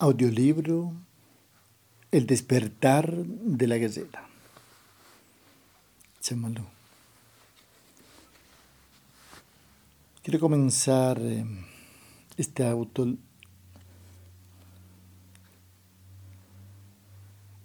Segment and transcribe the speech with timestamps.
[0.00, 0.94] Audiolibro
[2.12, 4.28] El despertar de la gallera.
[6.20, 6.62] Chamalú.
[10.22, 11.44] Quiero comenzar eh,
[12.36, 13.16] este auto,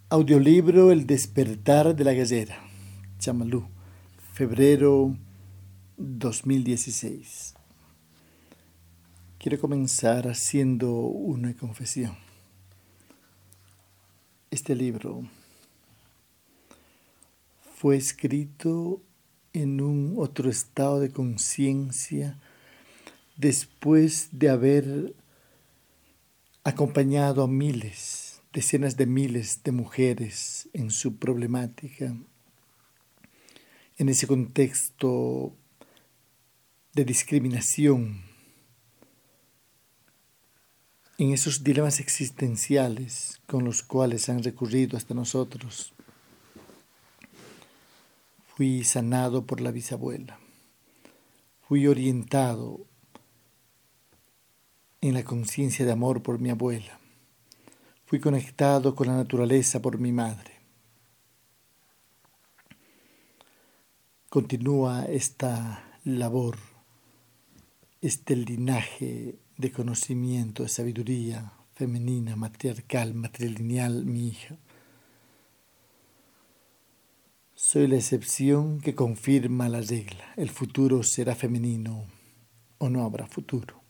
[0.09, 2.63] audiolibro El despertar de la gallera.
[3.20, 3.68] Chamalú.
[4.34, 5.15] Febrero
[5.97, 7.52] 2016.
[9.44, 12.15] Quiero comenzar haciendo una confesión.
[14.50, 15.28] Este libro
[17.75, 19.01] fue escrito
[19.51, 22.39] en un otro estado de conciencia
[23.36, 25.14] después de haber
[26.64, 32.16] acompañado a miles, decenas de miles de mujeres en su problemática,
[33.98, 35.53] en ese contexto
[36.94, 38.33] de discriminación
[41.23, 45.94] en esos dilemas existenciales con los cuales han recurrido hasta nosotros.
[48.58, 50.38] Fui sanado por la bisabuela.
[51.61, 52.86] Fui orientado
[55.00, 57.00] en la conciencia de amor por mi abuela.
[58.05, 60.52] Fui conectado con la naturaleza por mi madre.
[64.28, 66.58] Continúa esta labor,
[68.02, 74.58] este linaje de conocimiento, de sabiduría femenina, matriarcal, matrilineal, mi hija.
[77.56, 80.34] Soy la excepción que confirma la regla.
[80.36, 82.06] El futuro será femenino
[82.78, 83.82] o no habrá futuro.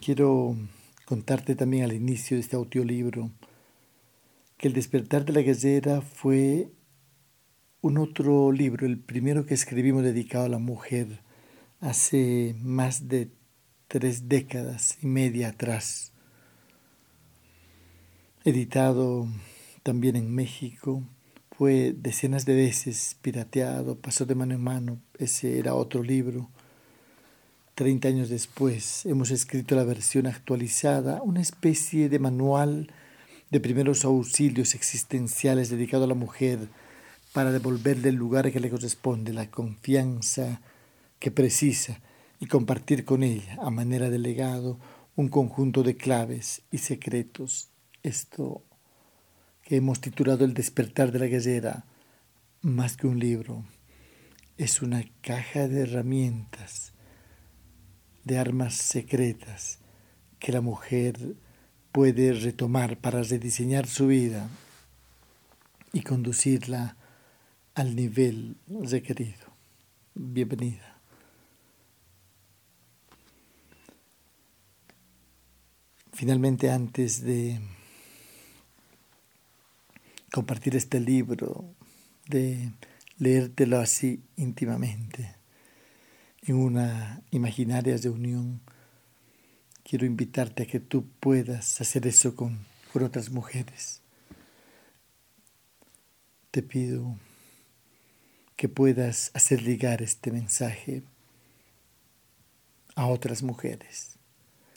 [0.00, 0.56] Quiero
[1.04, 3.30] contarte también al inicio de este audiolibro
[4.56, 6.70] que El despertar de la guerrera fue
[7.80, 11.20] un otro libro, el primero que escribimos dedicado a la mujer
[11.80, 13.32] hace más de
[13.92, 16.12] tres décadas y media atrás.
[18.42, 19.28] Editado
[19.82, 21.02] también en México,
[21.58, 26.48] fue decenas de veces pirateado, pasó de mano en mano, ese era otro libro.
[27.74, 32.90] Treinta años después hemos escrito la versión actualizada, una especie de manual
[33.50, 36.60] de primeros auxilios existenciales dedicado a la mujer
[37.34, 40.62] para devolverle el lugar que le corresponde, la confianza
[41.18, 42.00] que precisa
[42.42, 44.80] y compartir con ella, a manera de legado,
[45.14, 47.70] un conjunto de claves y secretos.
[48.02, 48.64] Esto
[49.62, 51.84] que hemos titulado El despertar de la guerrera,
[52.60, 53.64] más que un libro,
[54.58, 56.94] es una caja de herramientas,
[58.24, 59.78] de armas secretas
[60.40, 61.36] que la mujer
[61.92, 64.48] puede retomar para rediseñar su vida
[65.92, 66.96] y conducirla
[67.76, 69.46] al nivel requerido.
[70.16, 70.91] Bienvenida.
[76.22, 77.58] Finalmente, antes de
[80.32, 81.74] compartir este libro,
[82.28, 82.70] de
[83.18, 85.34] leértelo así íntimamente,
[86.42, 88.60] en una imaginaria reunión,
[89.82, 94.00] quiero invitarte a que tú puedas hacer eso con, con otras mujeres.
[96.52, 97.18] Te pido
[98.54, 101.02] que puedas hacer llegar este mensaje
[102.94, 104.20] a otras mujeres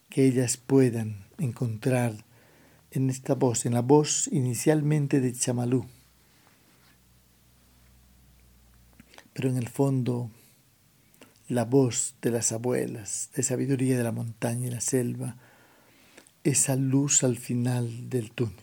[0.09, 2.25] que ellas puedan encontrar
[2.91, 5.85] en esta voz, en la voz inicialmente de Chamalú,
[9.33, 10.31] pero en el fondo
[11.47, 15.35] la voz de las abuelas, de sabiduría de la montaña y la selva,
[16.43, 18.55] esa luz al final del túnel.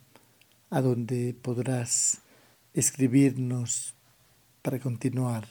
[0.70, 2.20] a donde podrás
[2.74, 3.96] escribirnos
[4.62, 5.48] para continuar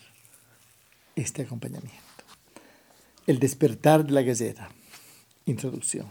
[1.16, 1.98] este acompañamiento.
[3.26, 4.70] El despertar de la gallera.
[5.46, 6.08] Introducción.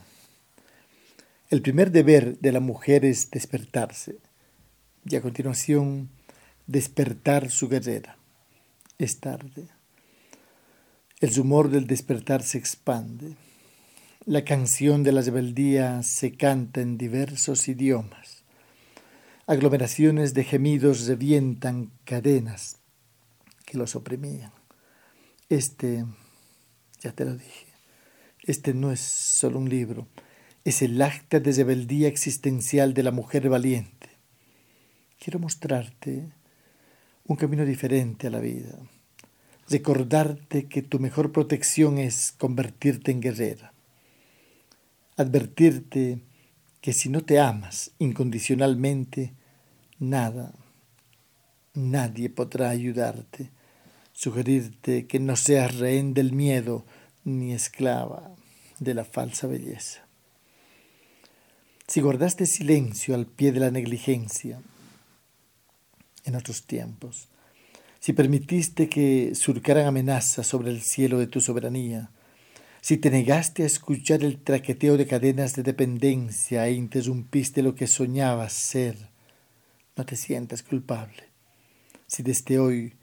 [1.51, 4.17] El primer deber de la mujer es despertarse
[5.05, 6.09] y a continuación
[6.69, 8.15] despertar su guerrera.
[8.99, 9.67] Es tarde.
[11.19, 13.35] El rumor del despertar se expande.
[14.25, 18.43] La canción de la rebeldía se canta en diversos idiomas.
[19.47, 22.77] Aglomeraciones de gemidos revientan cadenas
[23.65, 24.51] que los oprimían.
[25.49, 26.05] Este,
[26.99, 27.65] ya te lo dije,
[28.43, 30.07] este no es solo un libro,
[30.63, 34.09] es el acta de rebeldía existencial de la mujer valiente.
[35.17, 36.31] Quiero mostrarte
[37.29, 38.75] un camino diferente a la vida.
[39.69, 43.71] Recordarte que tu mejor protección es convertirte en guerrera.
[45.15, 46.21] Advertirte
[46.81, 49.33] que si no te amas incondicionalmente,
[49.99, 50.55] nada,
[51.75, 53.51] nadie podrá ayudarte.
[54.11, 56.83] Sugerirte que no seas rehén del miedo
[57.25, 58.31] ni esclava
[58.79, 60.01] de la falsa belleza.
[61.85, 64.59] Si guardaste silencio al pie de la negligencia
[66.25, 67.27] en otros tiempos,
[67.99, 72.11] si permitiste que surcaran amenazas sobre el cielo de tu soberanía,
[72.81, 77.87] si te negaste a escuchar el traqueteo de cadenas de dependencia e interrumpiste lo que
[77.87, 79.09] soñabas ser,
[79.97, 81.23] no te sientas culpable.
[82.07, 82.93] Si desde hoy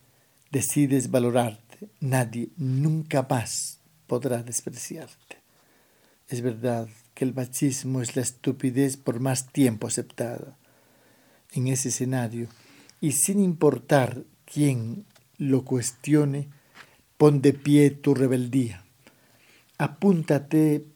[0.50, 5.36] decides valorarte, nadie nunca más podrá despreciarte.
[6.28, 10.56] Es verdad que el machismo es la estupidez por más tiempo aceptada.
[11.52, 12.48] En ese escenario,
[13.00, 15.04] y sin importar quién
[15.38, 16.48] lo cuestione,
[17.16, 18.84] pon de pie tu rebeldía.
[19.78, 20.86] Apúntate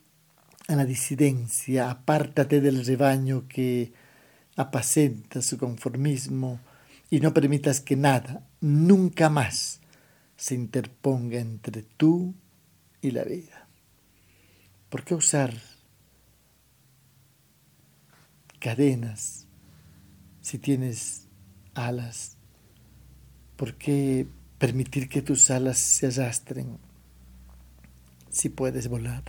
[0.68, 3.92] a la disidencia, apártate del rebaño que
[4.56, 6.60] apacenta su conformismo
[7.10, 9.80] y no permitas que nada, nunca más,
[10.36, 12.34] se interponga entre tú
[13.02, 13.68] y la vida.
[14.88, 15.54] ¿Por qué usar
[18.58, 19.46] cadenas
[20.40, 21.26] si tienes
[21.86, 22.36] alas?
[23.56, 24.26] ¿Por qué
[24.58, 26.78] permitir que tus alas se arrastren
[28.30, 29.24] si puedes volar?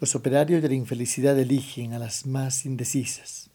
[0.00, 3.50] Los operarios de la infelicidad eligen a las más indecisas.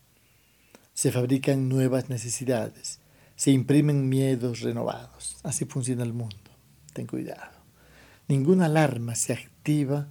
[0.93, 2.99] Se fabrican nuevas necesidades,
[3.35, 5.37] se imprimen miedos renovados.
[5.43, 6.37] Así funciona el mundo.
[6.93, 7.63] Ten cuidado.
[8.27, 10.07] Ninguna alarma se activa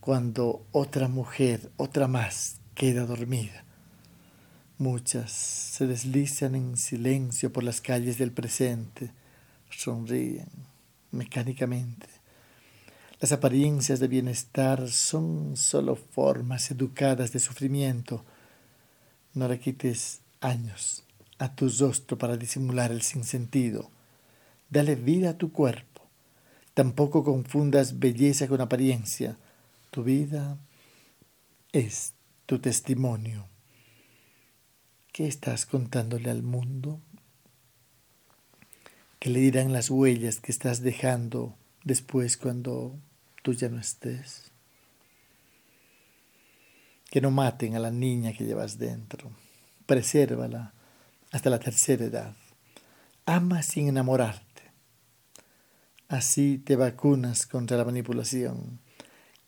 [0.00, 3.64] cuando otra mujer, otra más, queda dormida.
[4.78, 9.10] Muchas se deslizan en silencio por las calles del presente,
[9.70, 10.46] sonríen
[11.10, 12.06] mecánicamente.
[13.20, 18.24] Las apariencias de bienestar son solo formas educadas de sufrimiento.
[19.34, 21.02] No le quites años
[21.38, 23.90] a tu rostro para disimular el sinsentido.
[24.70, 26.02] Dale vida a tu cuerpo.
[26.74, 29.36] Tampoco confundas belleza con apariencia.
[29.90, 30.56] Tu vida
[31.72, 32.12] es
[32.46, 33.48] tu testimonio.
[35.18, 37.00] ¿Qué estás contándole al mundo?
[39.18, 42.94] ¿Qué le dirán las huellas que estás dejando después cuando
[43.42, 44.52] tú ya no estés?
[47.10, 49.32] Que no maten a la niña que llevas dentro.
[49.86, 50.72] Presérvala
[51.32, 52.36] hasta la tercera edad.
[53.26, 54.62] Ama sin enamorarte.
[56.06, 58.78] Así te vacunas contra la manipulación.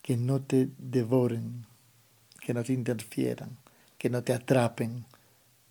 [0.02, 1.64] Que no te devoren,
[2.40, 3.56] que no te interfieran,
[3.98, 5.06] que no te atrapen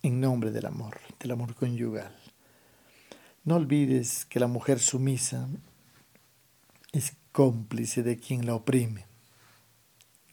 [0.02, 2.14] en nombre del amor, del amor conyugal.
[3.44, 5.48] No olvides que la mujer sumisa
[6.92, 9.06] es cómplice de quien la oprime.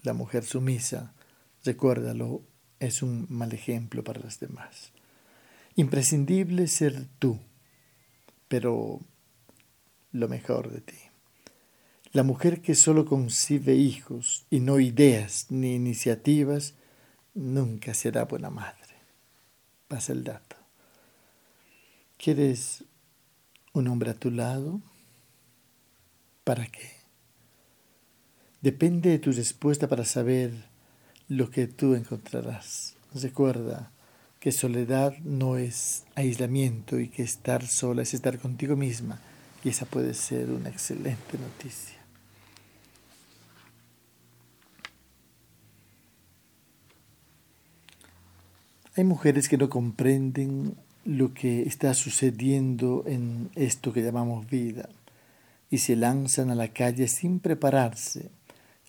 [0.03, 1.13] La mujer sumisa,
[1.63, 2.41] recuérdalo,
[2.79, 4.91] es un mal ejemplo para las demás.
[5.75, 7.39] Imprescindible ser tú,
[8.47, 8.99] pero
[10.11, 10.97] lo mejor de ti.
[12.13, 16.73] La mujer que solo concibe hijos y no ideas ni iniciativas,
[17.33, 18.86] nunca será buena madre
[19.87, 20.55] pasa el dato.
[22.17, 22.83] ¿Quieres
[23.73, 24.81] un hombre a tu lado?
[26.43, 26.91] ¿Para qué?
[28.61, 30.51] Depende de tu respuesta para saber
[31.27, 32.95] lo que tú encontrarás.
[33.13, 33.91] Recuerda
[34.39, 39.19] que soledad no es aislamiento y que estar sola es estar contigo misma
[39.63, 41.96] y esa puede ser una excelente noticia.
[48.97, 50.75] Hay mujeres que no comprenden
[51.05, 54.89] lo que está sucediendo en esto que llamamos vida
[55.69, 58.31] y se lanzan a la calle sin prepararse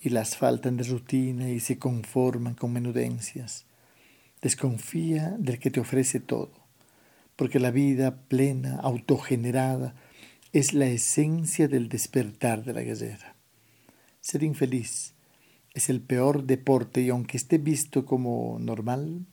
[0.01, 3.67] y las faltan de rutina y se conforman con menudencias.
[4.41, 6.53] Desconfía del que te ofrece todo,
[7.37, 9.95] porque la vida plena, autogenerada,
[10.55, 13.37] es la esencia del despertar de la guerrera.
[14.23, 15.13] Ser infeliz
[15.75, 19.27] es el peor deporte y aunque esté visto como normal,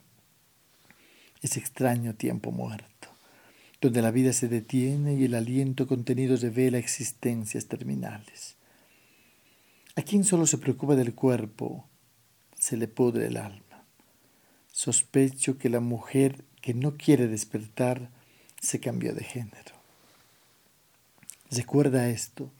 [1.45, 3.07] ese extraño tiempo muerto,
[3.79, 8.55] donde la vida se detiene y el aliento contenido revela existencias terminales.
[9.95, 11.87] A quien solo se preocupa del cuerpo,
[12.57, 13.85] se le pudre el alma.
[14.71, 18.09] Sospecho que la mujer que no quiere despertar
[18.59, 19.75] se cambió de género.
[21.51, 22.51] Recuerda esto.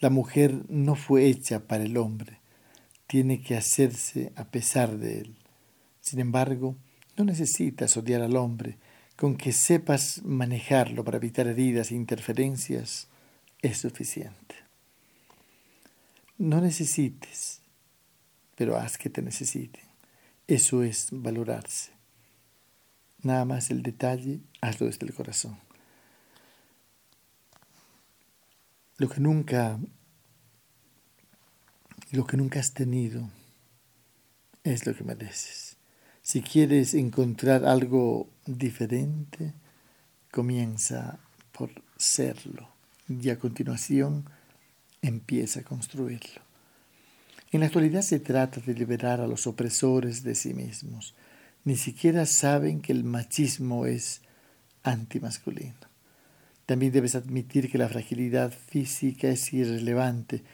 [0.00, 2.40] La mujer no fue hecha para el hombre,
[3.06, 5.36] tiene que hacerse a pesar de él.
[6.00, 6.76] Sin embargo,
[7.16, 8.78] no necesitas odiar al hombre,
[9.16, 13.08] con que sepas manejarlo para evitar heridas e interferencias
[13.60, 14.56] es suficiente.
[16.38, 17.60] No necesites,
[18.56, 19.82] pero haz que te necesiten.
[20.48, 21.92] Eso es valorarse.
[23.22, 25.58] Nada más el detalle, hazlo desde el corazón.
[28.98, 29.78] Lo que nunca,
[32.10, 33.30] lo que nunca has tenido
[34.64, 35.71] es lo que mereces.
[36.22, 39.54] Si quieres encontrar algo diferente,
[40.30, 41.18] comienza
[41.50, 42.68] por serlo
[43.08, 44.24] y a continuación
[45.02, 46.40] empieza a construirlo.
[47.50, 51.14] En la actualidad se trata de liberar a los opresores de sí mismos.
[51.64, 54.22] Ni siquiera saben que el machismo es
[54.84, 55.74] antimasculino.
[56.66, 60.44] También debes admitir que la fragilidad física es irrelevante,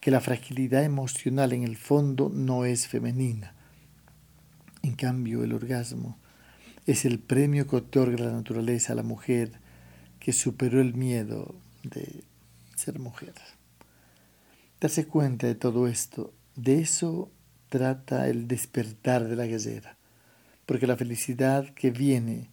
[0.00, 3.55] que la fragilidad emocional en el fondo no es femenina.
[4.82, 6.18] En cambio, el orgasmo
[6.86, 9.52] es el premio que otorga la naturaleza a la mujer
[10.20, 12.24] que superó el miedo de
[12.76, 13.34] ser mujer.
[14.80, 17.30] Darse cuenta de todo esto, de eso
[17.68, 19.96] trata el despertar de la guerrera,
[20.66, 22.50] porque la felicidad que viene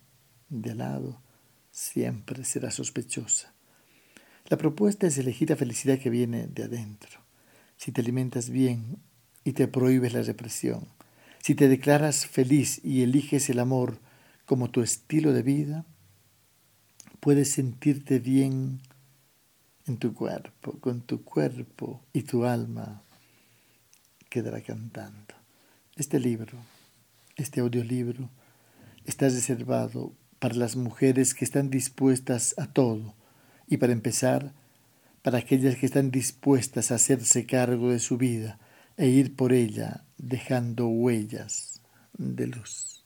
[0.49, 1.21] de lado
[1.71, 3.53] siempre será sospechosa.
[4.47, 7.19] La propuesta es elegir la felicidad que viene de adentro.
[7.77, 8.97] Si te alimentas bien
[9.43, 10.87] y te prohíbes la represión,
[11.43, 13.99] si te declaras feliz y eliges el amor
[14.45, 15.85] como tu estilo de vida,
[17.19, 18.79] puedes sentirte bien
[19.85, 23.03] en tu cuerpo, con tu cuerpo y tu alma
[24.29, 25.35] quedará cantando.
[25.97, 26.57] Este libro,
[27.35, 28.29] este audiolibro,
[29.03, 33.15] está reservado para las mujeres que están dispuestas a todo
[33.67, 34.53] y para empezar,
[35.21, 38.59] para aquellas que están dispuestas a hacerse cargo de su vida
[38.97, 41.81] e ir por ella dejando huellas
[42.17, 43.03] de luz.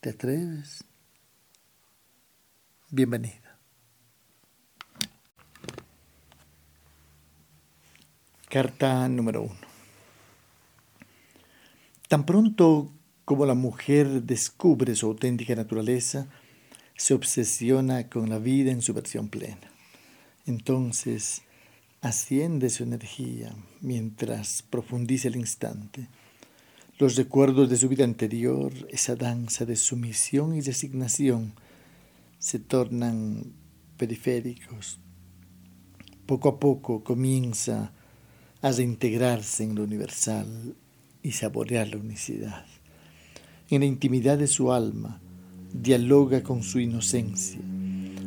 [0.00, 0.84] ¿Te atreves?
[2.90, 3.58] Bienvenida.
[8.48, 9.72] Carta número uno.
[12.08, 12.92] Tan pronto
[13.24, 16.26] como la mujer descubre su auténtica naturaleza,
[16.96, 19.72] se obsesiona con la vida en su versión plena.
[20.44, 21.42] Entonces,
[22.02, 26.08] asciende su energía mientras profundiza el instante.
[26.98, 31.54] Los recuerdos de su vida anterior, esa danza de sumisión y resignación,
[32.38, 33.52] se tornan
[33.96, 34.98] periféricos.
[36.26, 37.92] Poco a poco comienza
[38.60, 40.74] a reintegrarse en lo universal
[41.22, 42.66] y saborear la unicidad.
[43.70, 45.20] En la intimidad de su alma,
[45.72, 47.60] dialoga con su inocencia.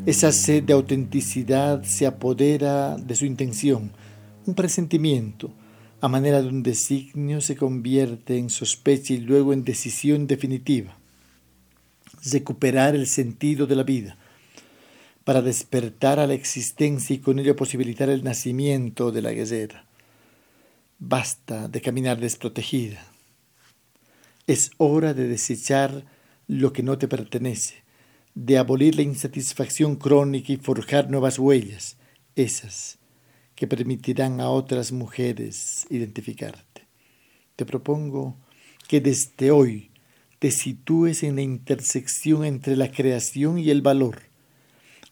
[0.06, 3.92] Esa sed de autenticidad se apodera de su intención.
[4.46, 5.52] Un presentimiento,
[6.00, 10.96] a manera de un designio, se convierte en sospecha y luego en decisión definitiva.
[12.32, 14.16] Recuperar el sentido de la vida,
[15.24, 19.86] para despertar a la existencia y con ello posibilitar el nacimiento de la guerrera.
[21.00, 23.04] Basta de caminar desprotegida.
[24.46, 26.06] Es hora de desechar
[26.48, 27.85] lo que no te pertenece,
[28.36, 31.98] de abolir la insatisfacción crónica y forjar nuevas huellas,
[32.36, 33.00] esas
[33.56, 36.86] que permitirán a otras mujeres identificarte.
[37.56, 38.36] Te propongo
[38.90, 39.92] que desde hoy
[40.40, 44.24] te sitúes en la intersección entre la creación y el valor.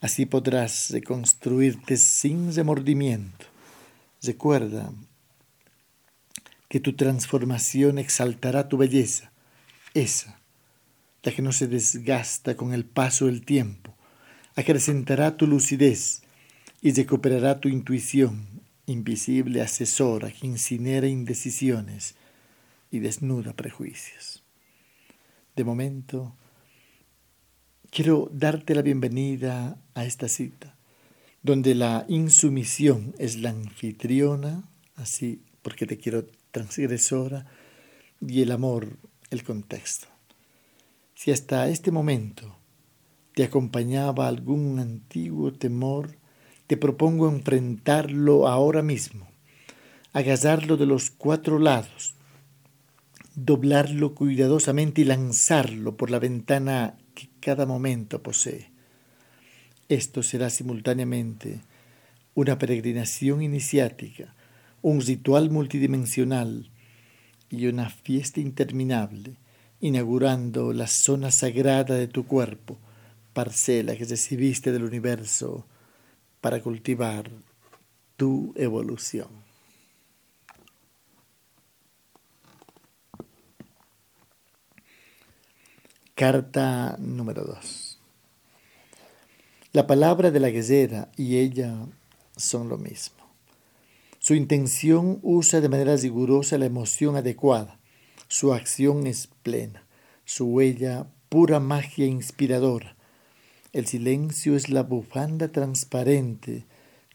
[0.02, 3.46] Así podrás reconstruirte sin remordimiento.
[4.22, 4.92] Recuerda
[6.68, 9.32] que tu transformación exaltará tu belleza,
[9.94, 10.40] esa,
[11.24, 13.96] la que no se desgasta con el paso del tiempo,
[14.54, 16.22] acrecentará tu lucidez
[16.82, 18.46] y recuperará tu intuición,
[18.86, 22.14] invisible asesora que incinera indecisiones
[22.90, 24.42] y desnuda prejuicios.
[25.56, 26.36] De momento,
[27.90, 30.76] quiero darte la bienvenida a esta cita,
[31.42, 37.46] donde la insumisión es la anfitriona, así porque te quiero transgresora
[38.20, 38.98] y el amor
[39.30, 40.13] el contexto.
[41.14, 42.56] Si hasta este momento
[43.34, 46.16] te acompañaba algún antiguo temor,
[46.66, 49.28] te propongo enfrentarlo ahora mismo,
[50.12, 52.14] agasarlo de los cuatro lados,
[53.34, 58.70] doblarlo cuidadosamente y lanzarlo por la ventana que cada momento posee.
[59.88, 61.60] Esto será simultáneamente
[62.34, 64.34] una peregrinación iniciática,
[64.82, 66.70] un ritual multidimensional
[67.50, 69.36] y una fiesta interminable,
[69.80, 72.78] inaugurando la zona sagrada de tu cuerpo,
[73.32, 75.66] parcela que recibiste del universo
[76.40, 77.30] para cultivar
[78.16, 79.28] tu evolución.
[86.14, 87.98] Carta número 2.
[89.72, 91.74] La palabra de la guerrera y ella
[92.36, 93.16] son lo mismo.
[94.20, 97.80] Su intención usa de manera rigurosa la emoción adecuada.
[98.36, 99.86] Su acción es plena.
[100.24, 102.96] Su huella pura magia inspiradora.
[103.72, 106.66] El silencio es la bufanda transparente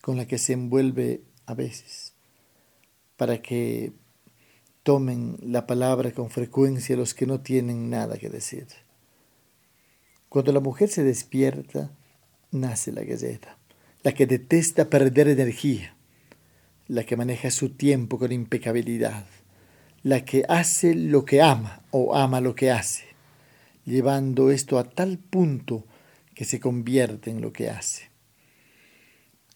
[0.01, 2.13] con la que se envuelve a veces,
[3.17, 3.91] para que
[4.83, 8.67] tomen la palabra con frecuencia los que no tienen nada que decir.
[10.29, 11.91] Cuando la mujer se despierta,
[12.49, 13.57] nace la galleta,
[14.03, 15.97] la que detesta perder energía,
[16.87, 19.25] la que maneja su tiempo con impecabilidad,
[20.03, 23.05] la que hace lo que ama o ama lo que hace,
[23.85, 25.85] llevando esto a tal punto
[26.33, 28.09] que se convierte en lo que hace.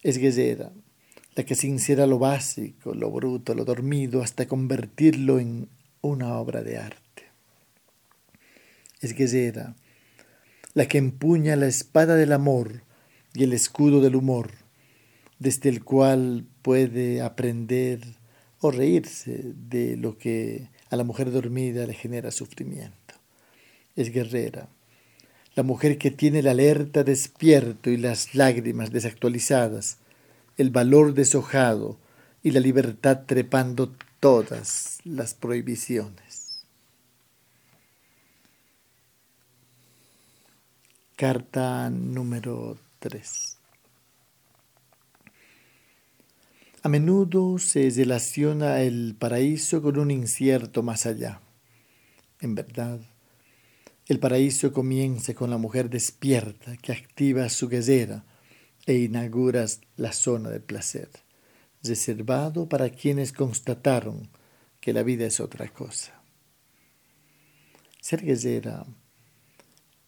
[0.02, 0.72] Es guerrera,
[1.36, 5.70] la que sincera lo básico, lo bruto, lo dormido, hasta convertirlo en
[6.02, 7.24] una obra de arte.
[9.00, 9.76] Es guerrera,
[10.74, 12.84] la que empuña la espada del amor
[13.34, 14.52] y el escudo del humor,
[15.40, 18.02] desde el cual puede aprender
[18.64, 23.16] o reírse de lo que a la mujer dormida le genera sufrimiento
[23.96, 24.70] es guerrera.
[25.56, 29.98] La mujer que tiene la alerta despierto y las lágrimas desactualizadas,
[30.58, 31.98] el valor deshojado
[32.42, 36.66] y la libertad trepando todas las prohibiciones.
[41.18, 43.58] Carta número 3.
[46.86, 51.40] A menudo se relaciona el paraíso con un incierto más allá.
[52.42, 53.00] En verdad,
[54.08, 58.26] el paraíso comienza con la mujer despierta que activa su guerrera
[58.86, 61.10] e inaugura la zona de placer,
[61.82, 64.28] reservado para quienes constataron
[64.82, 66.22] que la vida es otra cosa.
[68.02, 68.86] Ser guerrera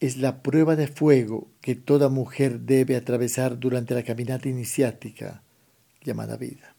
[0.01, 5.44] es la prueba de fuego que toda mujer debe atravesar durante la caminata iniciática
[6.05, 6.75] llamada vida.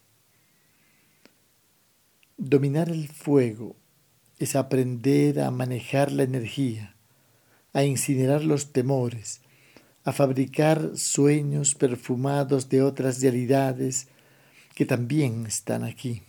[2.39, 3.77] Dominar el fuego
[4.39, 6.97] es aprender a manejar la energía
[7.77, 9.43] a incinerar los temores,
[10.03, 14.09] a fabricar sueños perfumados de otras realidades
[14.75, 16.23] que también están aquí.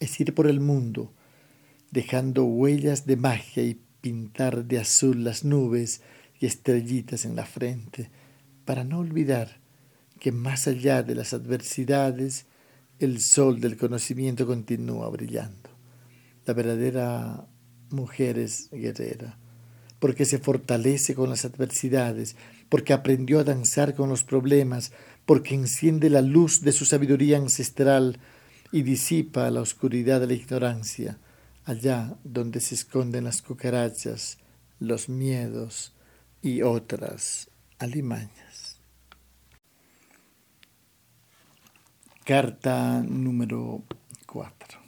[0.00, 1.14] Es ir por el mundo,
[1.92, 6.02] dejando huellas de magia y pintar de azul las nubes
[6.38, 8.10] y estrellitas en la frente,
[8.66, 9.61] para no olvidar
[10.22, 12.46] que más allá de las adversidades,
[13.00, 15.68] el sol del conocimiento continúa brillando.
[16.46, 17.48] La verdadera
[17.90, 19.36] mujer es guerrera
[19.98, 22.36] porque se fortalece con las adversidades,
[22.68, 24.92] porque aprendió a danzar con los problemas,
[25.26, 28.20] porque enciende la luz de su sabiduría ancestral
[28.70, 31.18] y disipa la oscuridad de la ignorancia,
[31.64, 34.38] allá donde se esconden las cucarachas,
[34.78, 35.94] los miedos
[36.42, 37.48] y otras
[37.80, 38.41] alimañas.
[42.24, 43.82] Carta número
[44.26, 44.78] 4.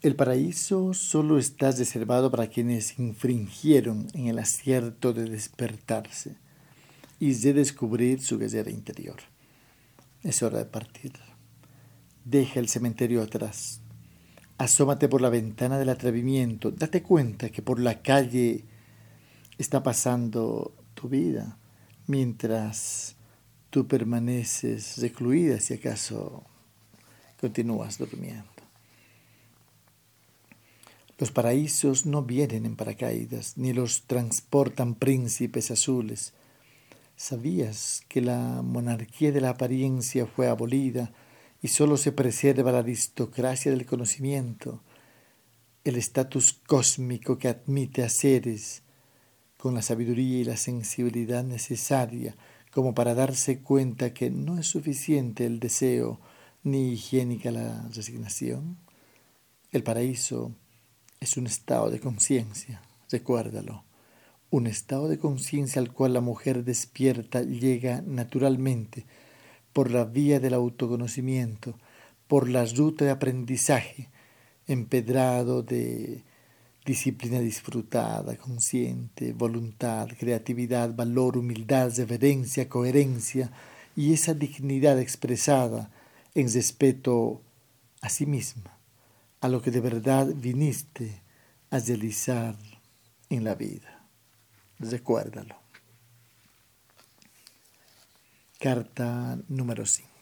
[0.00, 6.36] El paraíso solo está reservado para quienes infringieron en el acierto de despertarse
[7.20, 9.16] y de descubrir su guerrera interior.
[10.22, 11.12] Es hora de partir.
[12.24, 13.82] Deja el cementerio atrás.
[14.56, 16.70] Asómate por la ventana del atrevimiento.
[16.70, 18.64] Date cuenta que por la calle
[19.58, 21.58] está pasando tu vida
[22.06, 23.13] mientras
[23.74, 26.44] tú permaneces recluida si acaso
[27.40, 28.46] continúas durmiendo.
[31.18, 36.34] Los paraísos no vienen en paracaídas, ni los transportan príncipes azules.
[37.16, 41.10] ¿Sabías que la monarquía de la apariencia fue abolida
[41.60, 44.84] y sólo se preserva la aristocracia del conocimiento,
[45.82, 48.82] el estatus cósmico que admite a seres
[49.58, 52.36] con la sabiduría y la sensibilidad necesaria
[52.74, 56.18] como para darse cuenta que no es suficiente el deseo
[56.64, 58.76] ni higiénica la resignación?
[59.70, 60.50] El paraíso
[61.20, 63.84] es un estado de conciencia, recuérdalo,
[64.50, 69.06] un estado de conciencia al cual la mujer despierta llega naturalmente
[69.72, 71.78] por la vía del autoconocimiento,
[72.26, 74.08] por la ruta de aprendizaje,
[74.66, 76.24] empedrado de
[76.84, 83.50] disciplina disfrutada, consciente, voluntad, creatividad, valor, humildad, reverencia, coherencia
[83.96, 85.90] y esa dignidad expresada
[86.34, 87.42] en respeto
[88.02, 88.78] a sí misma
[89.40, 91.20] a lo que de verdad viniste
[91.70, 92.56] a realizar
[93.28, 94.08] en la vida.
[94.78, 95.56] Recuérdalo.
[98.58, 100.13] Carta número 5.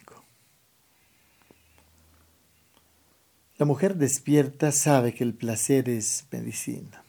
[3.62, 7.04] La mujer despierta sabe que el placer es medicina.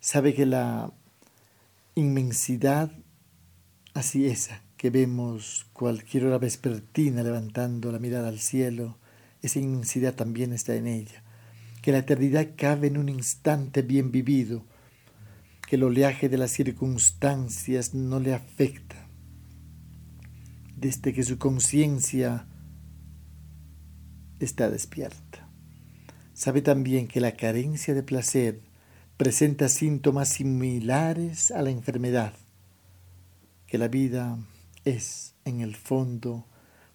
[0.00, 0.92] Sabe que la
[1.94, 2.90] inmensidad
[3.94, 8.98] así esa que vemos cualquier hora vespertina levantando la mirada al cielo,
[9.42, 11.22] esa inmensidad también está en ella,
[11.82, 14.64] que la eternidad cabe en un instante bien vivido,
[15.68, 19.06] que el oleaje de las circunstancias no le afecta,
[20.74, 22.48] desde que su conciencia
[24.40, 25.29] está despierta.
[26.40, 28.62] Sabe también que la carencia de placer
[29.18, 32.32] presenta síntomas similares a la enfermedad,
[33.66, 34.38] que la vida
[34.86, 36.46] es, en el fondo,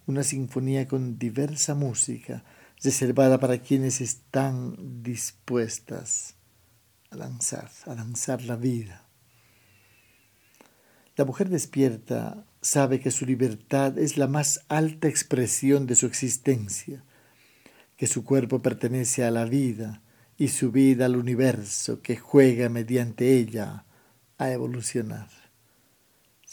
[0.04, 2.42] una sinfonía con diversa música
[2.82, 6.34] reservada para quienes están dispuestas
[7.12, 9.06] a lanzar, a lanzar la vida.
[11.14, 17.04] La mujer despierta sabe que su libertad es la más alta expresión de su existencia,
[17.96, 20.02] que su cuerpo pertenece a la vida
[20.36, 23.84] y su vida al universo que juega mediante ella
[24.38, 25.28] a evolucionar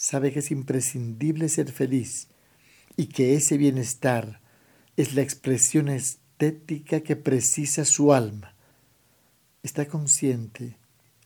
[0.04, 2.28] sabe que es imprescindible ser feliz
[2.94, 4.42] y que ese bienestar
[4.98, 8.54] es la expresión estética que precisa su alma.
[9.62, 10.76] Está consciente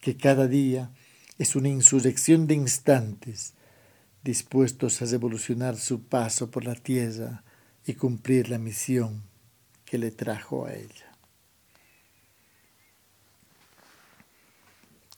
[0.00, 0.92] que cada día
[1.38, 3.54] es una insurrección de instantes
[4.22, 7.42] dispuestos a revolucionar su paso por la tierra
[7.85, 9.24] y cumplir la misión
[9.88, 11.16] que le trajo a ella.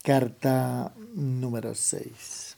[0.03, 2.57] Carta número 6.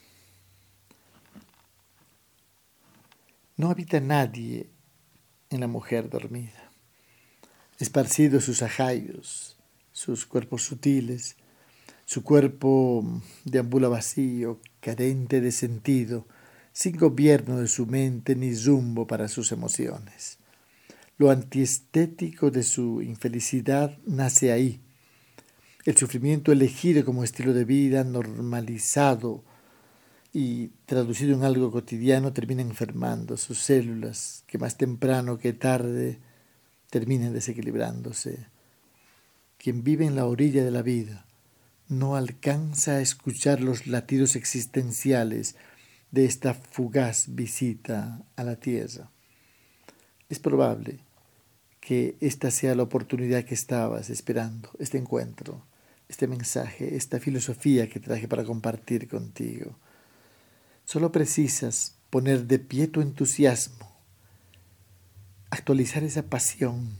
[3.57, 4.69] No habita nadie
[5.49, 6.71] en la mujer dormida.
[7.79, 9.57] Esparcidos sus ajayos,
[9.91, 11.35] sus cuerpos sutiles,
[12.05, 13.03] su cuerpo
[13.43, 16.27] deambula vacío, carente de sentido,
[16.73, 20.37] sin gobierno de su mente ni rumbo para sus emociones.
[21.17, 24.81] Lo antiestético de su infelicidad nace ahí.
[25.85, 29.43] El sufrimiento elegido como estilo de vida normalizado
[30.33, 36.19] y traducido en algo cotidiano termina enfermando sus células que más temprano que tarde
[36.89, 38.47] terminan desequilibrándose.
[39.59, 41.27] Quien vive en la orilla de la vida
[41.87, 45.55] no alcanza a escuchar los latidos existenciales
[46.09, 49.12] de esta fugaz visita a la tierra.
[50.33, 50.97] Es probable
[51.79, 55.61] que esta sea la oportunidad que estabas esperando, este encuentro,
[56.09, 59.75] este mensaje, esta filosofía que traje para compartir contigo.
[60.85, 63.95] Solo precisas poner de pie tu entusiasmo,
[65.51, 66.97] actualizar esa pasión,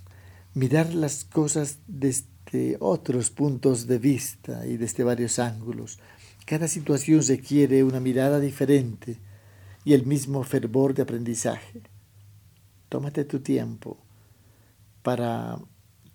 [0.54, 5.98] mirar las cosas desde otros puntos de vista y desde varios ángulos.
[6.46, 9.18] Cada situación requiere una mirada diferente
[9.84, 11.82] y el mismo fervor de aprendizaje.
[12.94, 13.98] Tómate tu tiempo
[15.02, 15.58] para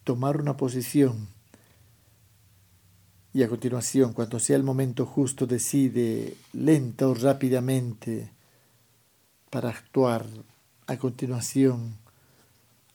[0.04, 1.26] tomar una posición
[3.34, 8.30] y a continuación, cuando sea el momento justo, decide lenta o rápidamente
[9.50, 10.24] para actuar
[10.86, 11.98] a continuación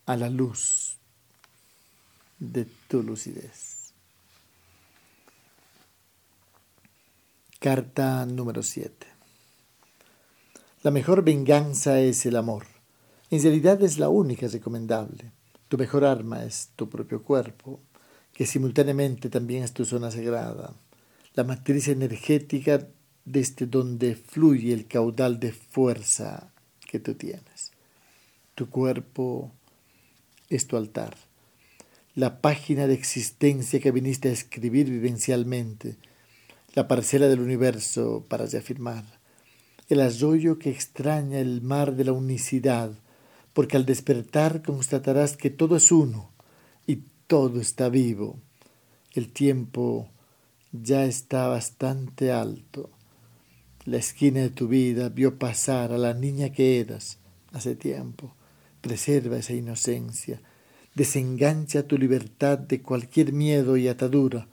[0.06, 0.98] a la luz
[2.40, 3.92] de tu lucidez.
[7.60, 9.08] Carta número 7.
[10.84, 12.73] La mejor venganza es el amor.
[13.34, 15.32] En realidad es la única recomendable.
[15.68, 17.80] Tu mejor arma es tu propio cuerpo,
[18.32, 20.76] que simultáneamente también es tu zona sagrada,
[21.34, 22.88] la matriz energética
[23.26, 26.54] desde donde fluye el caudal de fuerza
[26.88, 27.72] que tú tienes.
[28.54, 29.52] Tu cuerpo
[30.52, 31.18] es tu altar,
[32.14, 35.98] la página de existencia que viniste a escribir vivencialmente,
[36.76, 39.06] la parcela del universo para reafirmar,
[39.90, 42.94] el arroyo que extraña el mar de la unicidad,
[43.54, 46.34] porque al despertar constatarás que todo es uno
[47.28, 48.40] todo está vivo.
[49.12, 50.10] El tiempo
[50.72, 52.92] ya está bastante alto.
[53.86, 57.18] La esquina de tu vida vio pasar a la niña que eras
[57.52, 58.36] hace tiempo.
[58.82, 60.42] Preserva esa inocencia.
[60.94, 64.48] Desengancha tu libertad de cualquier miedo y atadura.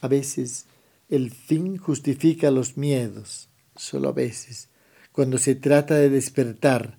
[0.00, 0.66] A veces
[1.08, 4.70] el fin justifica los miedos, solo a veces,
[5.12, 6.98] cuando se trata de despertar,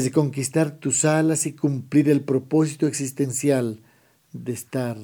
[0.00, 3.82] de conquistar tus alas y cumplir el propósito existencial
[4.32, 4.96] de estar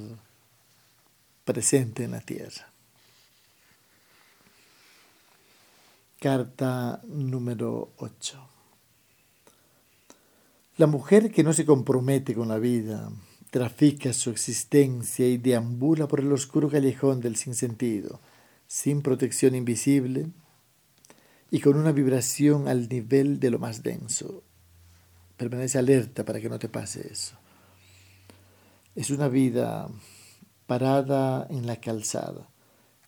[1.44, 2.72] presente en la tierra.
[6.18, 8.48] Carta número 8.
[10.79, 13.11] La mujer que no se compromete con la vida,
[13.51, 18.20] trafica su existencia y deambula por el oscuro callejón del sinsentido,
[18.66, 20.29] sin protección invisible
[21.51, 24.42] y con una vibración al nivel de lo más denso.
[25.38, 27.37] Permanece alerta para que no te pase eso.
[28.94, 29.88] Es una vida
[30.66, 32.51] parada en la calzada,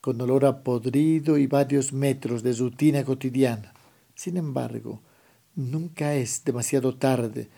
[0.01, 3.75] con olor a podrido y varios metros de rutina cotidiana,
[4.15, 5.03] Sin embargo,
[5.55, 7.49] nunca es demasiado tarde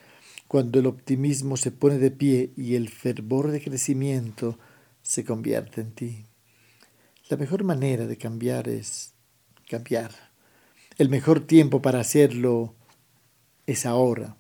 [0.49, 4.59] cuando el optimismo se pone de pie y el fervor de crecimiento
[5.03, 6.25] se convierte en ti.
[7.29, 9.13] La mejor manera de cambiar es
[9.69, 10.13] cambiar.
[10.99, 12.75] El mejor tiempo para hacerlo
[13.67, 14.37] es ahora,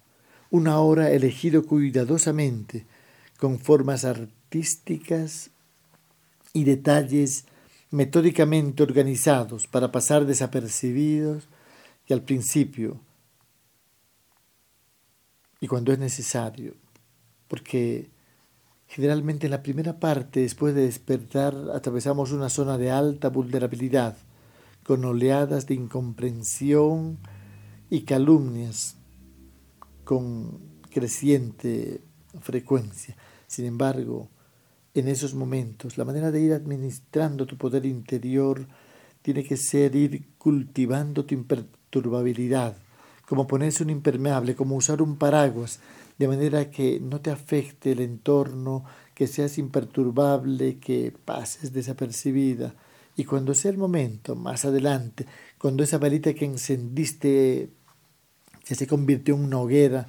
[0.53, 2.85] una hora elegido cuidadosamente,
[3.39, 5.51] con formas artísticas
[6.53, 7.47] y detalles
[7.91, 11.49] metódicamente organizados para pasar desapercibidos
[12.07, 13.01] y al principio
[15.59, 16.75] y cuando es necesario,
[17.49, 18.11] porque
[18.89, 24.19] generalmente en la primera parte, después de despertar, atravesamos una zona de alta vulnerabilidad,
[24.83, 27.19] con oleadas de incomprensión
[27.89, 28.97] y calumnias
[30.05, 30.61] con
[30.91, 32.03] creciente
[32.41, 33.17] frecuencia.
[33.47, 34.29] Sin embargo,
[34.95, 38.67] en esos momentos, la manera de ir administrando tu poder interior
[39.23, 42.77] tiene que ser ir cultivando tu imperturbabilidad,
[43.27, 45.81] como ponerse un impermeable, como usar un paraguas,
[46.19, 48.85] de manera que no te afecte el entorno,
[49.15, 52.75] que seas imperturbable, que pases desapercibida.
[53.17, 55.27] Y cuando sea el momento, más adelante,
[55.59, 57.71] cuando esa varita que encendiste
[58.65, 60.09] ya se convirtió en una hoguera,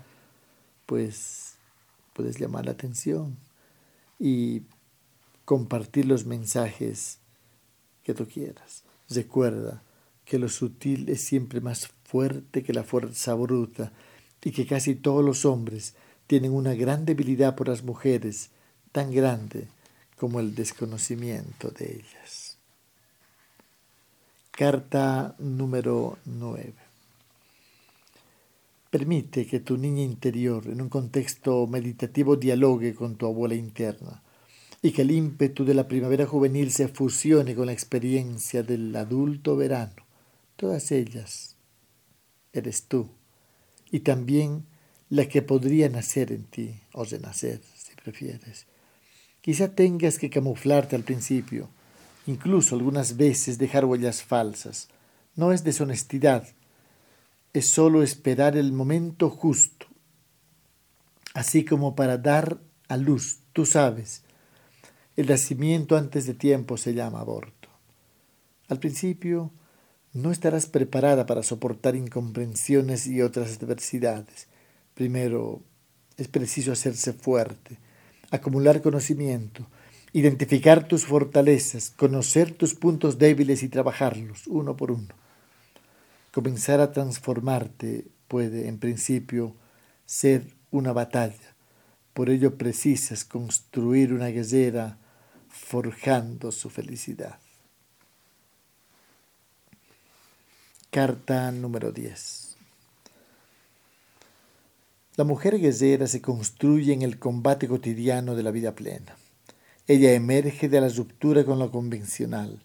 [0.85, 1.55] pues
[2.13, 3.37] puedes llamar la atención
[4.19, 4.63] y
[5.45, 7.19] compartir los mensajes
[8.03, 8.83] que tú quieras.
[9.09, 9.81] Recuerda
[10.25, 13.91] que lo sutil es siempre más fuerte que la fuerza bruta
[14.43, 15.95] y que casi todos los hombres
[16.27, 18.49] tienen una gran debilidad por las mujeres,
[18.91, 19.67] tan grande
[20.17, 22.57] como el desconocimiento de ellas.
[24.51, 26.82] Carta número 9.
[28.93, 34.21] Permite que tu niña interior, en un contexto meditativo, dialogue con tu abuela interna
[34.83, 39.55] y que el ímpetu de la primavera juvenil se fusione con la experiencia del adulto
[39.55, 39.95] verano.
[40.55, 41.55] Todas ellas
[42.51, 43.09] eres tú
[43.89, 44.67] y también
[45.09, 48.67] la que podría nacer en ti o renacer, si prefieres.
[49.41, 51.67] Quizá tengas que camuflarte al principio,
[52.27, 54.89] incluso algunas veces dejar huellas falsas.
[55.35, 56.47] No es deshonestidad,
[57.53, 59.85] es solo esperar el momento justo,
[61.33, 64.23] así como para dar a luz, tú sabes,
[65.15, 67.69] el nacimiento antes de tiempo se llama aborto.
[68.67, 69.51] Al principio
[70.13, 74.47] no estarás preparada para soportar incomprensiones y otras adversidades.
[74.95, 75.61] Primero
[76.17, 77.77] es preciso hacerse fuerte,
[78.31, 79.67] acumular conocimiento,
[80.11, 85.22] identificar tus fortalezas, conocer tus puntos débiles y trabajarlos uno por uno.
[86.33, 89.55] Comenzar a transformarte puede, en principio,
[90.07, 91.53] ser una batalla.
[92.15, 94.97] Por ello precisas construir una guerrera
[95.47, 97.37] forjando su felicidad.
[100.89, 102.57] Carta número 10.
[105.17, 109.17] La mujer guerrera se construye en el combate cotidiano de la vida plena.
[109.85, 112.59] Ella emerge de la ruptura con lo convencional,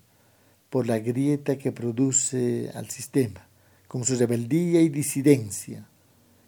[0.71, 3.48] por la grieta que produce al sistema
[3.89, 5.89] con su rebeldía y disidencia,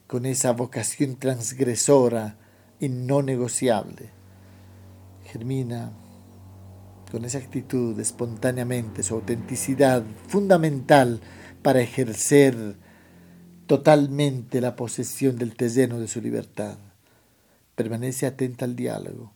[0.07, 2.37] con esa vocación transgresora
[2.79, 4.11] y no negociable.
[5.25, 5.93] Germina
[7.11, 11.21] con esa actitud espontáneamente, su autenticidad fundamental
[11.63, 12.77] para ejercer
[13.67, 16.79] totalmente la posesión del terreno de su libertad.
[17.75, 19.33] Permanece atenta al diálogo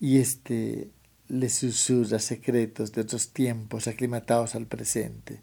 [0.00, 0.90] y éste
[1.28, 5.42] le susurra secretos de otros tiempos aclimatados al presente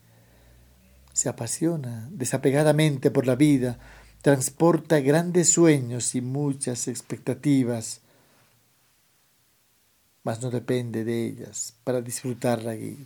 [1.19, 3.77] se apasiona desapegadamente por la vida,
[4.21, 7.99] transporta grandes sueños y muchas expectativas,
[10.23, 13.05] mas no depende de ellas para disfrutar la vida.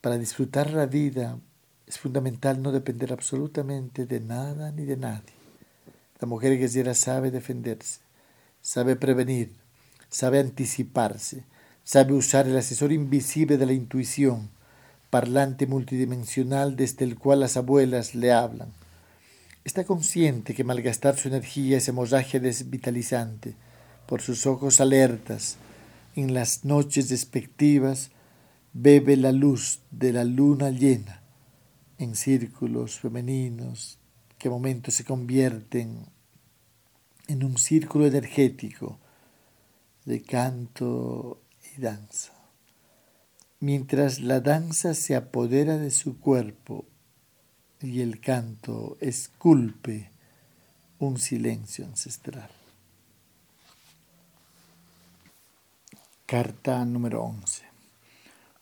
[0.00, 1.38] Para disfrutar la vida
[1.86, 5.34] es fundamental no depender absolutamente de nada ni de nadie.
[6.20, 8.00] La mujer guerrera sabe defenderse,
[8.62, 9.52] sabe prevenir,
[10.08, 11.44] sabe anticiparse,
[11.84, 14.55] sabe usar el asesor invisible de la intuición,
[15.16, 18.68] parlante multidimensional desde el cual las abuelas le hablan.
[19.64, 23.54] Está consciente que malgastar su energía es hemorragia desvitalizante.
[24.06, 25.56] Por sus ojos alertas,
[26.16, 28.10] en las noches despectivas,
[28.74, 31.22] bebe la luz de la luna llena
[31.96, 33.98] en círculos femeninos
[34.36, 36.10] que a momentos se convierten
[37.26, 38.98] en un círculo energético
[40.04, 41.40] de canto
[41.74, 42.35] y danza
[43.60, 46.84] mientras la danza se apodera de su cuerpo
[47.80, 50.10] y el canto esculpe
[50.98, 52.50] un silencio ancestral.
[56.26, 57.64] Carta número 11.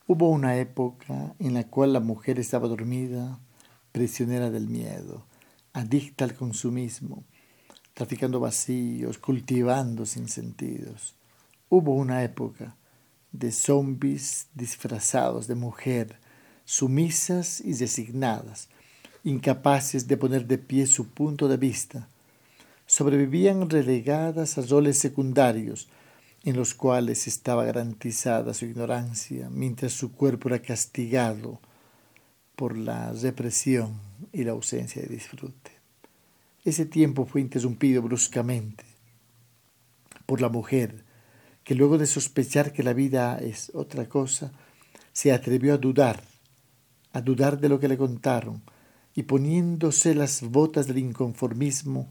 [0.07, 3.39] Hubo una época en la cual la mujer estaba dormida
[3.93, 5.25] prisionera del miedo,
[5.73, 7.25] adicta al consumismo,
[7.95, 11.15] traficando vacíos, cultivando sin sentidos.
[11.71, 12.77] Hubo una época
[13.35, 16.17] de zombies disfrazados de mujer,
[16.65, 18.69] sumisas y designadas,
[19.25, 22.09] incapaces de poner de pie su punto de vista.
[22.87, 25.89] Sobrevivían relegadas a roles secundarios,
[26.45, 31.61] en los cuales estaba garantizada su ignorancia, mientras su cuerpo era castigado
[32.55, 33.99] por la represión
[34.33, 35.73] y la ausencia de disfrute.
[36.65, 38.85] Ese tiempo fue interrumpido bruscamente
[40.25, 41.04] por la mujer,
[41.65, 44.53] que luego de sospechar que la vida es otra cosa,
[45.13, 46.23] se atrevió a dudar,
[47.13, 48.63] a dudar de lo que le contaron,
[49.15, 52.09] y poniéndose las botas del inconformismo,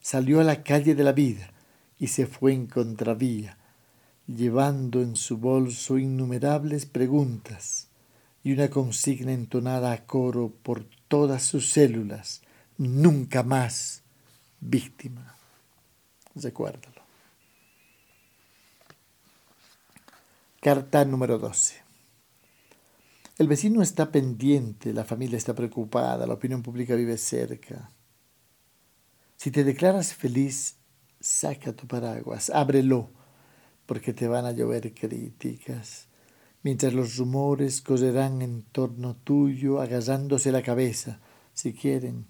[0.00, 1.52] salió a la calle de la vida
[1.98, 3.58] y se fue en contravía,
[4.26, 7.88] llevando en su bolso innumerables preguntas
[8.44, 12.42] y una consigna entonada a coro por todas sus células,
[12.76, 14.02] nunca más
[14.60, 15.36] víctima.
[20.62, 21.74] Carta número 12.
[23.36, 27.90] El vecino está pendiente, la familia está preocupada, la opinión pública vive cerca.
[29.36, 30.76] Si te declaras feliz,
[31.18, 33.10] saca tu paraguas, ábrelo
[33.86, 36.06] porque te van a llover críticas,
[36.62, 41.18] mientras los rumores correrán en torno tuyo, agarrándose la cabeza,
[41.54, 42.28] si quieren,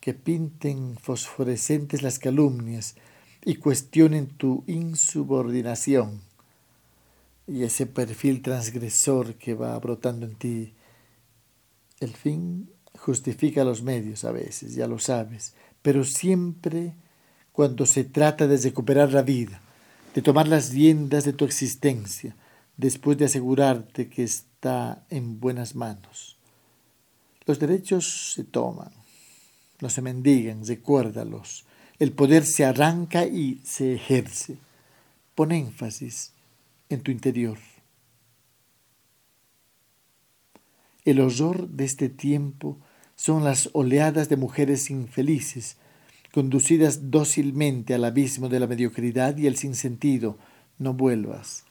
[0.00, 2.96] que pinten fosforescentes las calumnias
[3.44, 6.31] y cuestionen tu insubordinación
[7.52, 10.74] y ese perfil transgresor que va brotando en ti.
[12.00, 16.94] El fin justifica los medios a veces, ya lo sabes, pero siempre
[17.52, 19.60] cuando se trata de recuperar la vida,
[20.14, 22.34] de tomar las riendas de tu existencia,
[22.78, 26.38] después de asegurarte que está en buenas manos.
[27.44, 28.92] Los derechos se toman,
[29.80, 31.66] no se mendigan, recuérdalos.
[31.98, 34.56] El poder se arranca y se ejerce.
[35.34, 36.31] Pon énfasis
[36.94, 37.58] en tu interior.
[41.04, 42.78] El horror de este tiempo
[43.16, 45.76] son las oleadas de mujeres infelices
[46.32, 50.38] conducidas dócilmente al abismo de la mediocridad y el sinsentido,
[50.78, 51.64] no vuelvas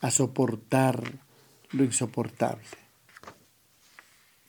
[0.00, 1.20] a soportar
[1.70, 2.66] lo insoportable.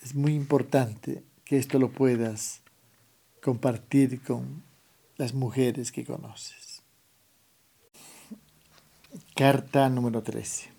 [0.01, 2.61] Es muy importante que esto lo puedas
[3.41, 4.63] compartir con
[5.17, 6.68] las mujeres que conoces.
[9.35, 10.69] Carta número 13.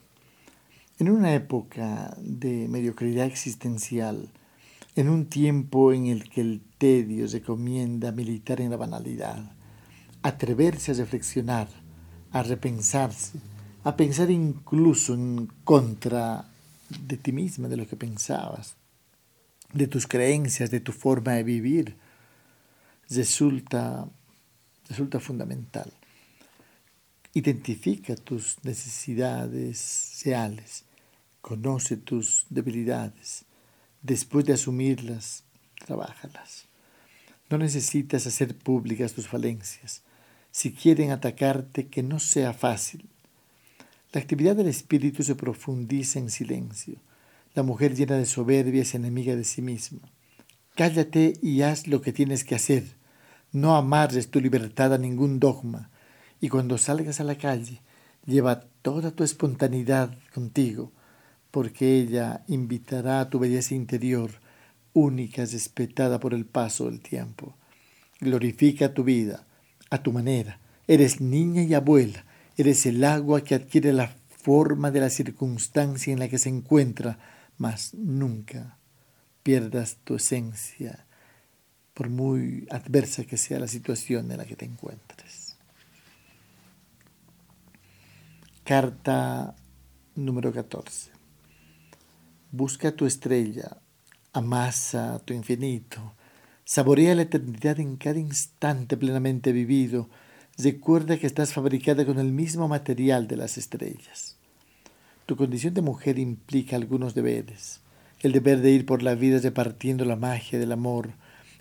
[1.00, 4.30] En una época de mediocridad existencial,
[4.94, 9.50] en un tiempo en el que el tedio recomienda militar en la banalidad,
[10.22, 11.66] atreverse a reflexionar,
[12.30, 13.40] a repensarse,
[13.82, 16.48] a pensar incluso en contra
[16.88, 18.76] de ti misma, de lo que pensabas,
[19.72, 21.96] de tus creencias, de tu forma de vivir,
[23.08, 24.06] resulta,
[24.88, 25.92] resulta fundamental.
[27.32, 30.84] Identifica tus necesidades reales,
[31.40, 33.44] conoce tus debilidades,
[34.02, 35.44] Después de asumirlas,
[35.84, 36.64] trabájalas.
[37.50, 40.02] No necesitas hacer públicas tus falencias.
[40.50, 43.04] Si quieren atacarte, que no sea fácil.
[44.12, 46.94] La actividad del espíritu se profundiza en silencio.
[47.54, 50.00] La mujer llena de soberbia es enemiga de sí misma.
[50.76, 52.84] Cállate y haz lo que tienes que hacer.
[53.52, 55.90] No amarres tu libertad a ningún dogma.
[56.40, 57.82] Y cuando salgas a la calle,
[58.26, 60.92] lleva toda tu espontaneidad contigo
[61.50, 64.30] porque ella invitará a tu belleza interior,
[64.92, 67.56] única, respetada por el paso del tiempo.
[68.20, 69.46] Glorifica tu vida,
[69.90, 70.60] a tu manera.
[70.86, 72.24] Eres niña y abuela,
[72.56, 77.18] eres el agua que adquiere la forma de la circunstancia en la que se encuentra,
[77.58, 78.78] mas nunca
[79.42, 81.06] pierdas tu esencia,
[81.94, 85.39] por muy adversa que sea la situación en la que te encuentres.
[88.70, 89.56] Carta
[90.14, 91.10] número 14.
[92.52, 93.78] Busca tu estrella,
[94.32, 96.14] amasa tu infinito,
[96.64, 100.08] saborea la eternidad en cada instante plenamente vivido.
[100.56, 104.36] Recuerda que estás fabricada con el mismo material de las estrellas.
[105.26, 107.80] Tu condición de mujer implica algunos deberes.
[108.20, 111.14] El deber de ir por la vida repartiendo la magia del amor,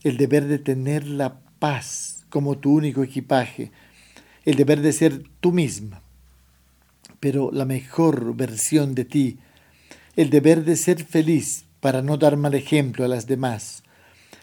[0.03, 3.71] el deber de tener la paz como tu único equipaje,
[4.45, 6.03] el deber de ser tú misma,
[7.19, 9.37] pero la mejor versión de ti,
[10.15, 13.83] el deber de ser feliz para no dar mal ejemplo a las demás,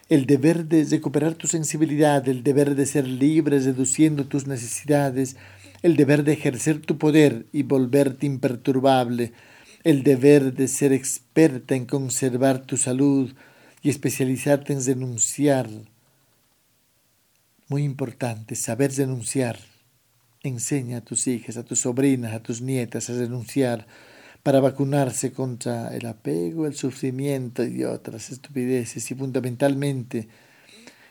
[0.08, 5.36] el deber de recuperar tu sensibilidad, el deber de ser libre reduciendo tus necesidades,
[5.82, 9.32] el deber de ejercer tu poder y volverte imperturbable,
[9.84, 13.34] el deber de ser experta en conservar tu salud
[13.82, 15.68] y especializarte en denunciar.
[17.68, 19.58] Muy importante, saber denunciar.
[20.46, 23.86] Enseña a tus hijas, a tus sobrinas, a tus nietas a denunciar
[24.44, 30.28] para vacunarse contra el apego, el sufrimiento y otras estupideces y fundamentalmente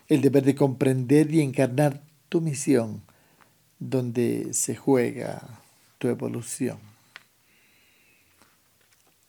[0.08, 3.02] el deber de comprender y encarnar tu misión
[3.78, 5.42] donde se juega
[5.98, 6.80] tu evolución.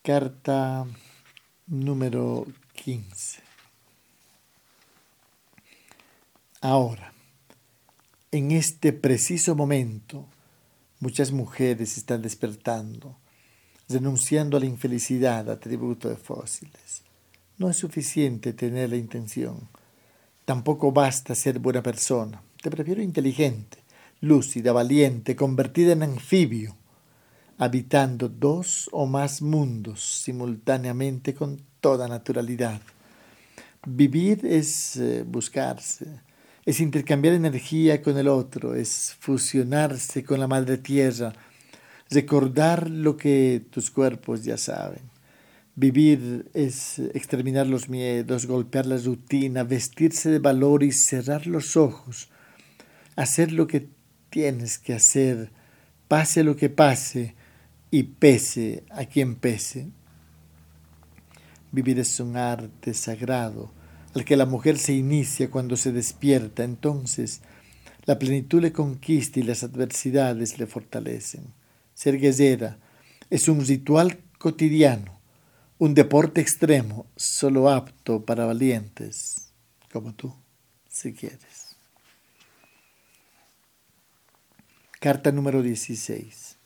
[0.03, 0.87] Carta
[1.67, 3.41] número 15.
[6.61, 7.13] Ahora,
[8.33, 10.27] en este preciso momento,
[11.01, 13.17] muchas mujeres están despertando,
[13.89, 17.03] denunciando la infelicidad atributo de fósiles.
[17.59, 19.69] No es suficiente tener la intención.
[20.45, 22.43] Tampoco basta ser buena persona.
[22.61, 23.79] Te prefiero inteligente,
[24.21, 26.77] lúcida, valiente, convertida en anfibio,
[27.59, 32.83] habitando dos o más mundos simultáneamente con toda naturalidad.
[33.87, 36.07] Vivir es eh, buscarse,
[36.67, 41.33] es intercambiar energía con el otro, es fusionarse con la madre tierra,
[42.11, 45.03] recordar lo que tus cuerpos ya saben.
[45.77, 52.31] Vivir es exterminar los miedos, golpear la rutina, vestirse de valor y cerrar los ojos,
[53.15, 53.89] hacer lo que
[54.29, 55.53] tienes que hacer,
[56.09, 57.37] pase lo que pase
[57.93, 59.87] y pese a quien pese.
[61.71, 63.76] Vivir es un arte sagrado
[64.17, 67.43] al que la mujer se inicia cuando se despierta, entonces
[68.07, 71.53] la plenitud le conquista y las adversidades le fortalecen.
[71.93, 72.79] Ser guerrera
[73.29, 75.21] es un ritual cotidiano,
[75.77, 79.53] un deporte extremo, solo apto para valientes,
[79.93, 80.35] como tú,
[80.89, 81.77] si quieres.
[84.99, 86.57] Carta número 16.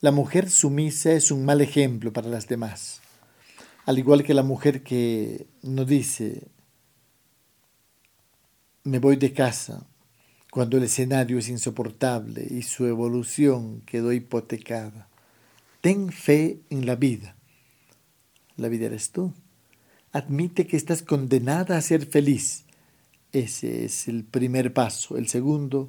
[0.00, 3.00] La mujer sumisa es un mal ejemplo para las demás
[3.88, 6.48] al igual que la mujer que no dice,
[8.84, 9.86] me voy de casa,
[10.50, 15.08] cuando el escenario es insoportable y su evolución quedó hipotecada.
[15.80, 17.34] Ten fe en la vida.
[18.58, 19.32] La vida eres tú.
[20.12, 22.66] Admite que estás condenada a ser feliz.
[23.32, 25.16] Ese es el primer paso.
[25.16, 25.88] El segundo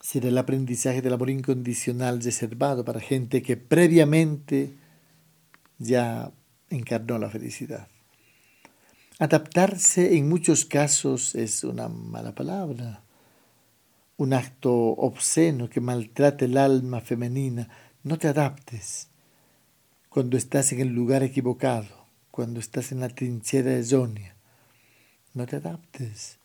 [0.00, 4.85] será el aprendizaje del amor incondicional reservado para gente que previamente
[5.78, 6.32] ya
[6.70, 7.88] encarnó la felicidad.
[9.18, 13.02] Adaptarse en muchos casos es una mala palabra,
[14.18, 17.68] un acto obsceno que maltrata el alma femenina.
[18.02, 19.08] No te adaptes
[20.10, 24.36] cuando estás en el lugar equivocado, cuando estás en la trinchera errónea.
[25.34, 26.38] No te adaptes.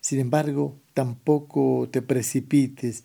[0.00, 3.04] Sin embargo, tampoco te precipites.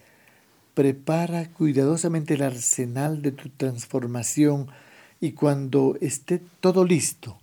[0.73, 4.69] Prepara cuidadosamente el arsenal de tu transformación
[5.23, 7.37] y cuando esté todo listo,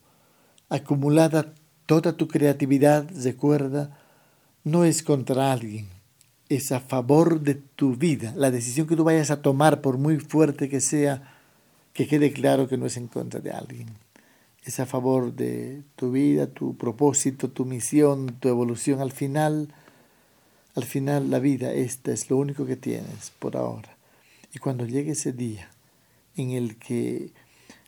[0.69, 1.55] acumulada
[1.87, 3.97] toda tu creatividad, recuerda,
[4.65, 5.89] no es contra alguien,
[6.51, 8.35] es a favor de tu vida.
[8.37, 11.33] La decisión que tú vayas a tomar, por muy fuerte que sea,
[11.95, 13.89] que quede claro que no es en contra de alguien.
[14.63, 19.01] Es a favor de tu vida, tu propósito, tu misión, tu evolución.
[19.01, 19.73] Al final,
[20.75, 23.97] al final la vida, esta es lo único que tienes por ahora.
[24.53, 25.71] Y cuando llegue ese día
[26.37, 27.31] en el que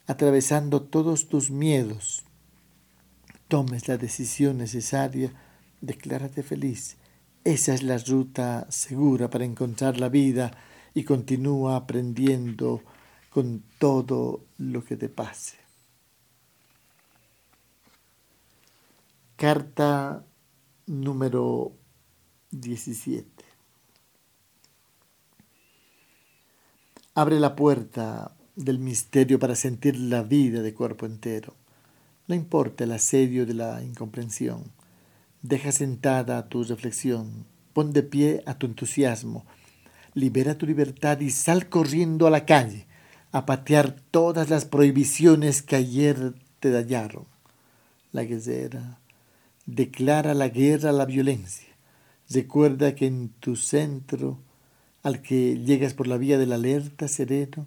[0.07, 2.25] atravesando todos tus miedos,
[3.49, 5.33] tomes la decisión necesaria,
[5.81, 6.97] declárate feliz.
[7.45, 10.57] Esa es la ruta segura para encontrar la vida
[10.95, 12.83] y continúa aprendiendo
[13.31, 15.57] con todo lo que te pase.
[19.37, 20.25] Carta
[20.87, 21.73] número
[22.51, 23.45] 17.
[27.15, 31.55] Abre la puerta del misterio para sentir la vida de cuerpo entero.
[32.27, 34.65] No importa el asedio de la incomprensión.
[35.43, 39.45] Deja sentada tu reflexión, pon de pie a tu entusiasmo,
[40.15, 42.87] libera tu libertad y sal corriendo a la calle
[43.33, 47.25] a patear todas las prohibiciones que ayer te dañaron.
[48.13, 48.99] La guerrera
[49.67, 51.69] declara la guerra a la violencia.
[52.29, 54.39] Recuerda que en tu centro,
[55.03, 57.67] al que llegas por la vía del alerta sereno,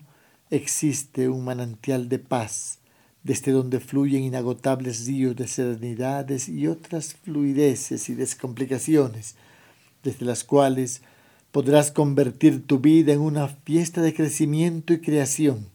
[0.56, 2.80] existe un manantial de paz,
[3.24, 9.36] desde donde fluyen inagotables ríos de serenidades y otras fluideces y descomplicaciones,
[10.04, 11.02] desde las cuales
[11.52, 15.70] podrás convertir tu vida en una fiesta de crecimiento y creación.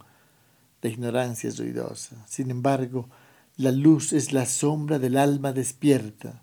[0.82, 2.24] La ignorancia es ruidosa.
[2.28, 3.08] Sin embargo,
[3.56, 6.42] la luz es la sombra del alma despierta.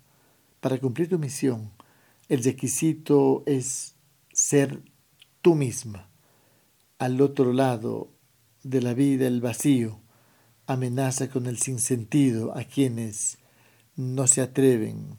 [0.60, 1.70] Para cumplir tu misión,
[2.28, 3.94] el requisito es
[4.32, 4.82] ser
[5.40, 6.08] tú misma.
[6.98, 8.10] Al otro lado
[8.68, 9.98] de la vida el vacío,
[10.66, 13.38] amenaza con el sinsentido a quienes
[13.96, 15.18] no se atreven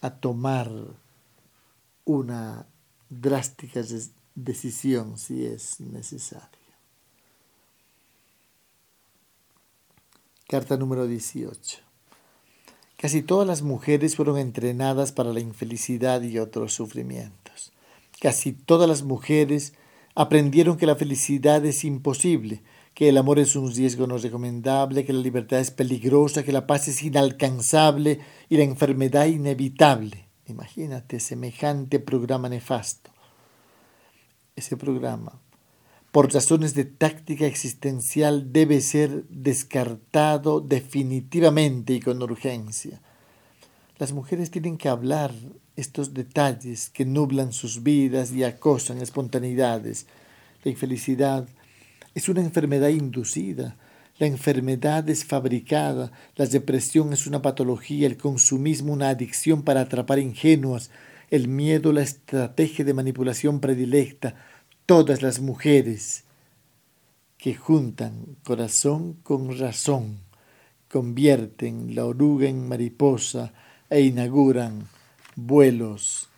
[0.00, 0.70] a tomar
[2.04, 2.66] una
[3.10, 3.82] drástica
[4.36, 6.48] decisión si es necesaria.
[10.46, 11.80] Carta número 18.
[12.96, 17.72] Casi todas las mujeres fueron entrenadas para la infelicidad y otros sufrimientos.
[18.20, 19.74] Casi todas las mujeres
[20.14, 22.62] aprendieron que la felicidad es imposible,
[22.94, 26.66] que el amor es un riesgo no recomendable, que la libertad es peligrosa, que la
[26.66, 30.26] paz es inalcanzable y la enfermedad inevitable.
[30.46, 33.12] Imagínate semejante programa nefasto.
[34.56, 35.40] Ese programa,
[36.10, 43.00] por razones de táctica existencial, debe ser descartado definitivamente y con urgencia.
[43.98, 45.32] Las mujeres tienen que hablar
[45.78, 50.06] estos detalles que nublan sus vidas y acosan espontaneidades.
[50.64, 51.48] La infelicidad
[52.16, 53.76] es una enfermedad inducida,
[54.18, 60.18] la enfermedad es fabricada, la depresión es una patología, el consumismo una adicción para atrapar
[60.18, 60.90] ingenuas,
[61.30, 64.34] el miedo la estrategia de manipulación predilecta,
[64.84, 66.24] todas las mujeres
[67.36, 70.18] que juntan corazón con razón,
[70.88, 73.52] convierten la oruga en mariposa
[73.88, 74.97] e inauguran
[75.40, 76.28] vuelos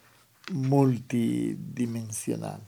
[0.53, 2.61] multidimensionales.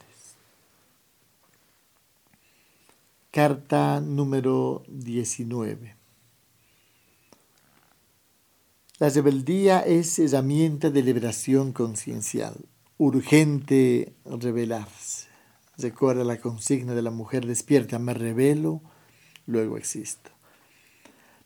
[3.31, 5.95] Carta número 19.
[8.99, 12.65] La rebeldía es herramienta de liberación conciencial.
[12.97, 15.29] Urgente rebelarse.
[15.77, 18.81] Recuerda la consigna de la mujer despierta, me revelo,
[19.45, 20.31] luego existo.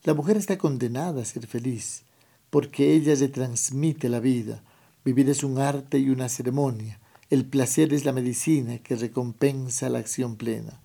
[0.04, 2.04] La mujer está condenada a ser feliz
[2.50, 4.62] porque ella se transmite la vida
[5.06, 6.98] Vivir es un arte y una ceremonia.
[7.30, 10.80] El placer es la medicina que recompensa la acción plena.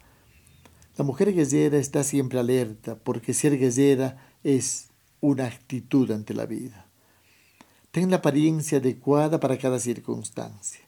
[0.96, 4.90] La mujer guerrera está siempre alerta porque ser guerrera es
[5.22, 6.86] una actitud ante la vida.
[7.90, 10.82] Ten la apariencia adecuada para cada circunstancia.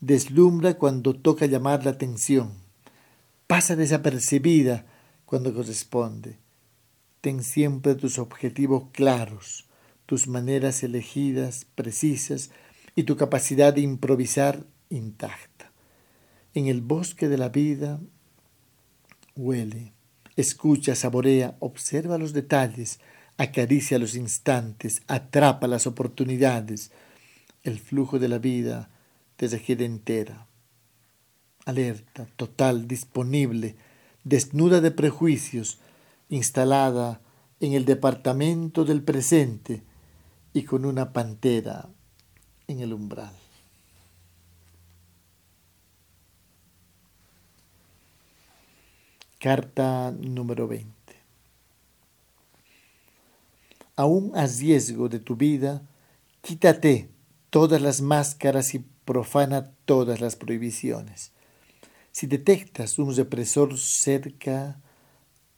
[0.00, 2.54] Deslumbra cuando toca llamar la atención.
[3.46, 4.86] Pasa desapercibida
[5.26, 6.38] cuando corresponde.
[7.20, 9.66] Ten siempre tus objetivos claros,
[10.06, 12.50] tus maneras elegidas, precisas,
[12.98, 15.70] y tu capacidad de improvisar intacta.
[16.52, 18.00] En el bosque de la vida
[19.36, 19.92] huele,
[20.34, 22.98] escucha, saborea, observa los detalles,
[23.36, 26.90] acaricia los instantes, atrapa las oportunidades.
[27.62, 28.90] El flujo de la vida
[29.36, 30.48] te requiere entera,
[31.66, 33.76] alerta, total, disponible,
[34.24, 35.78] desnuda de prejuicios,
[36.28, 37.20] instalada
[37.60, 39.84] en el departamento del presente
[40.52, 41.90] y con una pantera
[42.68, 43.32] en el umbral.
[49.40, 50.92] Carta número 20.
[53.96, 55.82] Aún a riesgo de tu vida,
[56.42, 57.08] quítate
[57.50, 61.32] todas las máscaras y profana todas las prohibiciones.
[62.12, 64.80] Si detectas un represor cerca,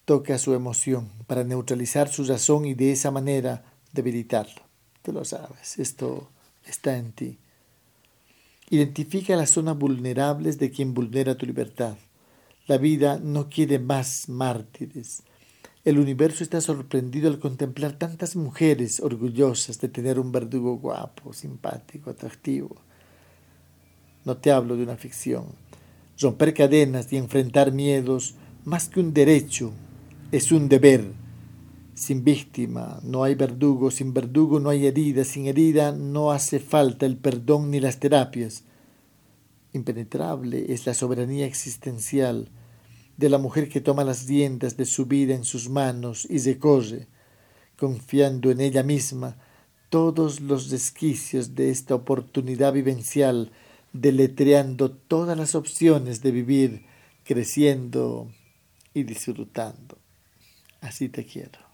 [0.04, 4.62] toca su emoción para neutralizar su razón y de esa manera debilitarlo.
[5.02, 6.28] Tú lo sabes, esto
[6.64, 7.38] está en ti.
[8.70, 11.96] Identifica las zonas vulnerables de quien vulnera tu libertad.
[12.66, 15.24] La vida no quiere más mártires.
[15.84, 22.10] El universo está sorprendido al contemplar tantas mujeres orgullosas de tener un verdugo guapo, simpático,
[22.10, 22.76] atractivo.
[24.24, 25.46] No te hablo de una ficción.
[26.20, 28.34] Romper cadenas y enfrentar miedos,
[28.64, 29.72] más que un derecho,
[30.32, 31.06] es un deber
[31.94, 37.06] sin víctima no hay verdugo, sin verdugo no hay herida, sin herida no hace falta
[37.06, 38.64] el perdón ni las terapias.
[39.72, 42.48] Impenetrable es la soberanía existencial
[43.16, 47.06] de la mujer que toma las riendas de su vida en sus manos y recorre,
[47.76, 49.36] confiando en ella misma,
[49.90, 53.52] todos los resquicios de esta oportunidad vivencial,
[53.92, 56.86] deletreando todas las opciones de vivir,
[57.24, 58.30] creciendo
[58.94, 59.98] y disfrutando.
[60.80, 61.69] Así te quiero.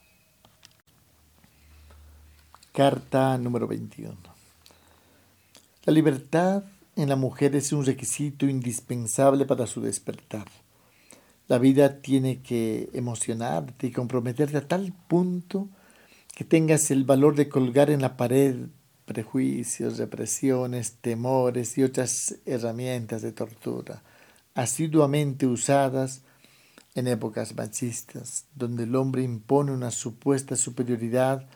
[2.77, 4.15] Carta número 21.
[5.87, 6.63] La libertad
[6.95, 10.45] en la mujer es un requisito indispensable para su despertar.
[11.49, 15.71] La vida tiene que emocionarte y comprometerte a tal punto
[16.35, 18.67] que tengas el valor de colgar en la pared
[19.07, 24.03] prejuicios, represiones, temores y otras herramientas de tortura,
[24.55, 26.21] asiduamente usadas
[26.95, 31.49] en épocas machistas, donde el hombre impone una supuesta superioridad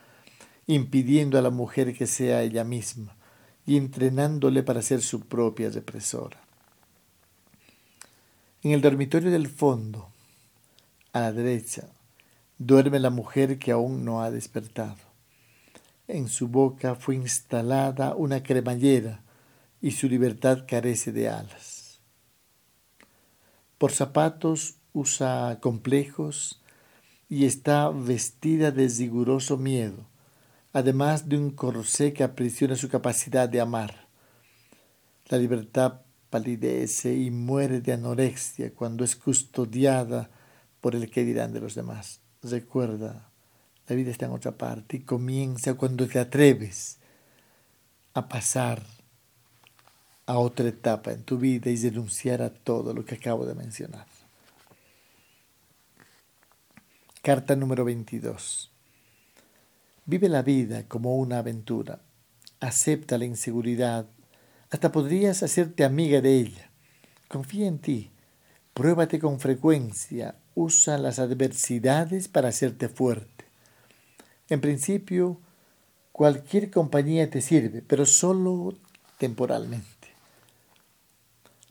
[0.74, 3.16] impidiendo a la mujer que sea ella misma
[3.66, 6.40] y entrenándole para ser su propia represora.
[8.62, 10.08] En el dormitorio del fondo,
[11.12, 11.88] a la derecha,
[12.62, 14.98] Duerme la mujer que aún no ha despertado.
[16.08, 19.22] En su boca fue instalada una cremallera
[19.80, 22.00] y su libertad carece de alas.
[23.78, 26.60] Por zapatos usa complejos
[27.30, 30.04] y está vestida de riguroso miedo,
[30.72, 34.06] además de un corsé que aprisiona su capacidad de amar.
[35.28, 40.30] La libertad palidece y muere de anorexia cuando es custodiada
[40.80, 42.20] por el que dirán de los demás.
[42.42, 43.30] Recuerda,
[43.86, 46.98] la vida está en otra parte y comienza cuando te atreves
[48.14, 48.82] a pasar
[50.26, 54.06] a otra etapa en tu vida y denunciar a todo lo que acabo de mencionar.
[57.22, 58.69] Carta número 22.
[60.10, 62.00] Vive la vida como una aventura.
[62.58, 64.06] Acepta la inseguridad.
[64.68, 66.68] Hasta podrías hacerte amiga de ella.
[67.28, 68.10] Confía en ti.
[68.74, 70.34] Pruébate con frecuencia.
[70.56, 73.44] Usa las adversidades para hacerte fuerte.
[74.48, 75.38] En principio,
[76.10, 78.74] cualquier compañía te sirve, pero solo
[79.16, 80.08] temporalmente.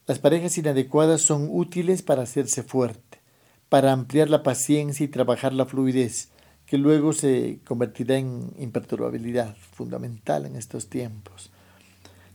[0.08, 3.20] Las parejas inadecuadas son útiles para hacerse fuerte,
[3.68, 6.30] para ampliar la paciencia y trabajar la fluidez,
[6.70, 11.50] que luego se convertirá en imperturbabilidad fundamental en estos tiempos.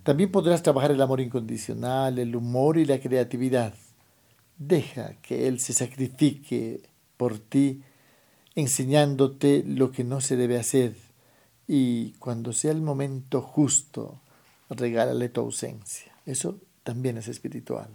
[0.03, 3.75] También podrás trabajar el amor incondicional, el humor y la creatividad.
[4.59, 6.83] Deja que Él se sacrifique
[7.17, 7.83] por ti,
[8.57, 10.97] enseñándote lo que no se debe hacer,
[11.69, 14.21] y cuando sea el momento justo,
[14.69, 16.13] regálale tu ausencia.
[16.27, 17.89] Eso también es espiritual.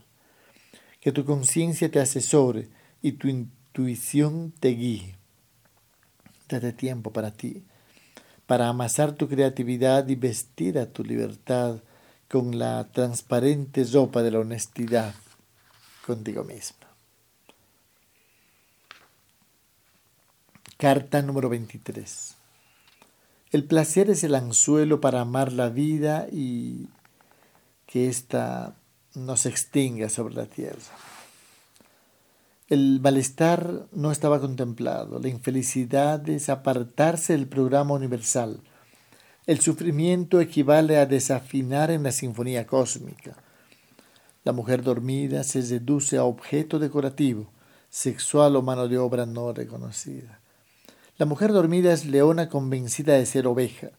[1.01, 2.69] Que tu conciencia te asesore
[3.01, 5.18] y tu intuición te guíe.
[6.49, 7.63] Date tiempo para ti,
[8.47, 11.83] para amasar tu creatividad y vestir a tu libertad
[12.27, 15.13] con la transparente ropa de la honestidad
[16.07, 16.87] contigo misma.
[20.77, 22.35] Carta número 23.
[23.51, 26.87] El placer es el anzuelo para amar la vida y
[27.85, 28.75] que ésta
[29.13, 30.79] no se extinga sobre la tierra.
[32.69, 38.61] El malestar no estaba contemplado, la infelicidad es apartarse del programa universal.
[39.47, 43.35] El sufrimiento equivale a desafinar en la sinfonía cósmica.
[44.43, 47.49] La mujer dormida se reduce a objeto decorativo,
[47.89, 50.39] sexual o mano de obra no reconocida.
[51.17, 53.89] La mujer dormida es leona convencida de ser oveja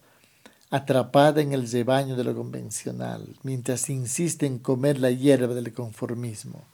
[0.71, 6.65] atrapada en el rebaño de lo convencional, mientras insiste en comer la hierba del conformismo.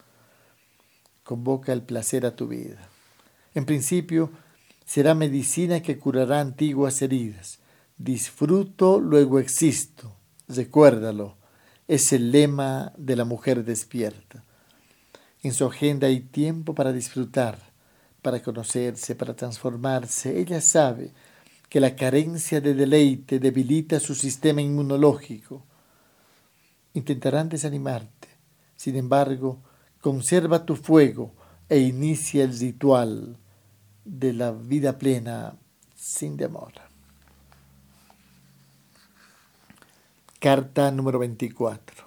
[1.26, 2.88] Convoca el placer a tu vida.
[3.52, 4.30] En principio,
[4.84, 7.58] será medicina que curará antiguas heridas.
[7.98, 10.14] Disfruto, luego existo.
[10.46, 11.34] Recuérdalo.
[11.88, 14.44] Es el lema de la mujer despierta.
[15.42, 17.58] En su agenda hay tiempo para disfrutar,
[18.22, 20.38] para conocerse, para transformarse.
[20.38, 21.10] Ella sabe
[21.68, 25.64] que la carencia de deleite debilita su sistema inmunológico.
[26.94, 28.28] Intentarán desanimarte.
[28.76, 29.58] Sin embargo,
[30.06, 31.34] conserva tu fuego
[31.68, 33.36] e inicia el ritual
[34.04, 35.58] de la vida plena
[35.96, 36.88] sin demora.
[40.38, 42.06] Carta número 24.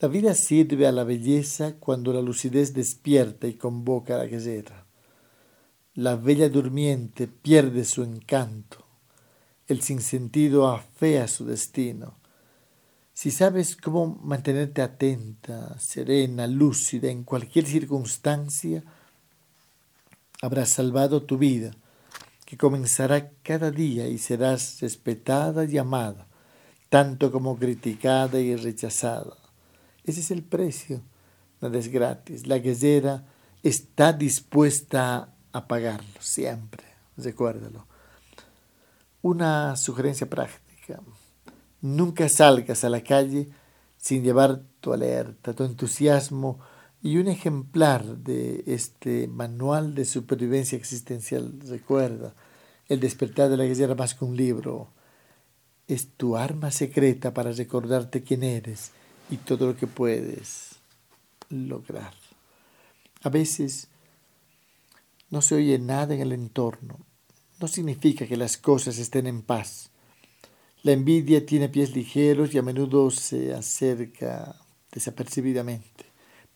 [0.00, 4.86] La vida sirve a la belleza cuando la lucidez despierta y convoca a la guerrera.
[5.94, 8.84] La bella durmiente pierde su encanto.
[9.68, 12.23] El sinsentido afea su destino.
[13.14, 18.82] Si sabes cómo mantenerte atenta, serena, lúcida en cualquier circunstancia,
[20.42, 21.70] habrás salvado tu vida,
[22.44, 26.26] que comenzará cada día y serás respetada y amada,
[26.88, 29.36] tanto como criticada y rechazada.
[30.02, 31.00] Ese es el precio,
[31.60, 32.48] nada es gratis.
[32.48, 33.24] La guerrera
[33.62, 36.84] está dispuesta apagarlo, siempre,
[37.16, 37.86] recuérdalo.
[39.22, 41.00] Una sugerencia práctica,
[41.84, 43.50] nunca salgas a la calle
[43.98, 46.58] sin llevar tu alerta, tu entusiasmo
[47.02, 51.60] y un ejemplar de este manual de supervivencia existencial.
[51.68, 52.32] Recuerda,
[52.88, 54.88] el despertar de la guerrera más que un libro
[55.86, 58.92] es tu arma secreta para recordarte quién eres
[59.30, 60.76] y todo lo que puedes
[61.50, 62.14] lograr.
[63.22, 63.88] A veces
[65.28, 66.98] no se oye nada en el entorno.
[67.60, 69.90] No significa que las cosas estén en paz.
[70.84, 74.54] La envidia tiene pies ligeros y a menudo se acerca
[74.92, 76.04] desapercibidamente.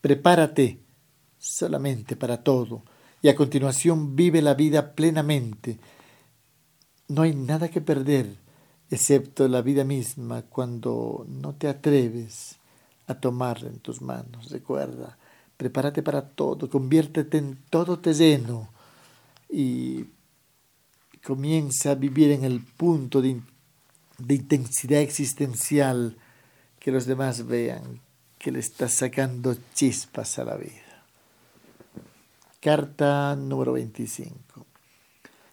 [0.01, 0.79] Prepárate
[1.37, 2.85] solamente para todo
[3.21, 5.81] y a continuación vive la vida plenamente.
[7.09, 8.37] No hay nada que perder
[8.91, 12.57] excepto la vida misma cuando no te atreves
[13.09, 14.51] a tomarla en tus manos.
[14.51, 15.19] Recuerda,
[15.59, 18.71] Prepárate para todo, conviértete en todo terreno
[19.51, 20.05] y
[21.21, 23.43] comienza a vivir en el punto de,
[24.19, 26.17] de intensidad existencial
[26.81, 28.01] que los demás vean
[28.39, 31.05] que le estás sacando chispas a la vida.
[32.61, 34.67] Carta número 25.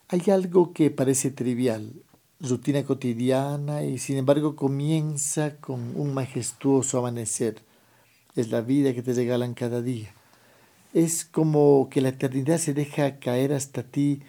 [0.10, 1.94] Hay algo que parece trivial,
[2.40, 7.62] rutina cotidiana y sin embargo comienza con un majestuoso amanecer.
[8.36, 10.14] Es la vida que te regalan cada día.
[10.94, 14.22] Es como que la eternidad se deja caer hasta ti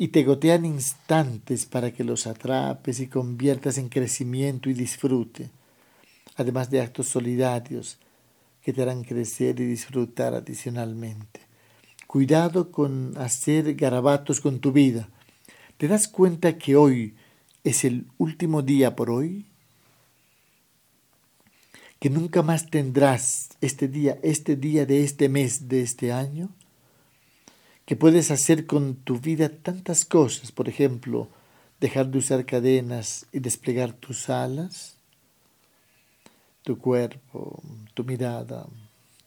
[0.00, 5.50] y te gotean instantes para que los atrapes y conviertas en crecimiento y disfrute,
[6.36, 7.98] además de actos solidarios
[8.62, 11.40] que te harán crecer y disfrutar adicionalmente.
[12.06, 15.08] Cuidado con hacer garabatos con tu vida.
[15.76, 17.16] ¿Te das cuenta que hoy
[17.64, 19.46] es el último día por hoy?
[21.98, 26.50] ¿Que nunca más tendrás este día, este día de este mes, de este año?
[27.88, 30.52] ¿Que puedes hacer con tu vida tantas cosas?
[30.52, 31.30] Por ejemplo,
[31.80, 34.98] dejar de usar cadenas y desplegar tus alas,
[36.64, 37.62] tu cuerpo,
[37.94, 38.66] tu mirada,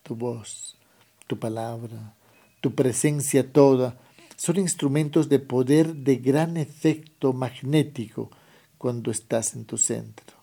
[0.04, 0.78] tu voz,
[1.26, 2.14] tu palabra,
[2.62, 3.98] tu presencia toda,
[4.36, 8.30] son instrumentos de poder de gran efecto magnético
[8.78, 10.38] cuando estás en tu centro.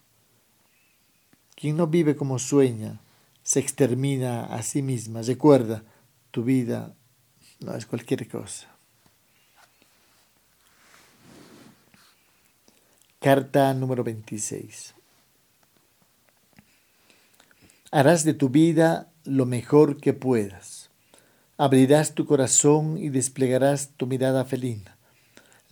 [1.54, 3.00] Quien no vive como sueña,
[3.44, 5.22] se extermina a sí misma.
[5.22, 5.84] Recuerda,
[6.32, 6.96] tu vida
[7.60, 8.68] no es cualquier cosa.
[13.20, 14.94] Carta número 26.
[17.90, 20.88] Harás de tu vida lo mejor que puedas
[21.60, 24.96] Abrirás tu corazón y desplegarás tu mirada felina.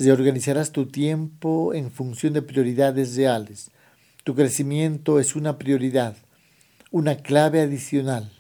[0.01, 3.70] Reorganizarás tu tiempo en función de prioridades reales.
[4.24, 6.16] Tu crecimiento es una prioridad,
[6.91, 8.32] una clave adicional.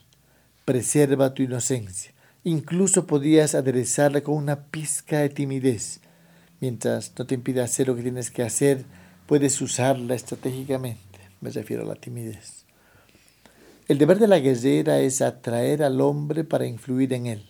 [0.64, 2.12] Preserva tu inocencia.
[2.46, 5.98] Incluso podrías aderezarla con una pizca de timidez.
[6.60, 8.84] Mientras no te impida hacer lo que tienes que hacer,
[9.26, 11.18] puedes usarla estratégicamente.
[11.40, 12.64] Me refiero a la timidez.
[13.88, 17.46] El deber de la guerrera es atraer al hombre para influir en él,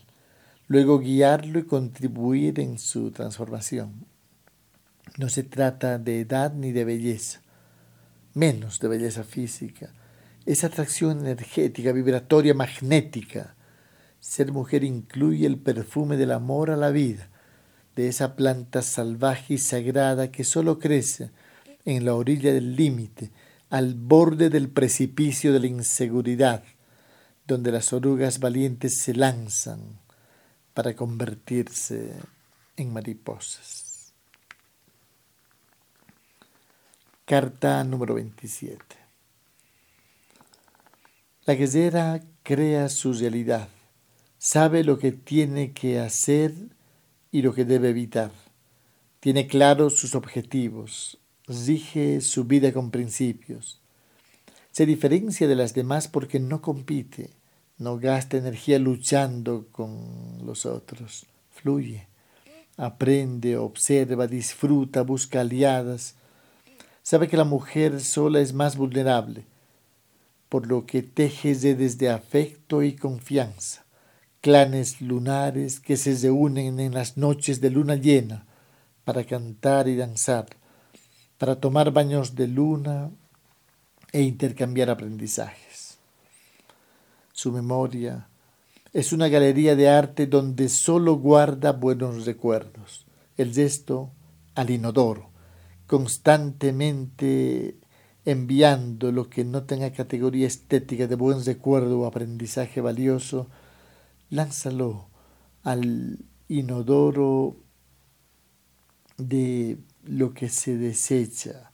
[0.67, 4.07] luego guiarlo y contribuir en su transformación.
[5.19, 7.43] No se trata de edad ni de belleza,
[8.33, 9.93] menos de belleza física.
[10.47, 13.56] Es atracción energética, vibratoria, magnética.
[14.27, 17.29] Ser mujer incluye el perfume del amor a la vida,
[17.95, 21.31] de esa planta salvaje y sagrada que solo crece
[21.85, 23.31] en la orilla del límite,
[23.71, 26.65] al borde del precipicio de la inseguridad,
[27.47, 30.01] donde las orugas valientes se lanzan
[30.75, 32.13] para convertirse
[32.77, 34.13] en mariposas.
[37.25, 38.85] Carta número 27.
[41.47, 43.69] La guerrera crea su realidad,
[44.39, 46.53] sabe lo que tiene que hacer
[47.33, 48.31] y lo que debe evitar,
[49.21, 53.81] tiene claros sus objetivos, rige su vida con principios.
[54.71, 57.31] Se diferencia de las demás porque no compite,
[57.79, 62.07] no gasta energía luchando con los otros, fluye,
[62.77, 66.15] aprende, observa, disfruta, busca aliadas.
[67.03, 69.47] Sabe que la mujer sola es más vulnerable,
[70.49, 73.86] por lo que teje redes de afecto y confianza,
[74.47, 78.47] clanes lunares que se reúnen en las noches de luna llena
[79.05, 80.47] para cantar y danzar
[81.37, 83.11] para tomar baños de luna
[84.13, 85.99] e intercambiar aprendizajes.
[87.33, 88.29] Su memoria
[88.93, 93.05] es una galería de arte donde solo guarda buenos recuerdos.
[93.37, 94.13] El gesto
[94.55, 95.29] al inodoro,
[95.89, 97.75] constantemente
[98.25, 103.49] enviando lo que no tenga categoría estética de buen recuerdo o aprendizaje valioso,
[104.31, 105.09] lánzalo
[105.63, 107.57] al inodoro
[109.17, 111.73] de lo que se desecha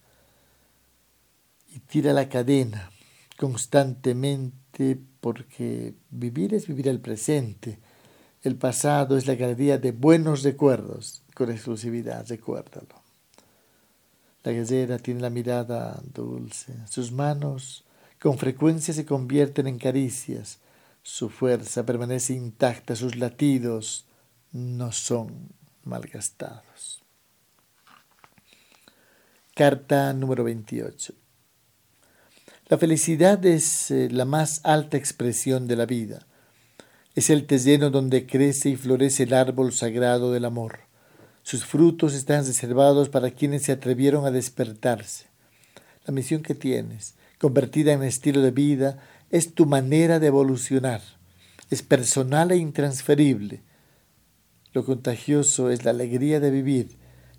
[1.68, 2.90] y tira la cadena
[3.36, 7.80] constantemente porque vivir es vivir el presente.
[8.42, 13.02] El pasado es la galería de buenos recuerdos con exclusividad, recuérdalo.
[14.42, 17.84] La guerrera tiene la mirada dulce, sus manos
[18.20, 20.60] con frecuencia se convierten en caricias,
[21.02, 24.06] su fuerza permanece intacta, sus latidos
[24.52, 25.48] no son
[25.84, 27.02] malgastados.
[29.54, 31.14] Carta número 28.
[32.68, 36.26] La felicidad es eh, la más alta expresión de la vida.
[37.14, 40.80] Es el terreno donde crece y florece el árbol sagrado del amor.
[41.42, 45.26] Sus frutos están reservados para quienes se atrevieron a despertarse.
[46.06, 49.02] La misión que tienes, convertida en estilo de vida,
[49.32, 51.00] es tu manera de evolucionar.
[51.70, 53.62] es personal e intransferible.
[54.74, 56.98] Lo contagioso es la alegría de vivir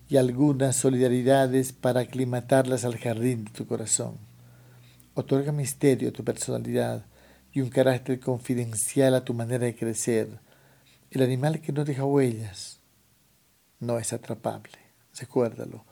[0.10, 4.18] y algunas solidaridades para aclimatarlas al jardín de tu corazón.
[5.14, 7.06] Otorga misterio a tu personalidad
[7.52, 10.39] y un carácter confidencial a tu manera de crecer.
[11.12, 12.80] El animal que no deja huellas
[13.80, 14.80] no es atrapable,
[15.20, 15.86] recuérdalo.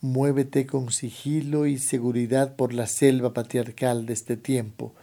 [0.00, 4.96] Muévete con sigilo y seguridad por la selva patriarcal de este tiempo.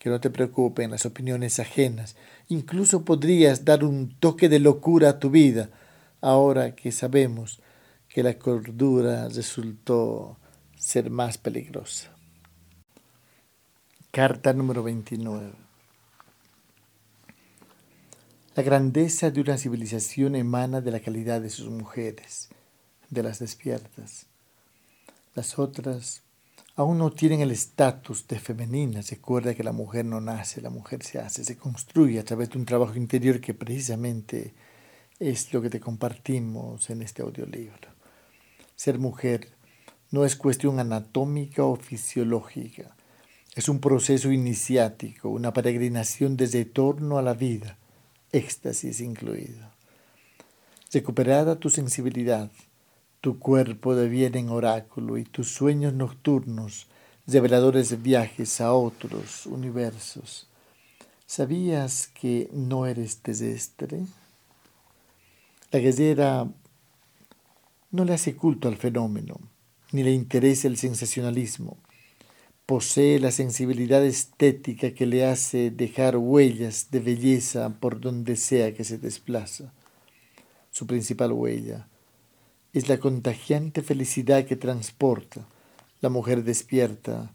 [0.00, 2.16] Que no te preocupen las opiniones ajenas.
[2.48, 5.70] Incluso podrías dar un toque de locura a tu vida,
[6.20, 7.60] ahora que sabemos
[8.08, 10.36] que la cordura resultó
[10.76, 12.10] ser más peligrosa.
[14.10, 15.52] Carta número 29.
[18.56, 22.48] La grandeza de una civilización emana de la calidad de sus mujeres,
[23.08, 24.26] de las despiertas.
[25.36, 26.22] Las otras
[26.76, 29.10] aún no tienen el estatus de femeninas.
[29.10, 32.58] Recuerda que la mujer no nace, la mujer se hace, se construye a través de
[32.58, 34.54] un trabajo interior que precisamente
[35.18, 37.88] es lo que te compartimos en este audiolibro.
[38.74, 39.48] Ser mujer
[40.10, 42.96] no es cuestión anatómica o fisiológica.
[43.54, 47.76] Es un proceso iniciático, una peregrinación desde torno a la vida,
[48.32, 49.70] éxtasis incluido.
[50.92, 52.50] Recuperada tu sensibilidad,
[53.20, 56.86] tu cuerpo deviene en oráculo y tus sueños nocturnos,
[57.26, 60.48] reveladores viajes a otros universos.
[61.26, 64.00] ¿Sabías que no eres terrestre?
[65.70, 66.48] La guerrera
[67.90, 69.38] no le hace culto al fenómeno,
[69.92, 71.76] ni le interesa el sensacionalismo.
[72.64, 78.84] Posee la sensibilidad estética que le hace dejar huellas de belleza por donde sea que
[78.84, 79.72] se desplaza.
[80.70, 81.89] Su principal huella
[82.72, 85.46] es la contagiante felicidad que transporta.
[86.00, 87.32] La mujer despierta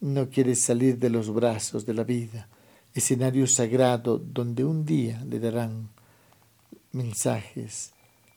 [0.00, 2.48] no quiere salir de los brazos de la vida,
[2.94, 5.90] escenario sagrado donde un día le darán
[6.92, 7.92] mensajes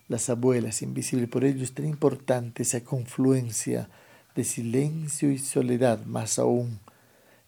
[0.10, 1.30] las abuelas invisibles.
[1.30, 3.90] Por ello es tan importante esa confluencia
[4.36, 6.80] de silencio y soledad, más aún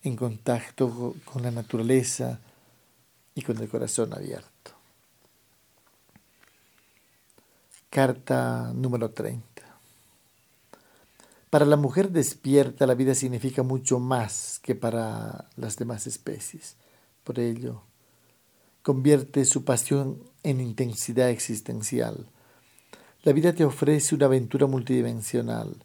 [0.03, 2.39] en contacto con la naturaleza
[3.33, 4.54] y con el corazón abierto.
[7.95, 9.41] Carta número 30.
[11.49, 16.75] Para la mujer despierta la vida significa mucho más que para las demás especies.
[17.23, 17.83] Por ello,
[18.81, 22.27] convierte su pasión en intensidad existencial.
[23.23, 25.77] La vida te ofrece una aventura multidimensional,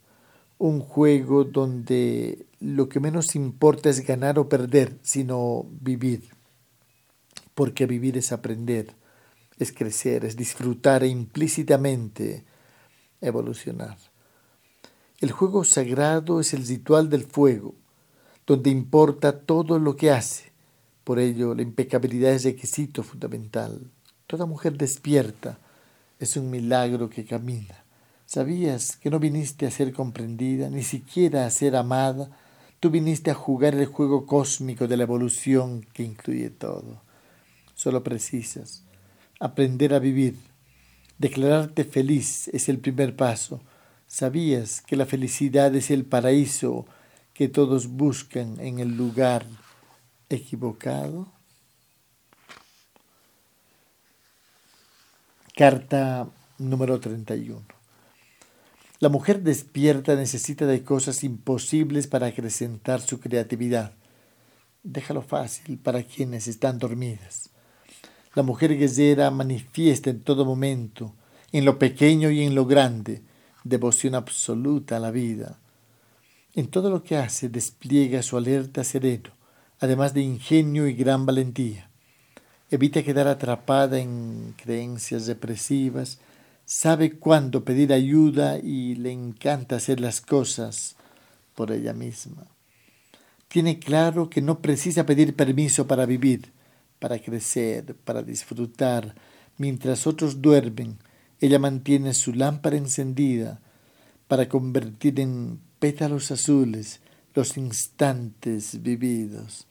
[0.58, 6.24] un juego donde lo que menos importa es ganar o perder, sino vivir,
[7.54, 8.98] porque vivir es aprender
[9.60, 12.44] es crecer, es disfrutar e implícitamente
[13.20, 13.98] evolucionar.
[15.20, 17.74] El juego sagrado es el ritual del fuego,
[18.46, 20.50] donde importa todo lo que hace.
[21.04, 23.90] Por ello, la impecabilidad es requisito fundamental.
[24.26, 25.58] Toda mujer despierta
[26.18, 27.84] es un milagro que camina.
[28.24, 32.30] ¿Sabías que no viniste a ser comprendida, ni siquiera a ser amada?
[32.78, 37.02] Tú viniste a jugar el juego cósmico de la evolución que incluye todo.
[37.74, 38.84] Solo precisas
[39.40, 40.36] aprender a vivir.
[41.18, 43.60] Declararte feliz es el primer paso.
[44.06, 46.86] ¿Sabías que la felicidad es el paraíso
[47.34, 49.44] que todos buscan en el lugar
[50.28, 51.32] equivocado?
[55.56, 56.28] Carta
[56.58, 57.62] número 31.
[58.98, 63.94] La mujer despierta necesita de cosas imposibles para acrecentar su creatividad.
[64.82, 67.49] Déjalo fácil para quienes están dormidas.
[68.34, 71.12] La mujer guerrera manifiesta en todo momento,
[71.52, 73.22] en lo pequeño y en lo grande,
[73.64, 75.58] devoción absoluta a la vida.
[76.54, 79.30] En todo lo que hace despliega su alerta sereno,
[79.80, 81.90] además de ingenio y gran valentía.
[82.70, 86.20] Evita quedar atrapada en creencias represivas,
[86.64, 90.94] sabe cuándo pedir ayuda y le encanta hacer las cosas
[91.56, 92.46] por ella misma.
[93.48, 96.52] Tiene claro que no precisa pedir permiso para vivir,
[97.00, 99.16] para crecer, para disfrutar.
[99.58, 100.98] Mientras otros duermen,
[101.40, 103.60] ella mantiene su lámpara encendida
[104.28, 107.00] para convertir en pétalos azules
[107.34, 109.66] los instantes vividos.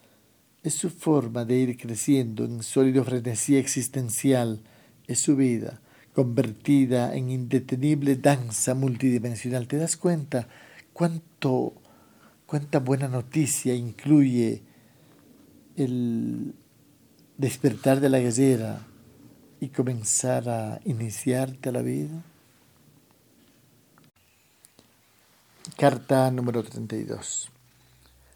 [0.64, 4.62] Es su forma de ir creciendo en sólido frenesí existencial,
[5.08, 5.80] es su vida,
[6.14, 9.68] convertida en indetenible danza multidimensional.
[9.68, 10.50] ¿Te das cuenta
[10.92, 11.74] cuánto,
[12.46, 14.64] cuánta buena noticia incluye
[15.78, 16.54] el
[17.40, 18.86] despertar de la guerrera
[19.62, 22.22] y comenzar a iniciarte a la vida?
[25.78, 27.50] Carta número 32.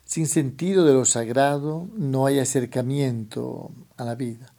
[0.05, 4.53] Sin sentido de lo sagrado no hay acercamiento a la vida.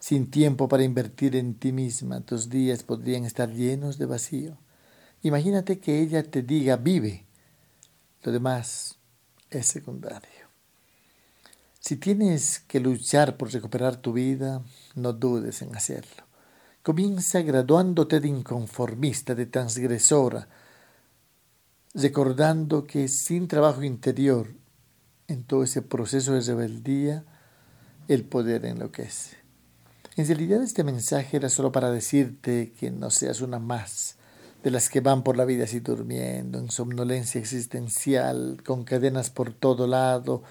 [0.00, 4.58] Sin tiempo para invertir en ti misma, tus días podrían estar llenos de vacío.
[5.22, 7.26] Imagínate que ella te diga vive.
[8.24, 8.98] Lo demás
[9.50, 10.37] es secundario.
[11.88, 14.60] Si tienes que luchar por recuperar tu vida,
[14.94, 16.24] no dudes en hacerlo.
[16.82, 20.48] Comienza graduándote de inconformista, de transgresora,
[21.94, 24.52] recordando que sin trabajo interior,
[25.28, 27.24] en todo ese proceso de rebeldía,
[28.06, 29.38] el poder enloquece.
[30.16, 34.16] En realidad este mensaje era solo para decirte que no seas una más
[34.62, 39.54] de las que van por la vida así durmiendo, en somnolencia existencial, con cadenas por
[39.54, 40.42] todo lado,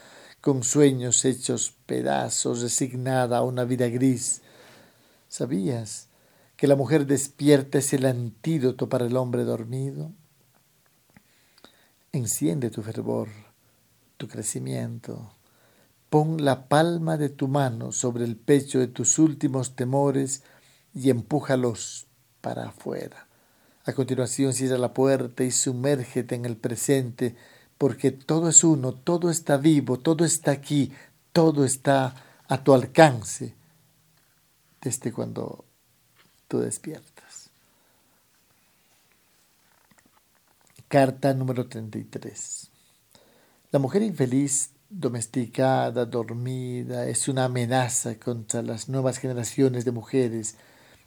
[0.41, 4.41] con sueños hechos pedazos, resignada a una vida gris.
[5.27, 6.07] ¿Sabías
[6.55, 10.11] que la mujer despierta es el antídoto para el hombre dormido?
[12.11, 13.29] Enciende tu fervor,
[14.17, 15.33] tu crecimiento.
[16.09, 20.43] Pon la palma de tu mano sobre el pecho de tus últimos temores
[20.93, 22.07] y empújalos
[22.41, 23.27] para afuera.
[23.83, 27.35] A continuación cierra la puerta y sumérgete en el presente,
[27.77, 30.91] porque todo es uno, todo está vivo, todo está aquí,
[31.31, 32.15] todo está
[32.47, 33.53] a tu alcance
[34.81, 35.65] desde cuando
[36.47, 37.49] tú despiertas.
[40.87, 42.69] Carta número 33.
[43.71, 50.55] La mujer infeliz, domesticada, dormida, es una amenaza contra las nuevas generaciones de mujeres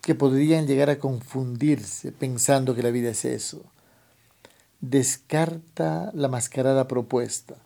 [0.02, 3.64] que podrían llegar a confundirse pensando que la vida es eso.
[4.80, 7.56] Descarta la mascarada propuesta.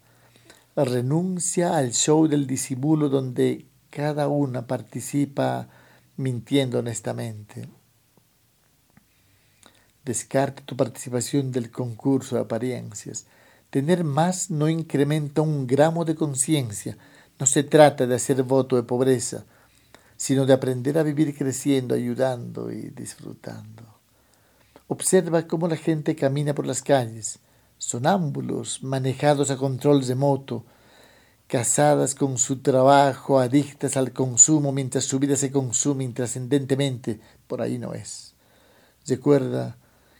[0.75, 5.69] Renuncia al show del disimulo donde cada una participa
[6.17, 7.69] mintiendo honestamente.
[10.05, 13.27] Descarta tu participación del concurso de apariencias.
[13.71, 16.99] Tener más no incrementa un gramo de conciencia.
[17.39, 19.45] No se trata de hacer voto de pobreza,
[20.17, 23.94] sino de aprender a vivir creciendo, ayudando y disfrutando.
[24.87, 27.39] Observa cómo la gente camina por las calles,
[27.79, 30.65] sonámbulos, manejados a control remoto,
[31.47, 37.79] casadas con su trabajo, adictas al consumo mientras su vida se consume intrascendentemente, por ahí
[37.79, 38.35] no es.
[39.07, 39.79] Recuerda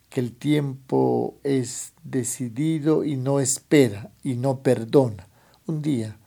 [0.09, 5.29] que el tiempo es decidido y no espera y no perdona.
[5.67, 6.19] Un día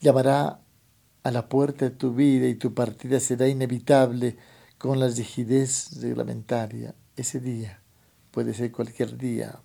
[0.00, 0.60] llamará
[1.22, 4.36] a la puerta de tu vida y tu partida será inevitable
[4.78, 6.94] con la rigidez reglamentaria.
[7.20, 7.82] Ese día
[8.30, 9.60] puede ser cualquier día.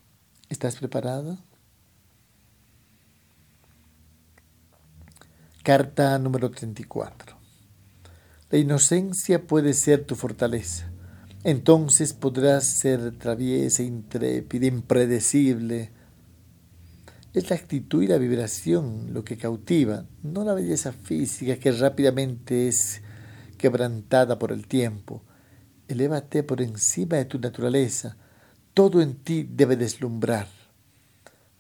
[0.50, 1.38] ¿Estás preparada?
[5.64, 7.38] Carta número 34.
[8.50, 10.92] La inocencia puede ser tu fortaleza
[11.46, 15.92] entonces podrás ser traviesa, intrépida, impredecible.
[17.36, 22.68] Es la actitud y la vibración lo que cautiva, no la belleza física que rápidamente
[22.68, 23.04] es
[23.60, 25.22] quebrantada por el tiempo.
[25.88, 28.18] Elévate por encima de tu naturaleza.
[28.74, 30.48] Todo en ti debe deslumbrar.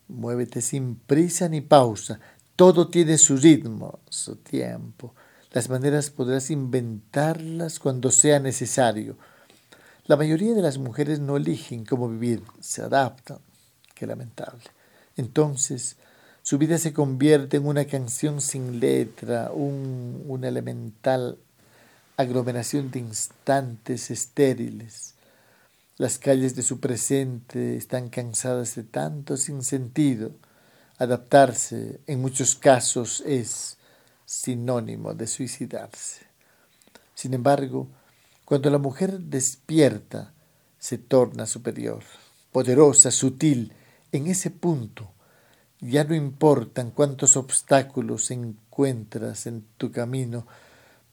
[0.07, 2.19] Muévete sin prisa ni pausa.
[2.55, 5.13] Todo tiene su ritmo, su tiempo.
[5.51, 9.17] Las maneras podrás inventarlas cuando sea necesario
[10.07, 13.39] la mayoría de las mujeres no eligen cómo vivir, se adaptan.
[13.95, 14.61] Qué lamentable.
[15.17, 15.97] Entonces,
[16.43, 21.39] su vida se convierte en una canción sin letra, un, una elemental
[22.17, 25.15] aglomeración de instantes estériles.
[25.97, 30.31] Las calles de su presente están cansadas de tanto sinsentido.
[30.97, 33.77] Adaptarse en muchos casos es
[34.25, 36.25] sinónimo de suicidarse.
[37.13, 37.87] Sin embargo,
[38.43, 40.33] cuando la mujer despierta,
[40.77, 42.03] se torna superior,
[42.51, 43.73] poderosa, sutil.
[44.11, 45.11] En ese punto
[45.79, 50.45] ya no importan cuántos obstáculos encuentras en tu camino,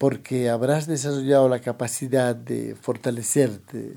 [0.03, 3.97] porque habrás desarrollado la capacidad de fortalecerte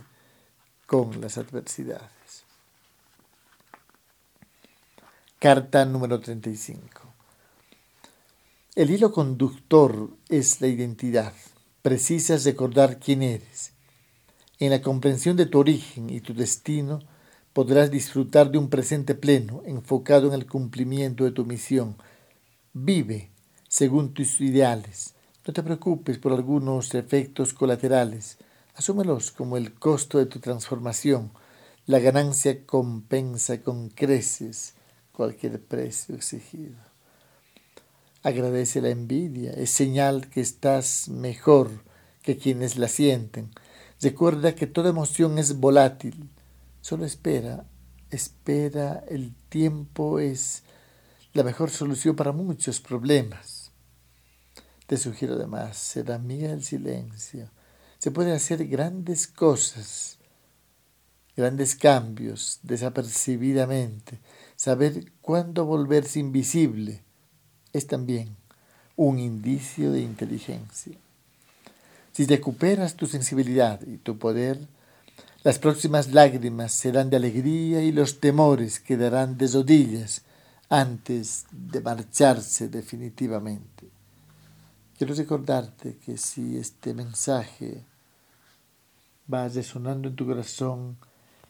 [0.85, 2.45] con las adversidades.
[5.39, 6.87] Carta número 35.
[8.75, 11.33] El hilo conductor es la identidad
[11.81, 13.71] precisas recordar quién eres.
[14.59, 16.99] En la comprensión de tu origen y tu destino
[17.51, 21.97] podrás disfrutar de un presente pleno, enfocado en el cumplimiento de tu misión.
[22.73, 23.31] Vive
[23.67, 25.14] según tus ideales.
[25.47, 28.39] No te preocupes por algunos efectos colaterales.
[28.73, 31.31] Asúmelos como el costo de tu transformación.
[31.85, 34.73] La ganancia compensa con creces
[35.11, 36.75] cualquier precio exigido.
[38.23, 41.69] Agradece la envidia, es señal que estás mejor
[42.23, 43.51] que quienes la sienten.
[44.01, 46.27] Recuerda que toda emoción es volátil.
[46.81, 47.65] Solo espera,
[48.09, 50.63] espera, el tiempo es
[51.33, 53.54] la mejor solución para muchos problemas.
[54.87, 57.49] Te sugiero además ser amiga del silencio.
[57.97, 60.17] Se pueden hacer grandes cosas,
[61.35, 64.19] grandes cambios desapercibidamente.
[64.55, 67.01] Saber cuándo volverse invisible
[67.73, 68.35] es también
[68.95, 70.95] un indicio de inteligencia.
[72.13, 74.59] Si recuperas tu sensibilidad y tu poder,
[75.43, 80.21] las próximas lágrimas serán de alegría y los temores quedarán de rodillas
[80.69, 83.94] antes de marcharse definitivamente.
[84.97, 87.83] Quiero recordarte que si este mensaje
[89.31, 90.97] va resonando en tu corazón,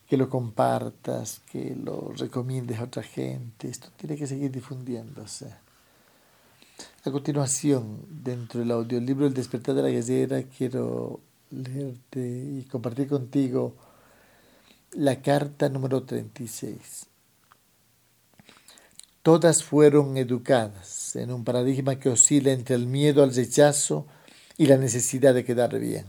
[0.07, 3.67] que lo compartas, que lo recomiendes a otra gente.
[3.67, 5.53] Esto tiene que seguir difundiéndose.
[7.03, 11.19] A continuación, dentro del audiolibro El despertar de la guerrera, quiero
[11.51, 13.75] leerte y compartir contigo
[14.91, 17.07] la carta número 36.
[19.25, 24.05] Todas fueron educadas en un paradigma que oscila entre el miedo al rechazo
[24.55, 26.05] y la necesidad de quedar bien.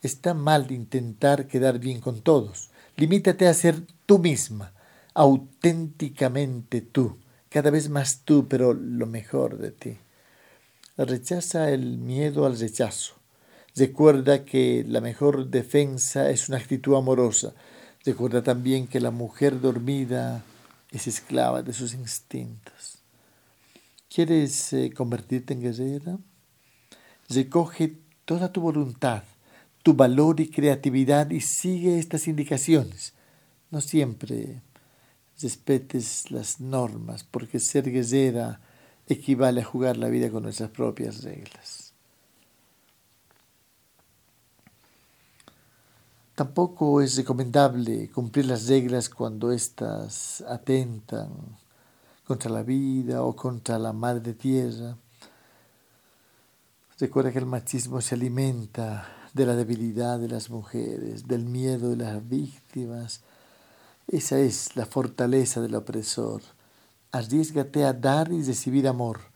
[0.00, 2.70] Está mal intentar quedar bien con todos.
[2.96, 4.72] Limítate a ser tú misma,
[5.12, 7.18] auténticamente tú,
[7.50, 9.98] cada vez más tú, pero lo mejor de ti.
[10.96, 13.16] Rechaza el miedo al rechazo.
[13.76, 17.52] Recuerda que la mejor defensa es una actitud amorosa.
[18.02, 20.42] Recuerda también que la mujer dormida
[20.96, 22.98] es esclava de sus instintos.
[24.08, 26.18] ¿Quieres eh, convertirte en guerrera?
[27.28, 29.24] Recoge toda tu voluntad,
[29.82, 33.12] tu valor y creatividad y sigue estas indicaciones.
[33.70, 34.62] No siempre
[35.40, 38.60] respetes las normas, porque ser guerrera
[39.08, 41.83] equivale a jugar la vida con nuestras propias reglas.
[46.34, 51.30] Tampoco es recomendable cumplir las reglas cuando éstas atentan
[52.26, 54.96] contra la vida o contra la madre tierra.
[56.98, 61.96] Recuerda que el machismo se alimenta de la debilidad de las mujeres, del miedo de
[61.98, 63.20] las víctimas.
[64.08, 66.42] Esa es la fortaleza del opresor.
[67.12, 69.33] Arriesgate a dar y recibir amor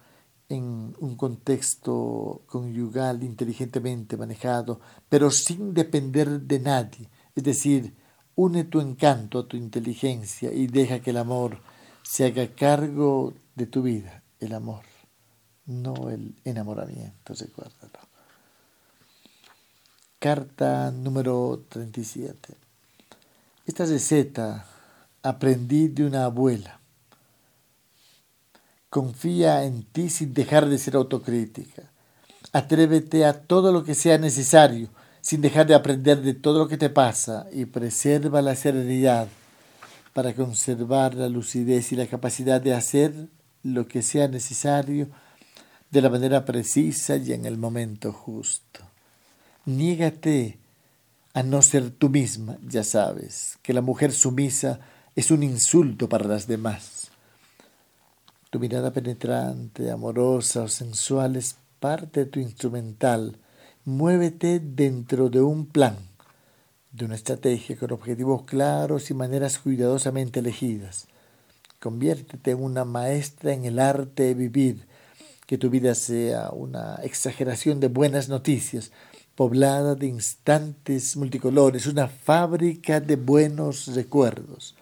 [0.49, 7.09] en un contexto conyugal inteligentemente manejado, pero sin depender de nadie.
[7.35, 7.95] Es decir,
[8.35, 11.61] une tu encanto a tu inteligencia y deja que el amor
[12.03, 14.85] se haga cargo de tu vida, el amor,
[15.67, 17.99] no el enamoramiento, recuérdalo.
[20.19, 22.55] Carta número 37.
[23.67, 24.67] Esta receta
[25.23, 26.81] aprendí de una abuela
[28.91, 31.91] Confía en ti sin dejar de ser autocrítica.
[32.53, 34.89] Atrévete a todo lo que sea necesario
[35.21, 39.29] sin dejar de aprender de todo lo que te pasa y preserva la serenidad
[40.15, 43.29] para conservar la lucidez y la capacidad de hacer
[43.63, 45.09] lo que sea necesario
[45.91, 48.81] de la manera precisa y en el momento justo.
[49.67, 50.59] Niégate
[51.35, 54.81] a no ser tú misma, ya sabes, que la mujer sumisa
[55.15, 57.08] es un insulto para las demás.
[58.51, 63.37] Tu mirada penetrante, amorosa o sensual es parte de tu instrumental.
[63.85, 65.99] Muévete dentro de un plan,
[66.91, 71.09] de una estrategia con objetivos claros y maneras cuidadosamente elegidas.
[71.79, 74.87] Conviértete en una maestra en el arte de vivir,
[75.47, 78.93] que tu vida sea una exageración de buenas noticias,
[79.35, 84.75] poblada de instantes multicolores, una fábrica de buenos recuerdos.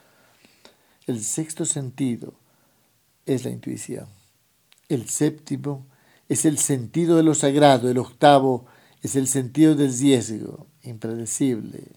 [1.08, 2.45] El sexto sentido
[3.26, 4.06] es la intuición.
[4.88, 5.86] El séptimo
[6.28, 7.90] es el sentido de lo sagrado.
[7.90, 8.66] El octavo
[9.02, 11.92] es el sentido del riesgo, impredecible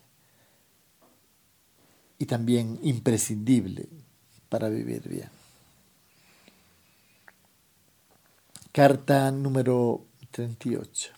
[2.18, 3.88] y también imprescindible
[4.50, 5.30] para vivir bien.
[8.72, 11.12] Carta número 38.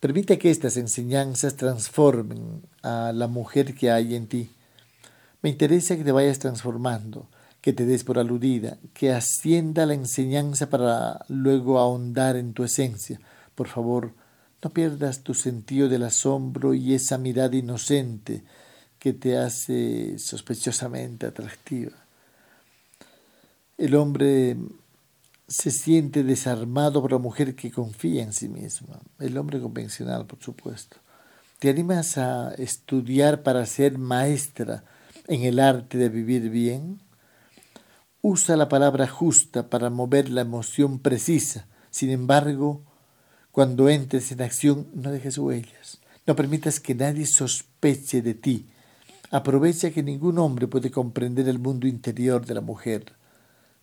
[0.00, 4.50] Permite que estas enseñanzas transformen a la mujer que hay en ti.
[5.42, 7.28] Me interesa que te vayas transformando
[7.60, 13.20] que te des por aludida, que ascienda la enseñanza para luego ahondar en tu esencia.
[13.54, 14.14] Por favor,
[14.62, 18.42] no pierdas tu sentido del asombro y esa mirada inocente
[18.98, 21.92] que te hace sospechosamente atractiva.
[23.78, 24.56] El hombre
[25.48, 30.40] se siente desarmado por la mujer que confía en sí misma, el hombre convencional, por
[30.40, 30.98] supuesto.
[31.58, 34.84] ¿Te animas a estudiar para ser maestra
[35.26, 37.00] en el arte de vivir bien?
[38.22, 41.66] Usa la palabra justa para mover la emoción precisa.
[41.90, 42.82] Sin embargo,
[43.50, 46.00] cuando entres en acción, no dejes huellas.
[46.26, 48.68] No permitas que nadie sospeche de ti.
[49.30, 53.14] Aprovecha que ningún hombre puede comprender el mundo interior de la mujer.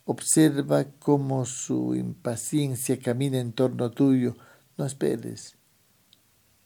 [0.05, 4.37] Observa cómo su impaciencia camina en torno tuyo.
[4.77, 5.55] No esperes.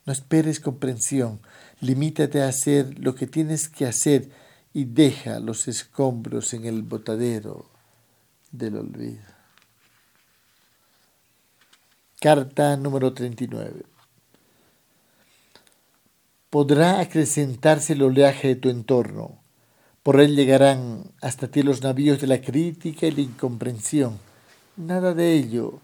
[0.05, 1.39] No esperes comprensión.
[1.79, 4.29] Limítate a hacer lo que tienes que hacer
[4.73, 7.65] y deja los escombros en el botadero
[8.51, 9.23] del olvido.
[12.19, 13.83] Carta número 39.
[16.49, 19.39] Podrá acrecentarse el oleaje de tu entorno.
[20.03, 24.19] Por él llegarán hasta ti los navíos de la crítica y la incomprensión.
[24.77, 25.79] Nada de ello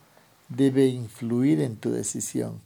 [0.49, 2.61] debe influir en tu decisión.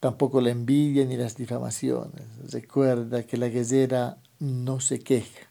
[0.00, 2.24] Tampoco la envidia ni las difamaciones.
[2.50, 5.48] Recuerda que la guerrera no se queja.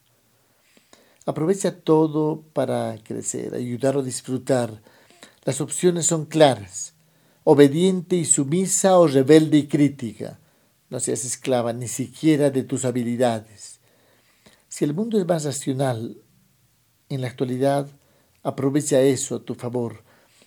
[1.25, 4.81] Aprovecha todo para crecer, ayudar o disfrutar.
[5.45, 6.95] Las opciones son claras.
[7.43, 10.39] Obediente y sumisa o rebelde y crítica.
[10.89, 13.79] No seas esclava ni siquiera de tus habilidades.
[14.67, 16.17] Si el mundo es más racional
[17.09, 17.87] en la actualidad,
[18.43, 20.03] aprovecha eso a tu favor.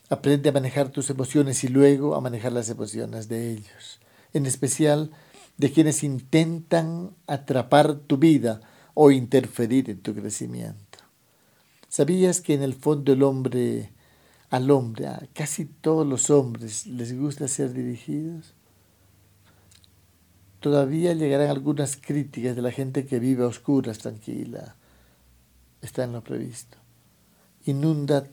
[0.08, 4.00] Aprende a manejar tus emociones y luego a manejar las emociones de ellos.
[4.32, 5.10] En especial
[5.56, 8.60] de quienes intentan atrapar tu vida
[8.94, 10.98] o interferir en tu crecimiento.
[11.88, 13.92] ¿Sabías que en el fondo el hombre,
[14.50, 18.54] al hombre, a casi todos los hombres les gusta ser dirigidos?
[20.60, 24.76] Todavía llegarán algunas críticas de la gente que vive a oscuras, tranquila.
[25.80, 26.78] Está en lo previsto.
[27.64, 28.28] Inunda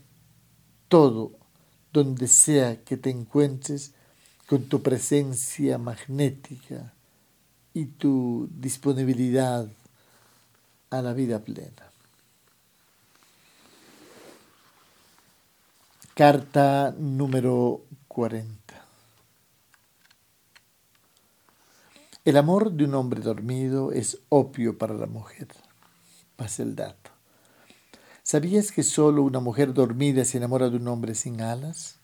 [0.87, 1.31] todo
[1.91, 3.93] donde sea que te encuentres
[4.47, 6.93] con tu presencia magnética
[7.79, 9.65] y tu disponibilidad
[10.89, 11.89] a la vida plena.
[16.13, 18.57] Carta número 40.
[22.25, 25.47] El amor de un hombre dormido es opio para la mujer.
[26.35, 27.11] Pasa el dato.
[28.23, 31.97] ¿Sabías que solo una mujer dormida se enamora de un hombre sin alas?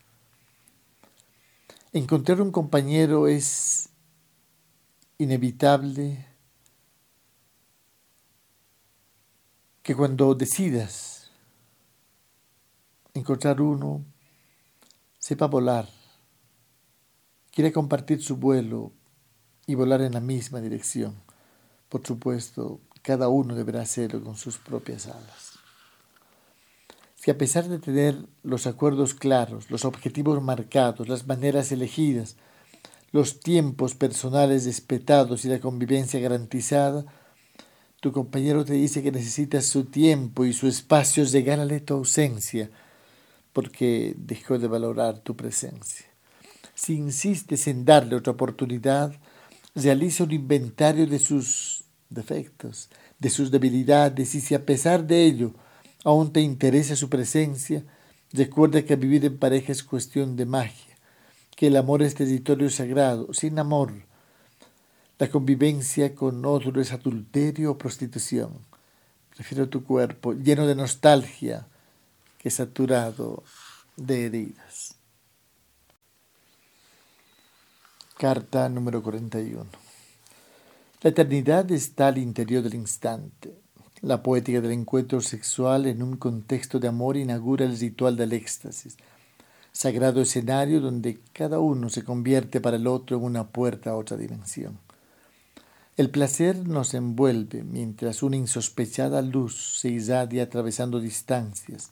[1.91, 3.89] Encontrar un compañero es
[5.17, 6.25] inevitable
[9.81, 11.31] que cuando decidas
[13.13, 14.03] encontrar uno,
[15.19, 15.87] sepa volar,
[17.51, 18.91] quiera compartir su vuelo
[19.65, 21.15] y volar en la misma dirección.
[21.87, 25.59] Por supuesto, cada uno deberá hacerlo con sus propias alas.
[27.15, 32.35] Si a pesar de tener los acuerdos claros, los objetivos marcados, las maneras elegidas,
[33.15, 37.05] los tiempos personales respetados y la convivencia garantizada,
[38.01, 42.69] tu compañero te dice que necesitas su tiempo y su espacio, regálale tu ausencia,
[43.53, 46.07] porque dejó de valorar tu presencia.
[46.73, 49.13] Si insistes en darle otra oportunidad,
[49.75, 55.53] realiza un inventario de sus defectos, de sus debilidades, y si a pesar de ello
[56.03, 57.81] aún te interesa su presencia,
[58.33, 60.94] recuerda que vivir en pareja es cuestión de magia,
[61.55, 63.93] que el amor es territorio sagrado, sin amor
[65.17, 68.51] la convivencia con otro es adulterio o prostitución.
[69.33, 71.67] Prefiero tu cuerpo lleno de nostalgia
[72.37, 73.43] que saturado
[73.95, 74.95] de heridas.
[78.17, 79.65] Carta número 41.
[81.01, 83.55] La eternidad está al interior del instante.
[84.01, 88.97] La poética del encuentro sexual en un contexto de amor inaugura el ritual del éxtasis,
[89.75, 94.15] sagrado escenario donde cada uno se convierte para el otro en una puerta a otra
[94.15, 94.79] dimensión.
[95.97, 101.91] El placer nos envuelve mientras una insospechada luz se irradia atravesando distancias.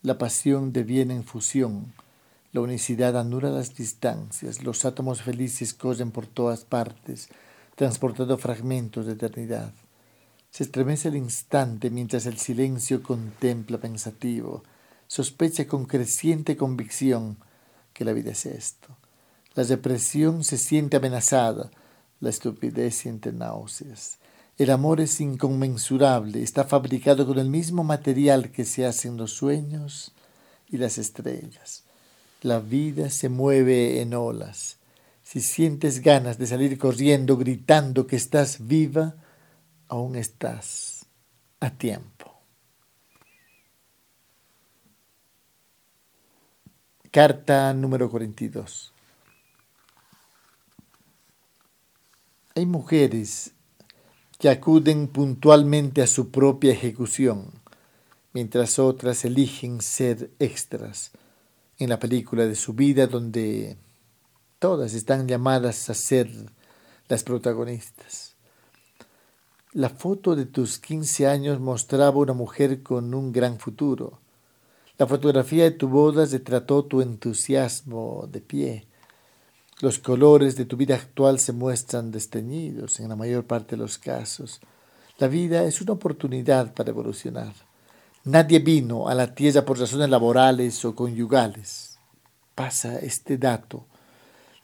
[0.00, 1.92] La pasión deviene en fusión.
[2.52, 4.62] La unicidad anula las distancias.
[4.62, 7.28] Los átomos felices corren por todas partes,
[7.76, 9.74] transportando fragmentos de eternidad.
[10.50, 14.62] Se estremece el instante mientras el silencio contempla pensativo.
[15.06, 17.38] Sospecha con creciente convicción
[17.92, 18.96] que la vida es esto.
[19.54, 21.70] La depresión se siente amenazada
[22.24, 24.18] la estupidez siente náuseas.
[24.56, 30.12] El amor es inconmensurable, está fabricado con el mismo material que se hacen los sueños
[30.68, 31.84] y las estrellas.
[32.40, 34.78] La vida se mueve en olas.
[35.22, 39.16] Si sientes ganas de salir corriendo gritando que estás viva,
[39.88, 41.06] aún estás
[41.60, 42.33] a tiempo.
[47.14, 48.92] Carta número 42.
[52.56, 53.52] Hay mujeres
[54.40, 57.52] que acuden puntualmente a su propia ejecución,
[58.32, 61.12] mientras otras eligen ser extras
[61.78, 63.76] en la película de su vida donde
[64.58, 66.28] todas están llamadas a ser
[67.06, 68.34] las protagonistas.
[69.72, 74.23] La foto de tus 15 años mostraba una mujer con un gran futuro.
[74.96, 78.86] La fotografía de tu boda retrató tu entusiasmo de pie.
[79.80, 83.98] Los colores de tu vida actual se muestran desteñidos en la mayor parte de los
[83.98, 84.60] casos.
[85.18, 87.52] La vida es una oportunidad para evolucionar.
[88.22, 91.98] Nadie vino a la tierra por razones laborales o conyugales.
[92.54, 93.86] Pasa este dato.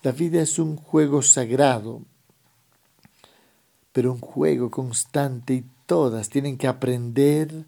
[0.04, 2.02] La vida es un juego sagrado,
[3.92, 7.66] pero un juego constante y todas tienen que aprender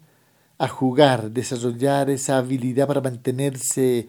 [0.57, 4.07] a jugar, desarrollar esa habilidad para mantenerse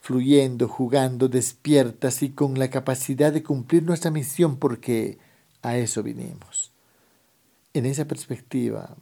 [0.00, 5.18] fluyendo, jugando, despiertas y con la capacidad de cumplir nuestra misión porque
[5.62, 6.72] a eso vinimos.
[7.74, 8.96] En esa perspectiva,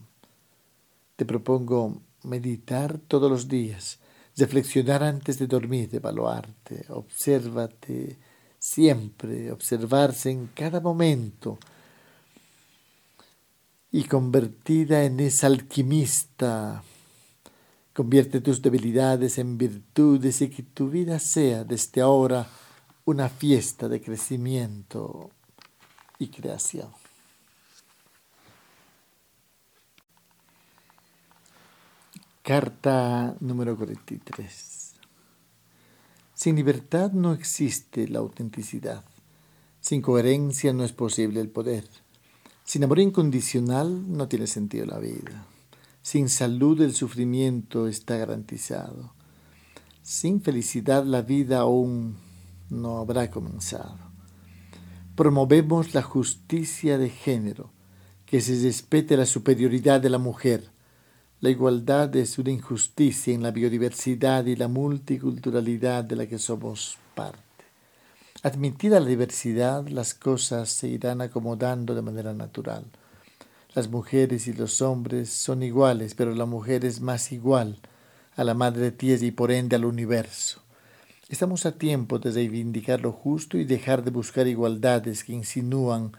[1.16, 3.98] te propongo meditar todos los días,
[4.36, 8.16] reflexionar antes de dormir, evaluarte, obsérvate
[8.58, 11.58] siempre, observarse en cada momento
[13.94, 16.82] y convertida en esa alquimista
[17.92, 22.44] Convierte tus debilidades en virtudes y que tu vida sea desde ahora
[23.04, 25.30] una fiesta de crecimiento
[26.18, 26.88] y creación.
[32.42, 34.94] Carta número 43.
[36.34, 39.04] Sin libertad no existe la autenticidad.
[39.80, 41.84] Sin coherencia no es posible el poder.
[42.64, 45.46] Sin amor incondicional no tiene sentido la vida.
[46.00, 49.12] Sin salud el sufrimiento está garantizado.
[50.02, 52.16] Sin felicidad la vida aún
[52.70, 53.98] no habrá comenzado.
[55.14, 57.70] Promovemos la justicia de género,
[58.26, 60.70] que se respete la superioridad de la mujer.
[61.40, 66.96] La igualdad es una injusticia en la biodiversidad y la multiculturalidad de la que somos
[67.14, 67.53] parte.
[68.44, 72.84] Admitida la diversidad, las cosas se irán acomodando de manera natural.
[73.74, 77.78] Las mujeres y los hombres son iguales, pero la mujer es más igual
[78.36, 80.60] a la Madre Tierra y por ende al universo.
[81.30, 86.12] Estamos a tiempo de reivindicar lo justo y dejar de buscar igualdades que insinúan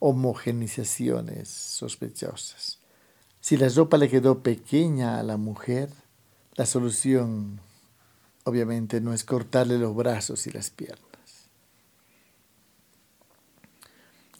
[0.00, 2.80] homogenizaciones sospechosas.
[3.40, 5.88] Si la ropa le quedó pequeña a la mujer,
[6.56, 7.60] la solución
[8.42, 11.09] obviamente no es cortarle los brazos y las piernas.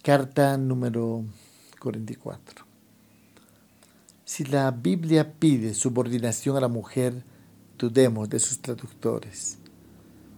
[0.02, 1.26] Carta número
[1.78, 2.64] 44.
[4.24, 7.22] Si la Biblia pide subordinación a la mujer,
[7.78, 9.58] dudemos de sus traductores.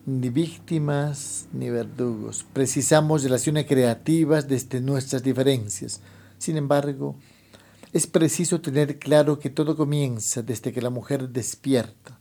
[0.04, 2.44] Ni víctimas ni verdugos.
[2.52, 6.00] Precisamos relaciones creativas desde nuestras diferencias.
[6.38, 7.14] Sin embargo,
[7.92, 12.18] es preciso tener claro que todo comienza desde que la mujer despierta.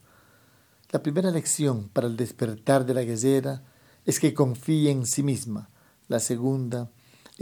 [0.92, 3.64] La primera lección para el despertar de la guerrera
[4.06, 5.70] es que confíe en sí misma.
[6.08, 6.92] La segunda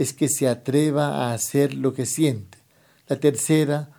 [0.00, 2.56] es que se atreva a hacer lo que siente.
[3.06, 3.90] La tercera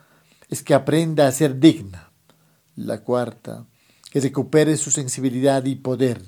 [0.48, 2.10] es que aprenda a ser digna.
[2.74, 3.66] La cuarta,
[4.10, 6.20] que recupere su sensibilidad y poder.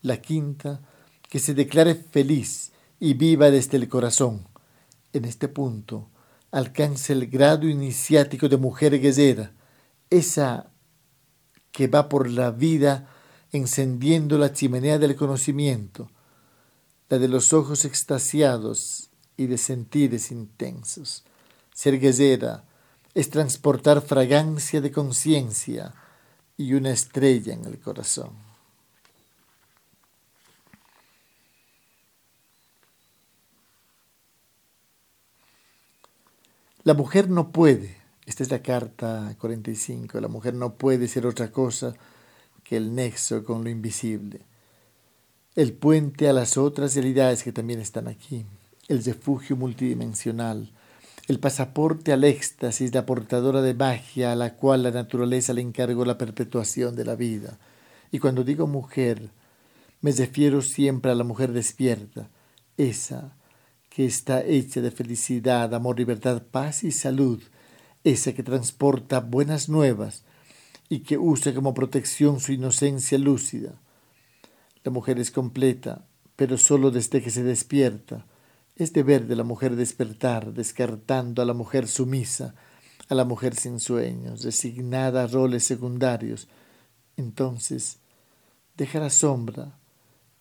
[0.00, 0.80] La quinta,
[1.28, 2.70] que se declare feliz
[3.00, 4.46] y viva desde el corazón.
[5.12, 6.08] En este punto,
[6.52, 9.50] alcance el grado iniciático de mujer guerrera,
[10.08, 10.70] esa
[11.72, 13.10] que va por la vida
[13.50, 16.12] encendiendo la chimenea del conocimiento,
[17.08, 21.24] la de los ojos extasiados y de sentires intensos.
[21.74, 22.64] Ser guerrera
[23.14, 25.94] es transportar fragancia de conciencia
[26.56, 28.30] y una estrella en el corazón.
[36.84, 37.96] La mujer no puede,
[38.26, 41.94] esta es la carta 45, la mujer no puede ser otra cosa
[42.62, 44.40] que el nexo con lo invisible,
[45.56, 48.46] el puente a las otras realidades que también están aquí
[48.88, 50.72] el refugio multidimensional,
[51.28, 56.04] el pasaporte al éxtasis, la portadora de magia a la cual la naturaleza le encargó
[56.04, 57.58] la perpetuación de la vida.
[58.12, 59.30] Y cuando digo mujer,
[60.00, 62.28] me refiero siempre a la mujer despierta,
[62.76, 63.36] esa
[63.88, 67.42] que está hecha de felicidad, amor, libertad, paz y salud,
[68.04, 70.22] esa que transporta buenas nuevas
[70.88, 73.80] y que usa como protección su inocencia lúcida.
[74.84, 76.06] La mujer es completa,
[76.36, 78.26] pero solo desde que se despierta,
[78.76, 82.54] es deber de la mujer despertar, descartando a la mujer sumisa,
[83.08, 86.46] a la mujer sin sueños, resignada a roles secundarios.
[87.16, 87.98] Entonces,
[88.76, 89.78] deja la sombra,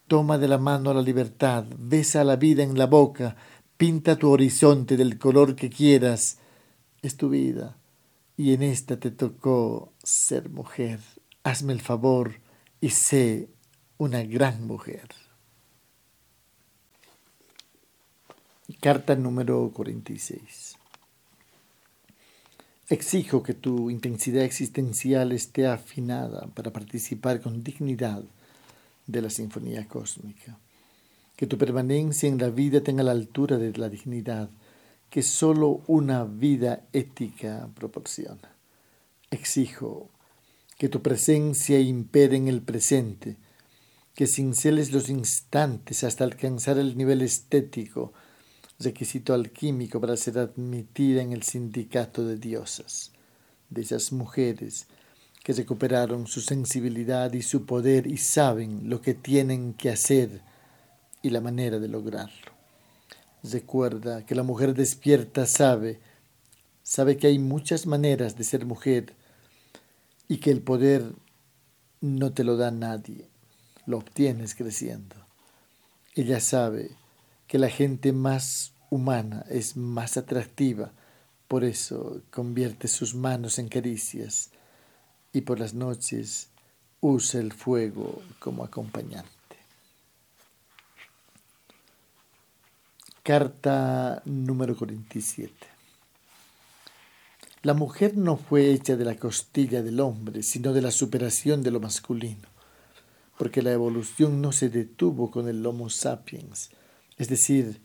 [0.07, 3.37] toma de la mano la libertad, besa la vida en la boca,
[3.77, 6.39] pinta tu horizonte del color que quieras.
[7.01, 7.77] Es tu vida,
[8.35, 10.99] y en esta te tocó ser mujer.
[11.43, 12.41] Hazme el favor
[12.81, 13.49] y sé
[13.97, 15.07] una gran mujer.
[18.81, 20.75] Carta número 46.
[22.89, 28.23] Exijo que tu intensidad existencial esté afinada para participar con dignidad
[29.07, 30.59] de la sinfonía cósmica.
[31.35, 34.49] Que tu permanencia en la vida tenga la altura de la dignidad
[35.09, 38.55] que sólo una vida ética proporciona.
[39.31, 40.09] Exijo
[40.77, 43.37] que tu presencia impere en el presente,
[44.13, 48.13] que cinceles los instantes hasta alcanzar el nivel estético
[48.79, 53.11] requisito alquímico para ser admitida en el sindicato de diosas,
[53.69, 54.87] de esas mujeres
[55.43, 60.41] que recuperaron su sensibilidad y su poder y saben lo que tienen que hacer
[61.21, 62.51] y la manera de lograrlo.
[63.43, 65.99] Recuerda que la mujer despierta sabe,
[66.81, 69.13] sabe que hay muchas maneras de ser mujer
[70.27, 71.13] y que el poder
[72.01, 73.29] no te lo da nadie,
[73.85, 75.15] lo obtienes creciendo.
[76.15, 76.91] Ella sabe
[77.47, 80.91] que la gente más humana es más atractiva,
[81.47, 84.51] por eso convierte sus manos en caricias
[85.31, 86.49] y por las noches
[87.01, 89.29] usa el fuego como acompañante.
[93.21, 95.51] Carta número 47.
[97.63, 101.71] La mujer no fue hecha de la costilla del hombre, sino de la superación de
[101.71, 102.47] lo masculino,
[103.39, 106.69] porque la evolución no se detuvo con el Homo sapiens,
[107.17, 107.81] es decir,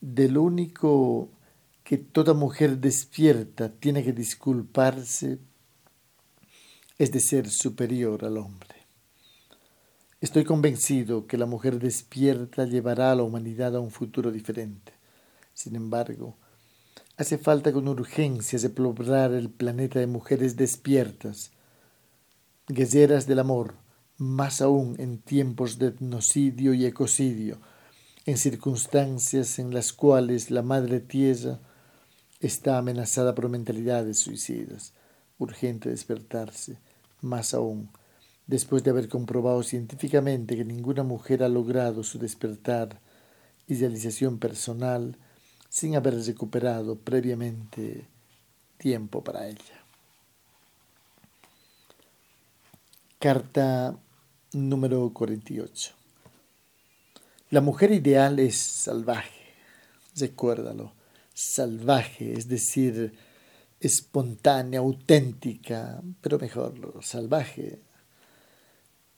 [0.00, 1.30] del único
[1.84, 5.38] que toda mujer despierta tiene que disculparse
[6.98, 8.76] es de ser superior al hombre.
[10.20, 14.92] Estoy convencido que la mujer despierta llevará a la humanidad a un futuro diferente.
[15.52, 16.36] Sin embargo,
[17.16, 21.50] hace falta con urgencia deplorar el planeta de mujeres despiertas,
[22.68, 23.74] guerreras del amor,
[24.16, 27.58] más aún en tiempos de etnocidio y ecocidio,
[28.24, 31.58] en circunstancias en las cuales la madre tierra
[32.40, 34.92] está amenazada por mentalidades suicidas.
[35.38, 36.78] Urgente despertarse,
[37.20, 37.90] más aún,
[38.46, 43.00] después de haber comprobado científicamente que ninguna mujer ha logrado su despertar
[43.66, 45.16] y realización personal
[45.68, 48.06] sin haber recuperado previamente
[48.78, 49.84] tiempo para ella.
[53.18, 53.96] Carta
[54.52, 56.01] número 48.
[57.52, 59.52] La mujer ideal es salvaje,
[60.16, 60.94] recuérdalo,
[61.34, 63.12] salvaje, es decir,
[63.78, 66.72] espontánea, auténtica, pero mejor,
[67.02, 67.78] salvaje.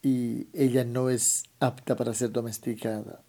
[0.02, 3.22] Y ella no es apta para ser domesticada.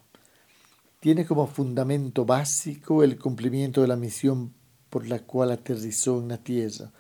[0.99, 4.55] Tiene como fundamento básico el cumplimiento de la misión
[4.89, 6.91] por la cual aterrizó en la Tierra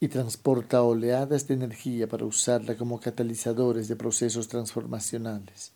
[0.00, 5.72] y transporta oleadas de energía para usarla como catalizadores de procesos transformacionales.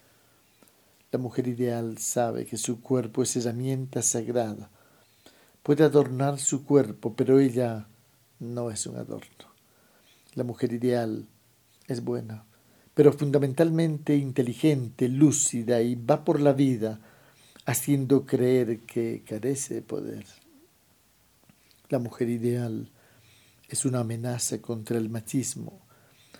[1.12, 4.70] La mujer ideal sabe que su cuerpo es herramienta sagrada.
[5.64, 7.88] Puede adornar su cuerpo, pero ella
[8.38, 9.50] no es un adorno.
[10.34, 11.26] La mujer ideal
[11.88, 12.44] es buena,
[12.94, 17.00] pero fundamentalmente inteligente, lúcida y va por la vida
[17.66, 20.24] haciendo creer que carece de poder.
[21.88, 22.88] La mujer ideal
[23.68, 25.80] es una amenaza contra el machismo.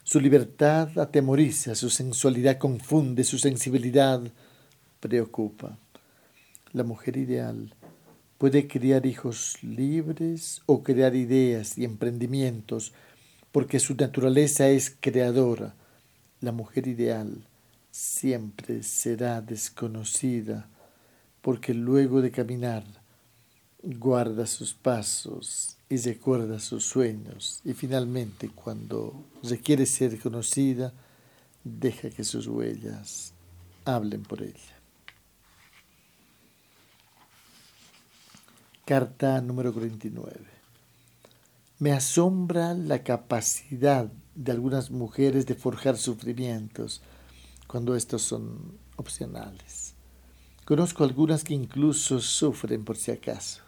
[0.04, 4.22] Su libertad atemoriza, su sensualidad confunde, su sensibilidad
[5.00, 5.78] preocupa.
[6.72, 7.74] La mujer ideal
[8.38, 12.92] puede criar hijos libres o crear ideas y emprendimientos
[13.52, 15.74] porque su naturaleza es creadora.
[16.40, 17.46] La mujer ideal
[17.90, 20.68] siempre será desconocida
[21.42, 22.84] porque luego de caminar
[23.82, 30.92] guarda sus pasos y recuerda sus sueños y finalmente cuando requiere ser conocida
[31.64, 33.32] deja que sus huellas
[33.84, 34.79] hablen por ella.
[38.90, 40.34] Carta número 49.
[41.78, 47.00] Me asombra la capacidad de algunas mujeres de forjar sufrimientos
[47.68, 49.94] cuando estos son opcionales.
[50.64, 53.62] Conozco algunas que incluso sufren por si acaso.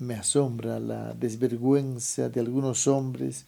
[0.00, 3.46] Me asombra la desvergüenza de algunos hombres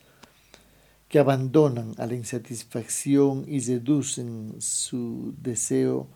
[1.08, 6.06] que abandonan a la insatisfacción y reducen su deseo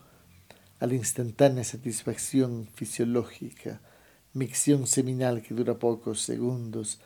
[0.79, 3.81] a la instantánea satisfacción fisiológica
[4.35, 6.99] micción seminal que dura pocos segundos,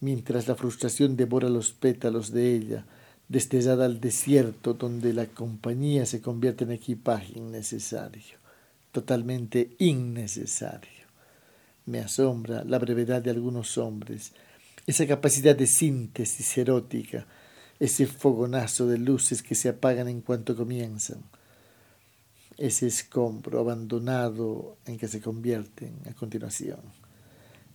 [0.00, 2.86] mientras la frustración devora los pétalos de ella,
[3.28, 8.38] destellada al desierto donde la compañía se convierte en equipaje innecesario,
[8.92, 11.06] totalmente innecesario.
[11.84, 14.32] Me asombra la brevedad de algunos hombres,
[14.86, 17.26] esa capacidad de síntesis erótica,
[17.78, 21.22] ese fogonazo de luces que se apagan en cuanto comienzan
[22.60, 26.80] ese escombro abandonado en que se convierten a continuación.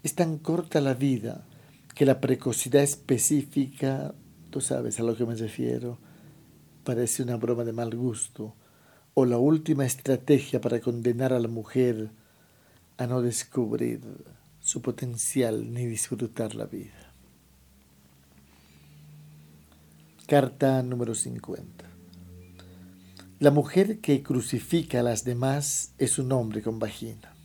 [0.04, 1.44] Es tan corta la vida
[1.96, 4.14] que la precocidad específica,
[4.52, 5.98] tú sabes a lo que me refiero,
[6.84, 8.54] parece una broma de mal gusto,
[9.16, 12.12] o la última estrategia para condenar a la mujer
[12.98, 14.02] a no descubrir
[14.60, 17.12] su potencial ni disfrutar la vida.
[20.28, 21.95] Carta número 50.
[23.38, 27.36] La mujer que crucifica a las demás es un hombre con vagina.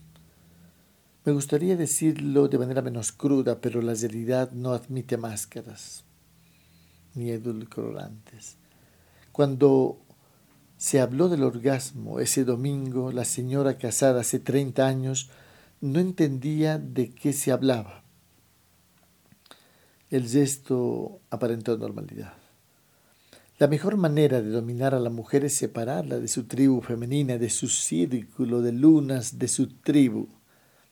[1.25, 6.05] Me gustaría decirlo de manera menos cruda, pero la realidad no admite máscaras
[7.13, 8.55] ni edulcorantes.
[9.33, 9.99] Cuando
[10.77, 15.29] se habló del orgasmo ese domingo, la señora casada hace 30 años
[15.81, 18.05] no entendía de qué se hablaba.
[20.09, 22.40] El gesto aparentó normalidad.
[23.61, 27.51] La mejor manera de dominar a la mujer es separarla de su tribu femenina, de
[27.51, 30.27] su círculo de lunas, de su tribu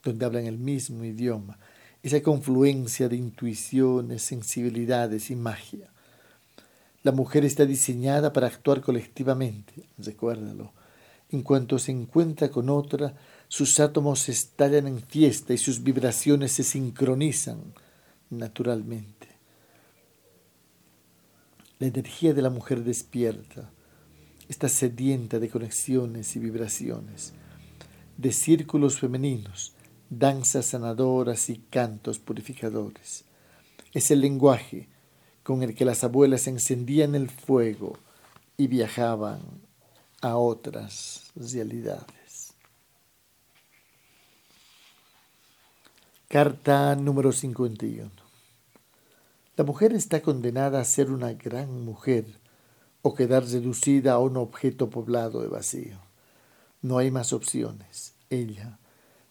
[0.03, 1.57] donde hablan el mismo idioma,
[2.03, 5.89] esa confluencia de intuiciones, sensibilidades y magia.
[7.01, 10.71] La mujer está diseñada para actuar colectivamente, recuérdalo.
[11.31, 13.15] En cuanto se encuentra con otra,
[13.47, 17.73] sus átomos estallan en fiesta y sus vibraciones se sincronizan
[18.29, 19.28] naturalmente.
[21.79, 23.71] La energía de la mujer despierta,
[24.49, 27.31] está sedienta de conexiones y vibraciones,
[28.17, 29.73] de círculos femeninos,
[30.09, 33.23] danzas sanadoras y cantos purificadores.
[33.93, 34.89] Es el lenguaje
[35.41, 37.97] con el que las abuelas encendían el fuego
[38.57, 39.39] y viajaban
[40.21, 42.55] a otras realidades.
[46.27, 48.28] Carta número 51.
[49.59, 52.23] La mujer está condenada a ser una gran mujer
[53.01, 55.99] o quedar reducida a un objeto poblado de vacío.
[56.81, 58.13] No hay más opciones.
[58.29, 58.79] Ella,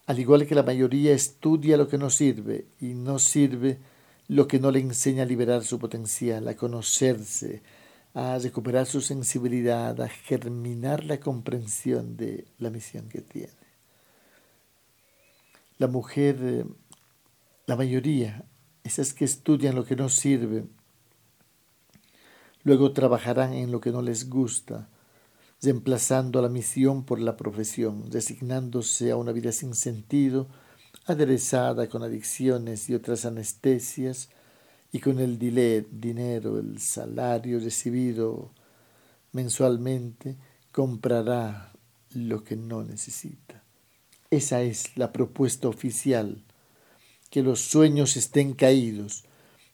[0.05, 3.79] al igual que la mayoría, estudia lo que no sirve y no sirve
[4.27, 7.63] lo que no le enseña a liberar su potencial, a conocerse,
[8.13, 13.55] a recuperar su sensibilidad, a germinar la comprensión de la misión que tiene.
[15.79, 16.67] La mujer,
[17.65, 18.45] la mayoría,
[18.89, 20.65] esas que estudian lo que no sirve,
[22.63, 24.89] luego trabajarán en lo que no les gusta,
[25.61, 30.49] reemplazando la misión por la profesión, resignándose a una vida sin sentido,
[31.05, 34.31] aderezada con adicciones y otras anestesias,
[34.91, 38.53] y con el dinero, el salario recibido
[39.33, 40.39] mensualmente,
[40.73, 41.73] comprará
[42.15, 43.63] lo que no necesita.
[44.31, 46.43] Esa es la propuesta oficial,
[47.31, 49.25] que los sueños estén caídos,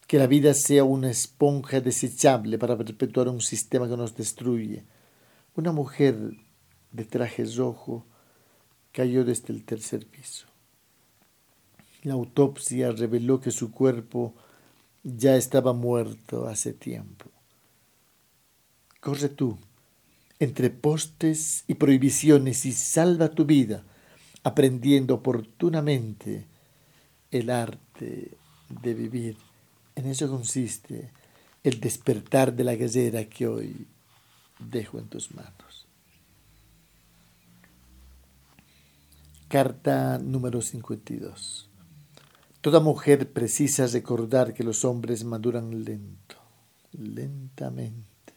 [0.06, 4.84] que la vida sea una esponja desechable para perpetuar un sistema que nos destruye,
[5.54, 6.36] una mujer
[6.92, 8.04] de traje rojo
[8.92, 10.46] cayó desde el tercer piso.
[12.02, 14.34] La autopsia reveló que su cuerpo
[15.02, 17.26] ya estaba muerto hace tiempo.
[19.00, 19.58] Corre tú,
[20.38, 23.84] entre postes y prohibiciones, y salva tu vida,
[24.42, 26.46] aprendiendo oportunamente
[27.34, 28.30] el arte
[28.68, 29.36] de vivir.
[29.96, 31.10] En eso consiste
[31.64, 33.88] el despertar de la guerrera que hoy
[34.60, 35.86] dejo en tus manos.
[39.48, 41.68] Carta número 52.
[42.60, 46.36] Toda mujer precisa recordar que los hombres maduran lento,
[46.92, 48.32] lentamente.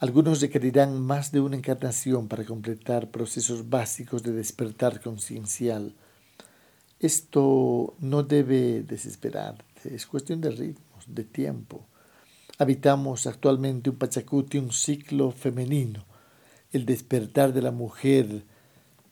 [0.00, 5.94] Algunos requerirán más de una encarnación para completar procesos básicos de despertar conciencial.
[6.98, 11.86] Esto no debe desesperarte, es cuestión de ritmos, de tiempo.
[12.58, 16.06] Habitamos actualmente un Pachacuti, un ciclo femenino.
[16.72, 18.44] El despertar de la mujer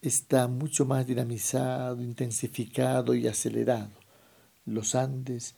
[0.00, 3.92] está mucho más dinamizado, intensificado y acelerado.
[4.64, 5.54] Los Andes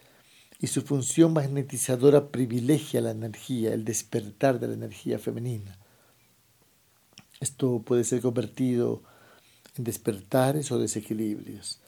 [0.60, 5.78] y su función magnetizadora privilegia la energía, el despertar de la energía femenina.
[7.40, 9.02] Esto puede ser convertido
[9.76, 11.80] en despertares o desequilibrios,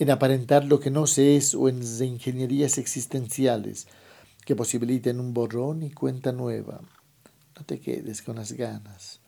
[0.00, 3.86] en aparentar lo que no se es o en ingenierías existenciales
[4.46, 6.80] que posibiliten un borrón y cuenta nueva.
[7.54, 9.20] No te quedes con las ganas.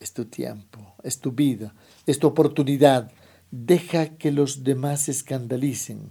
[0.00, 1.74] Es tu tiempo, es tu vida,
[2.06, 3.12] es tu oportunidad.
[3.50, 6.10] Deja que los demás se escandalicen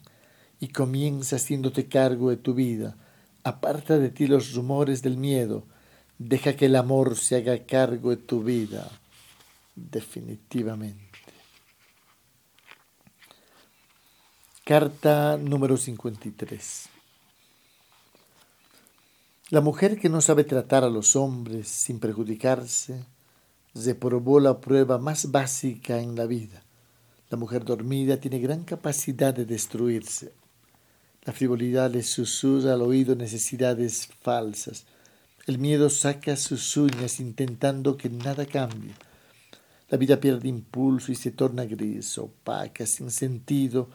[0.59, 2.95] y comienza haciéndote cargo de tu vida.
[3.43, 5.65] Aparta de ti los rumores del miedo.
[6.19, 8.87] Deja que el amor se haga cargo de tu vida.
[9.75, 11.08] Definitivamente.
[14.69, 16.89] Carta número 53.
[19.49, 23.03] La mujer que no sabe tratar a los hombres sin perjudicarse,
[23.73, 26.61] reprobó la prueba más básica en la vida.
[27.31, 30.33] La mujer dormida tiene gran capacidad de destruirse.
[31.23, 34.85] La frivolidad les susurra al oído necesidades falsas.
[35.47, 38.93] El miedo saca sus uñas intentando que nada cambie.
[39.89, 43.89] La vida pierde impulso y se torna gris, opaca, sin sentido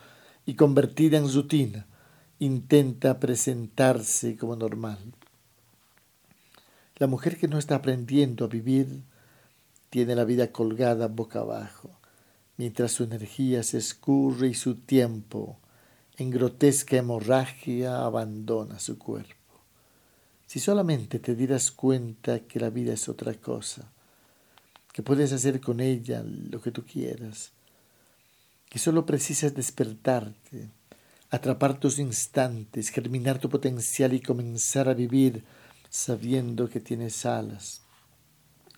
[0.47, 1.87] y convertida en rutina.
[2.39, 4.99] Intenta presentarse como normal.
[6.97, 9.03] La mujer que no está aprendiendo a vivir
[9.91, 11.91] tiene la vida colgada boca abajo,
[12.57, 15.59] mientras su energía se escurre y su tiempo,
[16.17, 19.35] en grotesca hemorragia, abandona su cuerpo.
[20.47, 23.91] Si solamente te dieras cuenta que la vida es otra cosa,
[24.93, 27.54] que puedes hacer con ella lo que tú quieras,
[28.75, 30.69] que solo precisas despertarte,
[31.31, 35.45] atrapar tus instantes, germinar tu potencial y comenzar a vivir
[35.89, 37.83] sabiendo que tienes alas,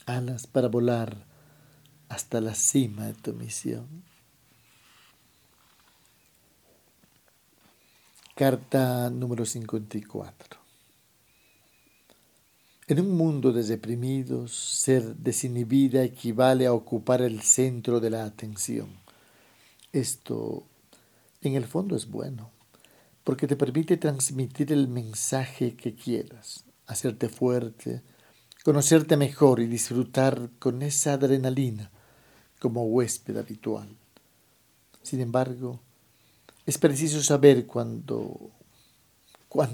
[0.05, 1.25] alas para volar
[2.11, 4.05] hasta la cima de tu misión.
[8.35, 10.61] Carta número 54.
[12.89, 19.06] En un mundo de deprimidos, ser desinhibida equivale a ocupar el centro de la atención.
[19.97, 20.67] Esto,
[21.41, 22.51] en el fondo, es bueno,
[23.25, 28.03] porque te permite transmitir el mensaje que quieras, hacerte fuerte,
[28.63, 31.91] conocerte mejor y disfrutar con esa adrenalina
[32.59, 33.89] como huésped habitual.
[35.01, 35.81] Sin embargo,
[36.67, 38.51] es preciso saber cuándo,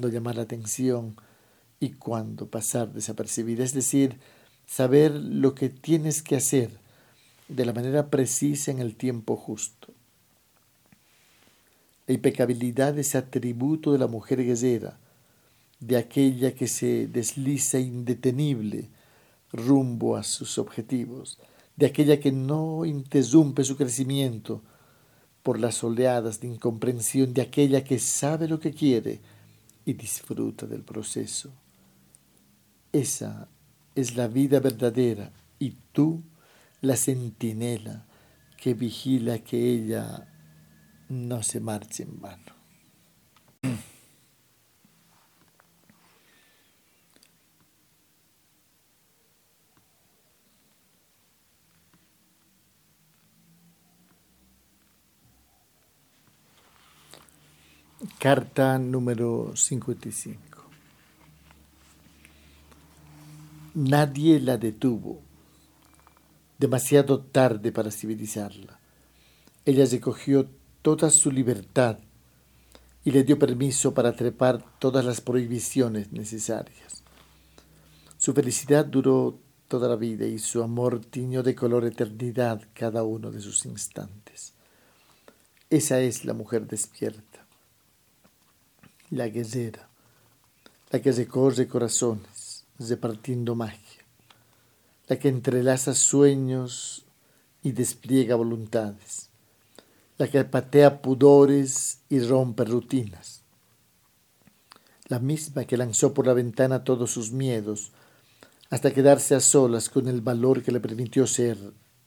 [0.08, 1.16] llamar la atención
[1.80, 4.20] y cuándo pasar desapercibida, es decir,
[4.68, 6.70] saber lo que tienes que hacer
[7.48, 9.92] de la manera precisa en el tiempo justo.
[12.06, 14.98] La impecabilidad es atributo de la mujer guerrera,
[15.80, 18.88] de aquella que se desliza indetenible
[19.52, 21.38] rumbo a sus objetivos,
[21.76, 24.62] de aquella que no interrumpe su crecimiento
[25.42, 29.20] por las oleadas de incomprensión, de aquella que sabe lo que quiere
[29.84, 31.50] y disfruta del proceso.
[32.92, 33.48] Esa
[33.94, 36.22] es la vida verdadera y tú
[36.80, 38.06] la centinela
[38.56, 40.31] que vigila que ella
[41.12, 42.52] no se marche en vano.
[58.18, 60.64] Carta número 55.
[63.74, 65.20] Nadie la detuvo.
[66.58, 68.78] Demasiado tarde para civilizarla.
[69.66, 70.48] Ella recogió
[70.82, 71.98] toda su libertad
[73.04, 77.02] y le dio permiso para trepar todas las prohibiciones necesarias.
[78.18, 83.30] Su felicidad duró toda la vida y su amor tiñó de color eternidad cada uno
[83.30, 84.52] de sus instantes.
[85.70, 87.32] Esa es la mujer despierta
[89.12, 89.88] la guerrera,
[90.90, 94.04] la que recorre corazones, repartiendo magia,
[95.06, 97.04] la que entrelaza sueños
[97.62, 99.28] y despliega voluntades,
[100.18, 103.42] la que patea pudores y rompe rutinas,
[105.08, 107.92] la misma que lanzó por la ventana todos sus miedos
[108.70, 111.58] hasta quedarse a solas con el valor que le permitió ser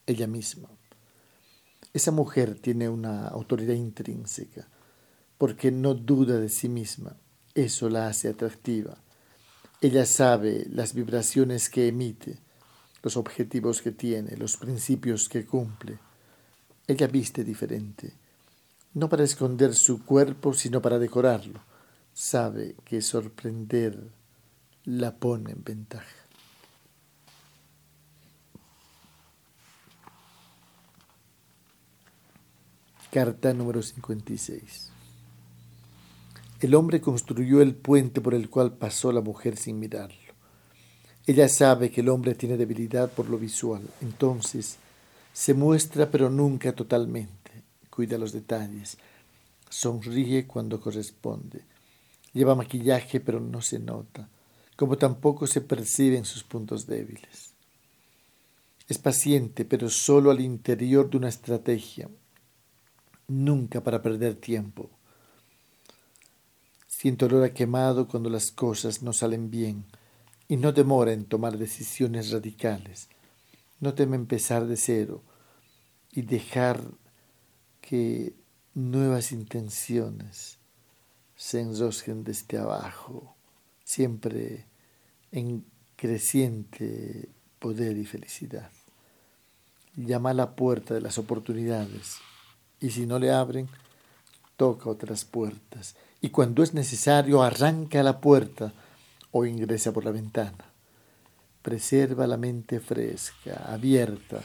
[0.07, 0.69] ella misma.
[1.93, 4.67] Esa mujer tiene una autoridad intrínseca,
[5.37, 7.15] porque no duda de sí misma.
[7.53, 8.97] Eso la hace atractiva.
[9.79, 12.39] Ella sabe las vibraciones que emite,
[13.03, 15.99] los objetivos que tiene, los principios que cumple.
[16.87, 18.13] Ella viste diferente,
[18.93, 21.59] no para esconder su cuerpo, sino para decorarlo.
[22.13, 24.11] Sabe que sorprender
[24.85, 26.25] la pone en ventaja.
[33.11, 34.91] Carta número 56.
[36.59, 40.17] El hombre construyó el puente por el cual pasó la mujer sin mirarlo.
[41.25, 44.77] Ella sabe que el hombre tiene debilidad por lo visual, entonces
[45.35, 47.51] se muestra pero nunca totalmente,
[47.89, 48.97] cuida los detalles,
[49.69, 51.61] sonríe cuando corresponde,
[52.31, 54.29] lleva maquillaje pero no se nota,
[54.77, 57.51] como tampoco se perciben sus puntos débiles.
[58.87, 62.09] Es paciente pero solo al interior de una estrategia,
[63.27, 64.89] nunca para perder tiempo.
[66.87, 69.83] Siento olor a quemado cuando las cosas no salen bien
[70.47, 73.09] y no demora en tomar decisiones radicales.
[73.79, 75.23] No teme empezar de cero
[76.11, 76.81] y dejar
[77.81, 78.33] que
[78.73, 80.57] nuevas intenciones
[81.35, 83.35] se enrosquen desde abajo,
[83.83, 84.65] siempre
[85.31, 85.65] en
[85.95, 87.29] creciente
[87.59, 88.71] poder y felicidad.
[89.95, 92.17] Llama a la puerta de las oportunidades
[92.79, 93.67] y si no le abren,
[94.57, 98.73] toca otras puertas y cuando es necesario arranca la puerta
[99.31, 100.74] o ingresa por la ventana.
[101.65, 104.39] Preserva la mente fresca, abierta,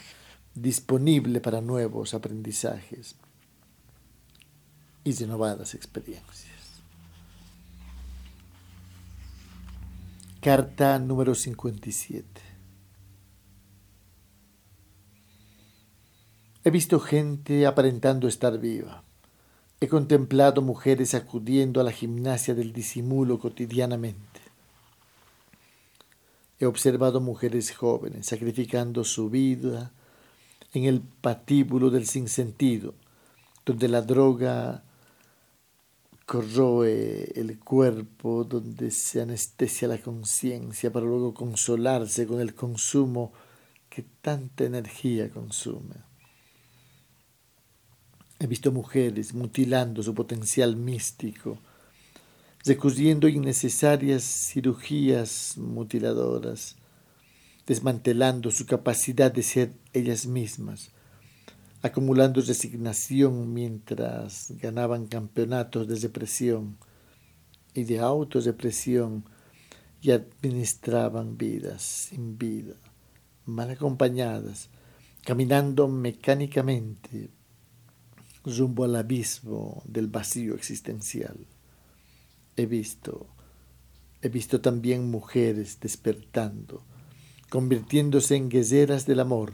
[0.55, 3.15] disponible para nuevos aprendizajes
[5.03, 6.81] y renovadas experiencias.
[10.41, 12.25] Carta número 57.
[16.63, 19.03] He visto gente aparentando estar viva.
[19.79, 24.40] He contemplado mujeres acudiendo a la gimnasia del disimulo cotidianamente.
[26.61, 29.91] He observado mujeres jóvenes sacrificando su vida
[30.73, 32.93] en el patíbulo del sinsentido,
[33.65, 34.83] donde la droga
[36.27, 43.33] corroe el cuerpo, donde se anestesia la conciencia para luego consolarse con el consumo
[43.89, 45.95] que tanta energía consume.
[48.37, 51.57] He visto mujeres mutilando su potencial místico,
[52.63, 56.75] recurriendo innecesarias cirugías mutiladoras,
[57.65, 60.91] desmantelando su capacidad de ser ellas mismas,
[61.81, 66.77] acumulando resignación mientras ganaban campeonatos de depresión
[67.73, 69.25] y de autodepresión
[70.01, 72.75] y administraban vidas sin vida,
[73.45, 74.69] mal acompañadas,
[75.23, 77.29] caminando mecánicamente
[78.43, 81.37] rumbo al abismo del vacío existencial.
[82.61, 83.25] He visto,
[84.21, 86.83] he visto también mujeres despertando,
[87.49, 89.53] convirtiéndose en guerreras del amor,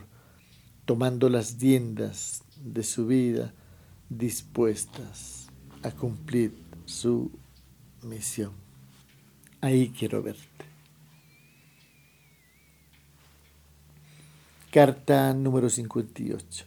[0.84, 3.54] tomando las riendas de su vida,
[4.10, 5.48] dispuestas
[5.84, 6.52] a cumplir
[6.84, 7.32] su
[8.04, 8.52] misión.
[9.62, 10.66] Ahí quiero verte.
[14.70, 16.66] Carta número 58.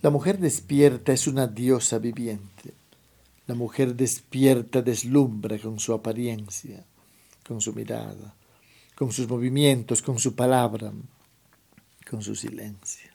[0.00, 2.78] La mujer despierta es una diosa viviente.
[3.48, 6.84] La mujer despierta deslumbra con su apariencia,
[7.46, 8.34] con su mirada,
[8.94, 10.92] con sus movimientos, con su palabra,
[12.10, 13.10] con su silencio.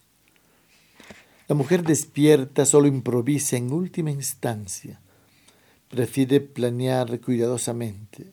[1.48, 5.00] La mujer despierta solo improvisa en última instancia,
[5.88, 8.32] prefiere planear cuidadosamente.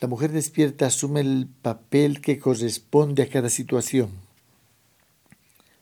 [0.00, 4.10] La mujer despierta asume el papel que corresponde a cada situación,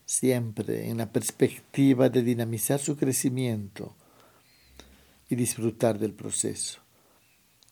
[0.05, 3.95] siempre en la perspectiva de dinamizar su crecimiento
[5.29, 6.79] y disfrutar del proceso.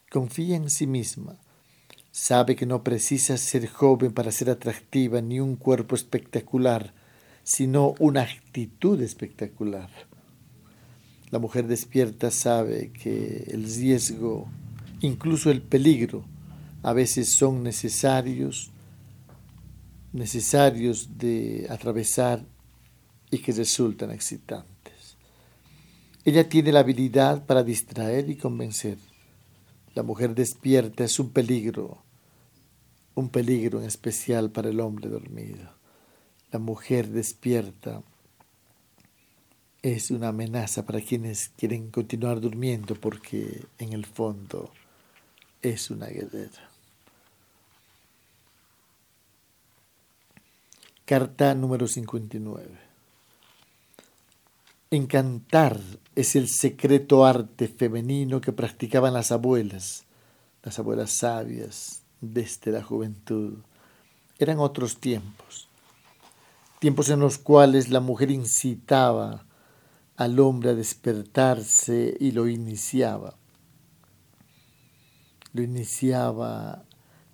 [0.10, 1.38] Confía en sí misma,
[2.16, 6.94] Sabe que no precisa ser joven para ser atractiva ni un cuerpo espectacular,
[7.42, 9.90] sino una actitud espectacular.
[11.32, 14.48] La mujer despierta sabe que el riesgo,
[15.02, 16.24] incluso el peligro,
[16.84, 18.70] a veces son necesarios,
[20.12, 22.46] necesarios de atravesar
[23.32, 24.73] y que resultan excitantes.
[26.26, 28.98] Ella tiene la habilidad para distraer y convencer.
[29.94, 32.02] La mujer despierta es un peligro,
[33.14, 35.70] un peligro en especial para el hombre dormido.
[36.52, 38.04] La mujer despierta
[39.82, 44.72] es una amenaza para quienes quieren continuar durmiendo porque en el fondo
[45.62, 46.70] es una guerrera.
[51.06, 52.83] Carta número 59.
[54.94, 55.80] Encantar
[56.14, 60.06] es el secreto arte femenino que practicaban las abuelas,
[60.62, 63.56] las abuelas sabias desde la juventud.
[64.38, 65.68] Eran otros tiempos,
[66.78, 69.48] tiempos en los cuales la mujer incitaba
[70.16, 73.36] al hombre a despertarse y lo iniciaba.
[75.54, 76.86] Lo iniciaba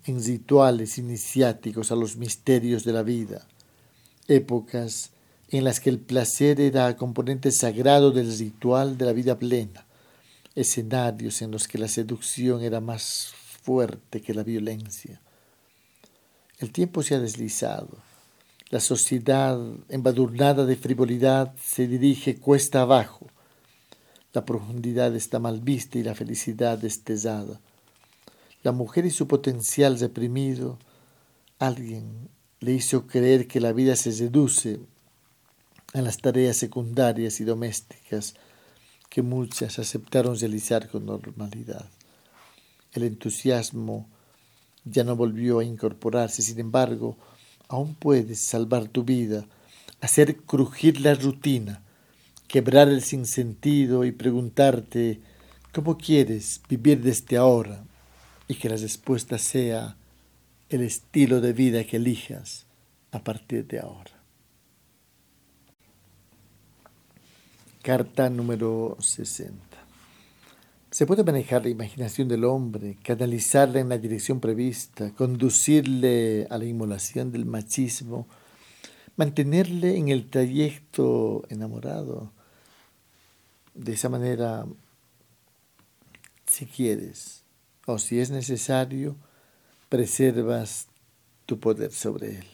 [0.06, 3.46] en rituales iniciáticos a los misterios de la vida,
[4.28, 5.10] épocas
[5.50, 9.84] en las que el placer era componente sagrado del ritual de la vida plena,
[10.54, 13.32] escenarios en los que la seducción era más
[13.62, 15.20] fuerte que la violencia.
[16.58, 17.98] El tiempo se ha deslizado.
[18.68, 19.58] La sociedad,
[19.88, 23.26] embadurnada de frivolidad, se dirige cuesta abajo.
[24.32, 27.60] La profundidad está mal vista y la felicidad destellada.
[28.62, 30.78] La mujer y su potencial reprimido,
[31.58, 32.28] alguien
[32.60, 34.78] le hizo creer que la vida se reduce
[35.92, 38.34] en las tareas secundarias y domésticas
[39.08, 41.86] que muchas aceptaron realizar con normalidad.
[42.92, 44.08] El entusiasmo
[44.84, 47.16] ya no volvió a incorporarse, sin embargo,
[47.68, 49.46] aún puedes salvar tu vida,
[50.00, 51.82] hacer crujir la rutina,
[52.48, 55.20] quebrar el sinsentido y preguntarte
[55.72, 57.84] cómo quieres vivir desde ahora
[58.48, 59.96] y que la respuesta sea
[60.68, 62.66] el estilo de vida que elijas
[63.12, 64.19] a partir de ahora.
[67.82, 69.54] Carta número 60.
[70.90, 76.66] Se puede manejar la imaginación del hombre, canalizarla en la dirección prevista, conducirle a la
[76.66, 78.28] inmolación del machismo,
[79.16, 82.30] mantenerle en el trayecto enamorado.
[83.72, 84.66] De esa manera,
[86.46, 87.44] si quieres
[87.86, 89.16] o si es necesario,
[89.88, 90.86] preservas
[91.46, 92.46] tu poder sobre él.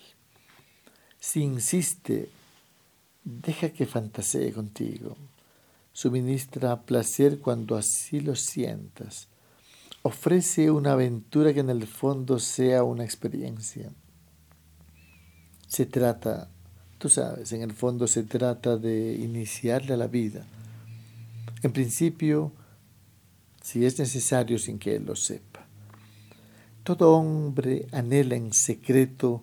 [1.18, 2.28] Si insiste
[3.28, 5.16] Deja que fantasee contigo.
[5.92, 9.26] Suministra placer cuando así lo sientas.
[10.02, 13.90] Ofrece una aventura que en el fondo sea una experiencia.
[15.66, 16.48] Se trata,
[16.98, 20.46] tú sabes, en el fondo se trata de iniciarle a la vida.
[21.64, 22.52] En principio,
[23.60, 25.66] si es necesario sin que él lo sepa.
[26.84, 29.42] Todo hombre anhela en secreto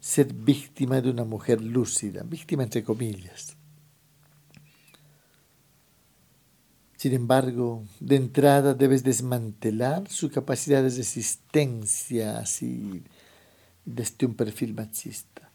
[0.00, 3.56] ser víctima de una mujer lúcida, víctima entre comillas.
[6.96, 13.04] Sin embargo, de entrada debes desmantelar su capacidad de resistencia así
[13.84, 15.52] desde un perfil machista.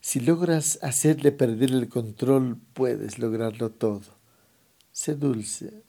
[0.00, 4.20] Si logras hacerle perder el control, puedes lograrlo todo.
[4.92, 5.82] Sé dulce,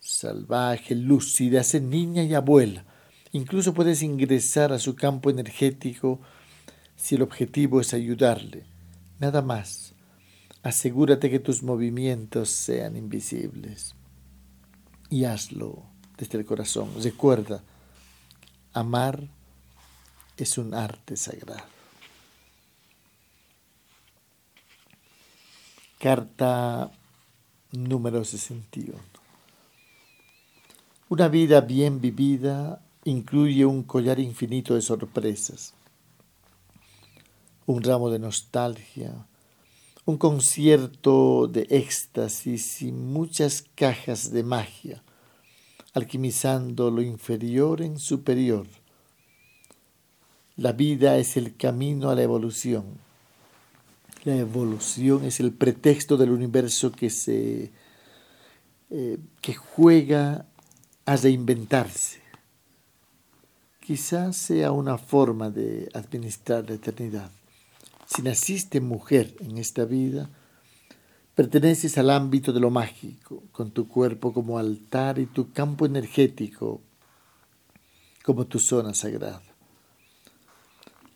[0.00, 2.84] salvaje, lúcida, sé niña y abuela.
[3.32, 6.20] Incluso puedes ingresar a su campo energético
[6.96, 8.64] si el objetivo es ayudarle.
[9.18, 9.92] Nada más.
[10.62, 13.94] Asegúrate que tus movimientos sean invisibles.
[15.10, 15.82] Y hazlo
[16.16, 16.90] desde el corazón.
[17.02, 17.62] Recuerda,
[18.72, 19.28] amar
[20.36, 21.62] es un arte sagrado.
[25.98, 26.90] Carta
[27.72, 28.98] número 61.
[31.10, 35.74] Una vida bien vivida incluye un collar infinito de sorpresas
[37.66, 39.26] un ramo de nostalgia,
[40.04, 45.02] un concierto de éxtasis y muchas cajas de magia,
[45.94, 48.66] alquimizando lo inferior en superior.
[50.56, 52.84] La vida es el camino a la evolución.
[54.24, 57.72] La evolución es el pretexto del universo que se
[58.90, 60.46] eh, que juega
[61.06, 62.20] a reinventarse.
[63.80, 67.30] Quizás sea una forma de administrar la eternidad.
[68.14, 70.30] Si naciste mujer en esta vida,
[71.34, 76.80] perteneces al ámbito de lo mágico, con tu cuerpo como altar y tu campo energético
[78.22, 79.42] como tu zona sagrada.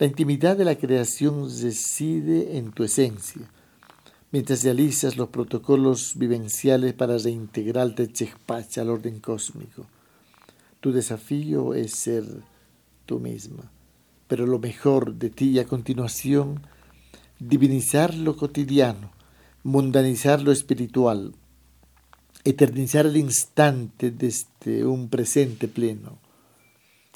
[0.01, 3.49] La intimidad de la creación reside en tu esencia,
[4.33, 9.87] mientras realizas los protocolos vivenciales para reintegrarte chechpacha al orden cósmico.
[10.81, 12.25] Tu desafío es ser
[13.07, 13.70] tú misma,
[14.27, 16.61] pero lo mejor de ti a continuación
[17.39, 19.12] divinizar lo cotidiano,
[19.62, 21.35] mundanizar lo espiritual,
[22.44, 26.19] eternizar el instante desde un presente pleno,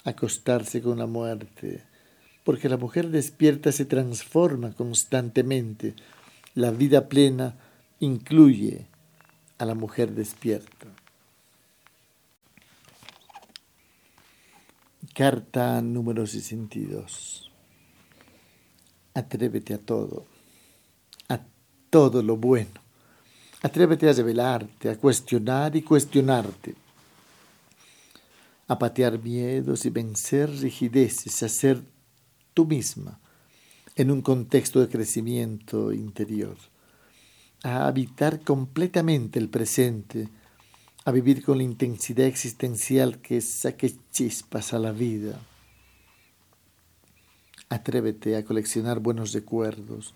[0.04, 1.84] acostarse con la muerte,
[2.44, 5.94] porque la mujer despierta se transforma constantemente.
[6.54, 7.56] La vida plena
[8.00, 8.86] incluye
[9.58, 10.88] a la mujer despierta.
[15.14, 17.51] Carta número 62.
[19.14, 20.24] Atrévete a todo,
[21.28, 21.38] a
[21.90, 22.80] todo lo bueno.
[23.62, 26.74] Atrévete a revelarte, a cuestionar y cuestionarte,
[28.66, 31.82] a patear miedos y vencer rigideces, a ser
[32.54, 33.20] tú misma
[33.94, 36.56] en un contexto de crecimiento interior,
[37.62, 40.28] a habitar completamente el presente,
[41.04, 45.38] a vivir con la intensidad existencial que saque chispas a la vida
[47.72, 50.12] Atrévete a coleccionar buenos recuerdos,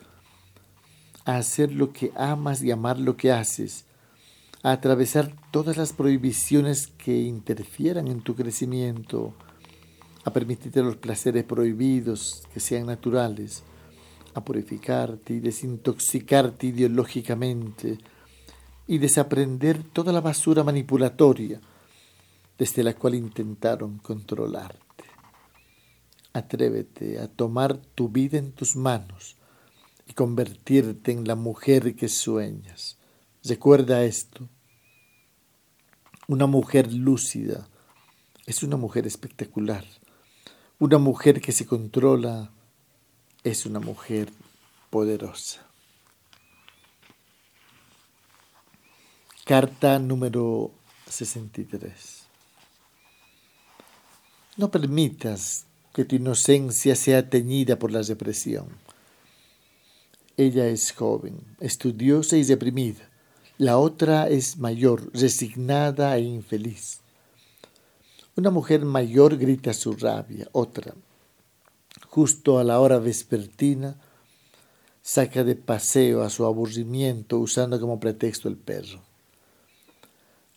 [1.24, 3.87] a hacer lo que amas y amar lo que haces,
[4.62, 9.33] a atravesar todas las prohibiciones que interfieran en tu crecimiento,
[10.24, 13.62] a permitirte los placeres prohibidos que sean naturales,
[14.35, 17.97] a purificarte y desintoxicarte ideológicamente
[18.87, 21.59] y desaprender toda la basura manipulatoria
[22.59, 24.86] desde la cual intentaron controlar.
[26.37, 29.37] Atrévete a tomar tu vida en tus manos
[30.07, 32.99] y convertirte en la mujer que sueñas.
[33.43, 34.47] Recuerda esto.
[36.29, 37.67] Una mujer lúcida
[38.45, 39.87] es una mujer espectacular.
[40.79, 42.51] Una mujer que se controla
[43.43, 44.31] es una mujer
[44.91, 45.67] poderosa.
[49.47, 50.71] Carta número
[51.09, 52.27] 63.
[54.59, 55.66] No permitas
[55.97, 58.66] que tu inocencia sea teñida por la represión.
[60.36, 63.09] Ella es joven, estudiosa y reprimida.
[63.56, 67.01] La otra es mayor, resignada e infeliz.
[68.36, 70.93] Una mujer mayor grita su rabia, otra,
[72.10, 73.97] justo a la hora vespertina,
[75.01, 79.01] saca de paseo a su aburrimiento usando como pretexto el perro.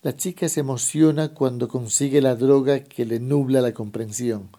[0.02, 4.50] La chica se emociona cuando consigue la droga que le nubla la comprensión.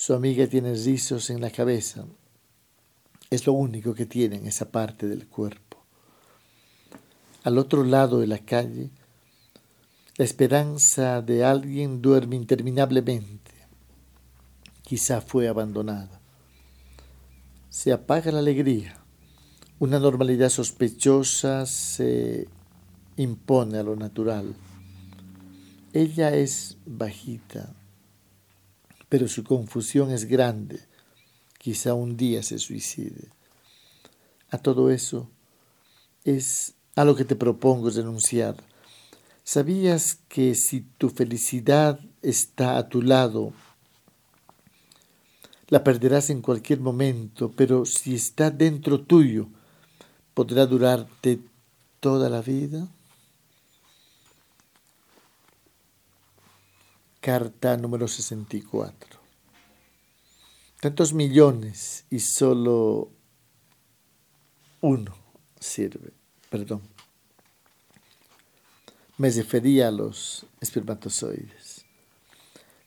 [0.00, 2.06] Su amiga tiene rizos en la cabeza.
[3.28, 5.84] Es lo único que tiene en esa parte del cuerpo.
[7.44, 8.88] Al otro lado de la calle,
[10.16, 13.52] la esperanza de alguien duerme interminablemente.
[14.80, 16.18] Quizá fue abandonada.
[17.68, 18.96] Se apaga la alegría.
[19.80, 22.48] Una normalidad sospechosa se
[23.18, 24.54] impone a lo natural.
[25.92, 27.74] Ella es bajita,
[29.10, 30.80] pero su confusión es grande.
[31.58, 33.28] Quizá un día se suicide.
[34.48, 35.28] A todo eso
[36.24, 38.56] es a lo que te propongo renunciar
[39.52, 43.52] ¿Sabías que si tu felicidad está a tu lado,
[45.66, 49.48] la perderás en cualquier momento, pero si está dentro tuyo,
[50.34, 51.40] podrá durarte
[51.98, 52.86] toda la vida?
[57.20, 59.20] Carta número 64.
[60.80, 63.10] Tantos millones y solo
[64.80, 65.14] uno
[65.58, 66.12] sirve.
[66.48, 66.82] Perdón
[69.20, 71.84] me refería a los espermatozoides.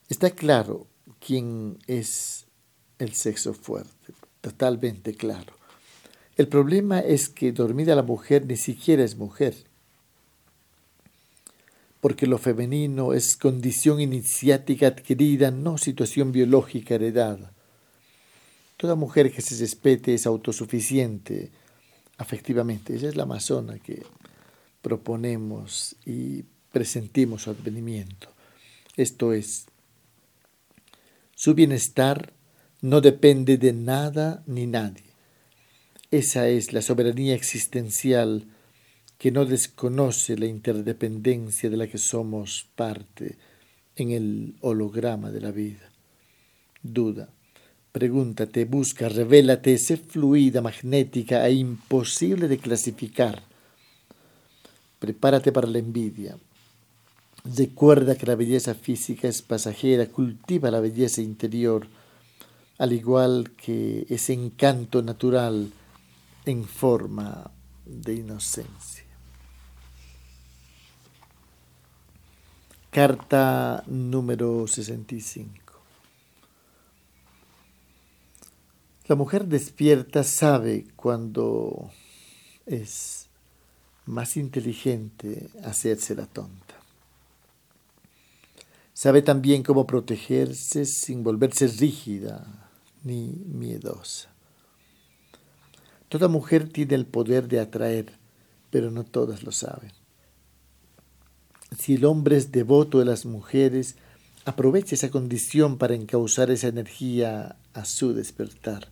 [0.10, 0.88] Está claro
[1.20, 2.48] quién es
[2.98, 5.54] el sexo fuerte, totalmente claro.
[6.36, 9.54] El problema es que dormida la mujer ni siquiera es mujer,
[12.04, 17.54] porque lo femenino es condición iniciática adquirida, no situación biológica heredada.
[18.76, 21.50] Toda mujer que se respete es autosuficiente
[22.18, 22.94] afectivamente.
[22.94, 24.04] Esa es la amazona que
[24.82, 26.44] proponemos y
[26.74, 28.28] presentimos su advenimiento.
[28.98, 29.68] Esto es,
[31.36, 32.34] su bienestar
[32.82, 35.06] no depende de nada ni nadie.
[36.12, 38.46] Esa es la soberanía existencial
[39.24, 43.38] que no desconoce la interdependencia de la que somos parte
[43.96, 45.90] en el holograma de la vida.
[46.82, 47.30] Duda,
[47.94, 53.42] pregúntate, busca, revélate, sé fluida, magnética e imposible de clasificar
[55.00, 56.38] Prepárate para la envidia.
[57.46, 61.88] Recuerda que la belleza física es pasajera, cultiva la belleza interior,
[62.78, 65.72] al igual que ese encanto natural
[66.46, 67.50] en forma
[67.86, 69.13] de inocencia.
[72.94, 75.74] Carta número 65.
[79.08, 81.90] La mujer despierta sabe cuando
[82.68, 83.30] es
[84.06, 86.76] más inteligente hacerse la tonta.
[88.94, 92.70] Sabe también cómo protegerse sin volverse rígida
[93.04, 94.30] ni miedosa.
[96.10, 98.20] Toda mujer tiene el poder de atraer,
[98.70, 100.03] pero no todas lo saben.
[101.78, 103.96] Si el hombre es devoto de las mujeres,
[104.46, 108.90] aprovecha esa condición para encauzar esa energía a su despertar.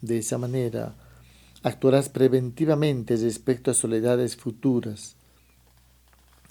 [0.00, 0.94] De esa manera,
[1.62, 5.16] actuarás preventivamente respecto a soledades futuras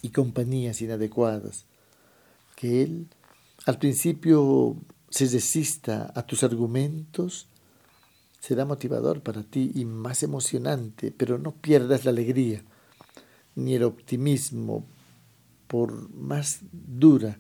[0.02, 1.66] y compañías inadecuadas.
[2.56, 3.08] Que Él
[3.66, 4.76] al principio
[5.10, 7.48] se resista a tus argumentos
[8.40, 12.62] será motivador para ti y más emocionante, pero no pierdas la alegría
[13.56, 14.86] ni el optimismo
[15.68, 17.38] por más dura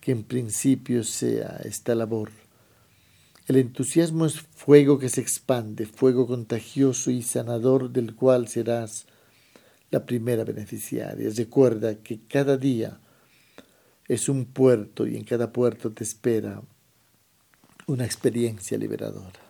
[0.00, 2.30] que en principio sea esta labor.
[3.46, 9.06] El entusiasmo es fuego que se expande, fuego contagioso y sanador del cual serás
[9.90, 11.30] la primera beneficiaria.
[11.34, 12.98] Recuerda que cada día
[14.08, 16.62] es un puerto y en cada puerto te espera
[17.86, 19.40] una experiencia liberadora.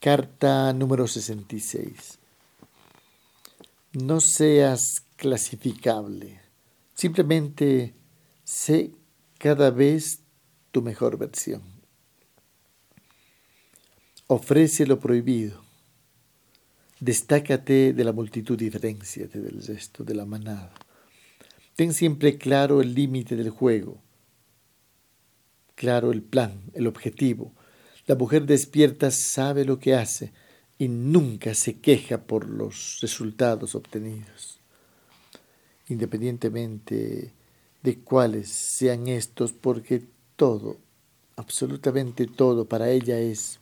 [0.00, 2.19] Carta número 66.
[3.92, 6.40] No seas clasificable,
[6.94, 7.92] simplemente
[8.44, 8.92] sé
[9.36, 10.20] cada vez
[10.70, 11.62] tu mejor versión.
[14.28, 15.64] Ofrece lo prohibido.
[17.00, 20.72] Destácate de la multitud, diferenciate del resto, de la manada.
[21.74, 24.00] Ten siempre claro el límite del juego,
[25.74, 27.54] claro el plan, el objetivo.
[28.06, 30.32] La mujer despierta sabe lo que hace
[30.80, 34.58] y nunca se queja por los resultados obtenidos.
[35.88, 37.34] Independientemente
[37.82, 40.02] de cuáles sean estos, porque
[40.36, 40.78] todo,
[41.36, 43.60] absolutamente todo para ella es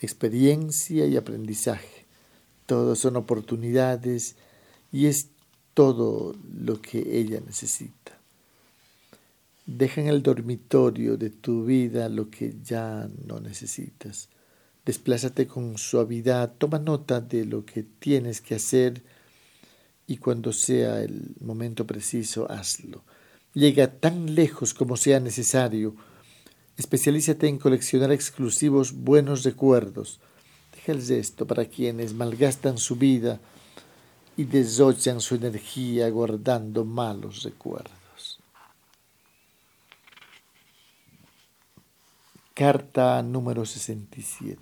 [0.00, 2.04] experiencia y aprendizaje.
[2.66, 4.34] Todos son oportunidades
[4.90, 5.28] y es
[5.72, 8.18] todo lo que ella necesita.
[9.66, 14.28] Deja en el dormitorio de tu vida lo que ya no necesitas.
[14.84, 19.02] Desplázate con suavidad, toma nota de lo que tienes que hacer
[20.06, 23.04] y cuando sea el momento preciso, hazlo.
[23.54, 25.94] Llega tan lejos como sea necesario.
[26.76, 30.20] Especialízate en coleccionar exclusivos buenos recuerdos.
[30.74, 33.40] Deja el para quienes malgastan su vida
[34.36, 38.01] y desollan su energía guardando malos recuerdos.
[42.54, 44.58] Carta número 67.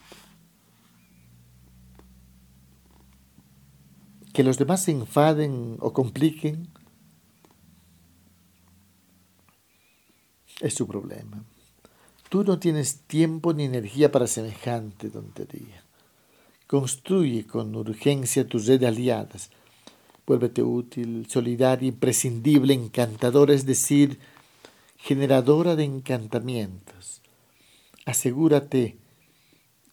[4.33, 6.69] Que los demás se enfaden o compliquen
[10.61, 11.43] es su problema.
[12.29, 15.83] Tú no tienes tiempo ni energía para semejante tontería.
[16.69, 19.51] Construye con urgencia tus red de aliadas.
[20.29, 24.21] Vuélvete útil, solidaria, imprescindible, encantadora, es decir,
[24.97, 27.20] generadora de encantamientos
[28.07, 28.97] asegúrate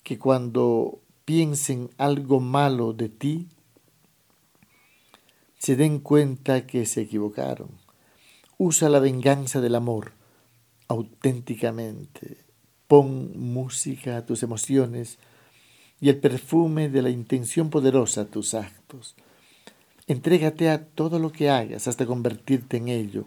[0.03, 3.47] que cuando piensen algo malo de ti,
[5.57, 7.69] se den cuenta que se equivocaron.
[8.57, 10.13] Usa la venganza del amor
[10.87, 12.37] auténticamente.
[12.87, 15.17] Pon música a tus emociones
[15.99, 19.15] y el perfume de la intención poderosa a tus actos.
[20.07, 23.25] Entrégate a todo lo que hagas hasta convertirte en ello.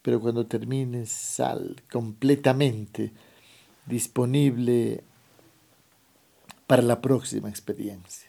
[0.00, 3.12] Pero cuando termines, sal completamente
[3.88, 5.02] disponible
[6.66, 8.28] para la próxima experiencia.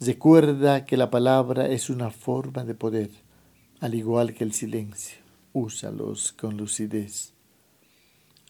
[0.00, 3.10] Recuerda que la palabra es una forma de poder,
[3.80, 5.18] al igual que el silencio.
[5.52, 7.32] Úsalos con lucidez.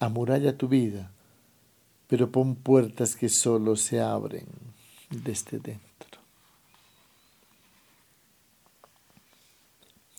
[0.01, 1.13] Amuralla tu vida,
[2.07, 4.47] pero pon puertas que solo se abren
[5.11, 6.21] desde dentro.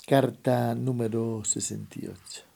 [0.05, 2.54] Carta número 68.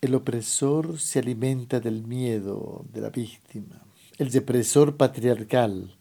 [0.00, 3.82] El opresor se alimenta del miedo de la víctima.
[4.16, 5.96] El depresor patriarcal,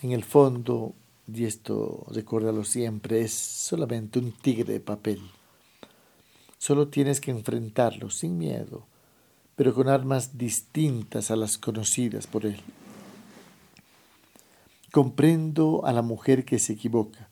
[0.00, 0.94] en el fondo,
[1.30, 5.20] y esto recuérdalo siempre, es solamente un tigre de papel.
[6.56, 8.86] Solo tienes que enfrentarlo sin miedo,
[9.54, 12.60] pero con armas distintas a las conocidas por él.
[14.90, 17.28] Comprendo a la mujer que se equivoca,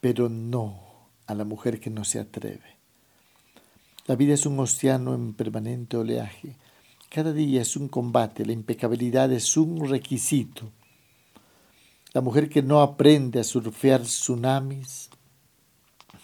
[0.00, 0.80] pero no
[1.26, 2.79] a la mujer que no se atreve.
[4.06, 6.56] La vida es un océano en permanente oleaje.
[7.10, 10.70] Cada día es un combate, la impecabilidad es un requisito.
[12.12, 15.10] La mujer que no aprende a surfear tsunamis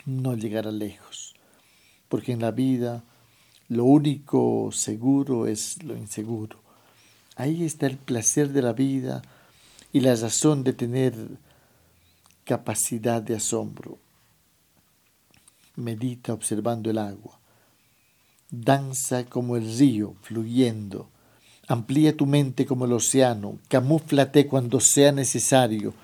[0.05, 1.35] no llegará lejos,
[2.09, 3.05] porque en la vida
[3.69, 6.59] lo único seguro es lo inseguro.
[7.37, 9.23] Ahí está el placer de la vida
[9.93, 11.15] y la razón de tener
[12.45, 13.99] capacidad de asombro.
[15.77, 17.39] Medita observando el agua
[18.51, 21.09] Danza como el río fluyendo.
[21.67, 23.59] Amplía tu mente como el océano.
[23.69, 25.95] Camúflate cuando sea necesario.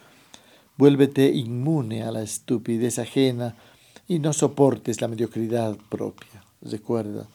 [0.76, 3.54] Vuélvete inmune a la estupidez ajena
[4.08, 6.44] y no soportes la mediocridad propia.
[6.60, 7.28] Recuerda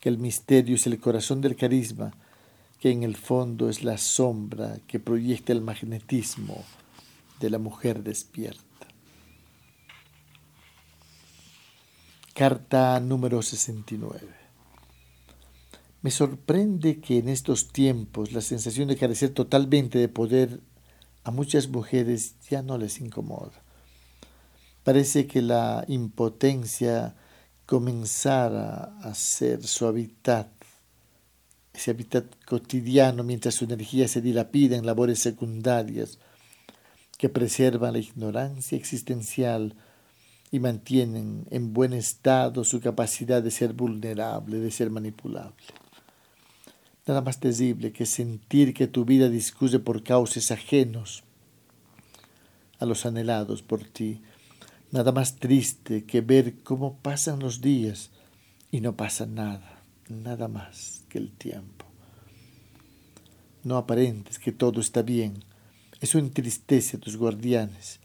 [0.00, 2.14] que el misterio es el corazón del carisma,
[2.80, 6.64] que en el fondo es la sombra que proyecta el magnetismo
[7.40, 8.64] de la mujer despierta.
[12.32, 14.45] Carta número 69.
[16.06, 20.60] Me sorprende que en estos tiempos la sensación de carecer totalmente de poder
[21.24, 23.60] a muchas mujeres ya no les incomoda.
[24.84, 27.16] Parece que la impotencia
[27.66, 30.46] comenzara a ser su hábitat,
[31.74, 36.20] ese hábitat cotidiano mientras su energía se dilapida en labores secundarias
[37.18, 39.74] que preservan la ignorancia existencial
[40.52, 45.64] y mantienen en buen estado su capacidad de ser vulnerable, de ser manipulable.
[47.06, 51.22] Nada más terrible que sentir que tu vida discurre por cauces ajenos
[52.80, 54.22] a los anhelados por ti.
[54.90, 58.10] Nada más triste que ver cómo pasan los días
[58.72, 61.86] y no pasa nada, nada más que el tiempo.
[63.62, 65.44] No aparentes que todo está bien.
[66.00, 68.00] Eso entristece a tus guardianes.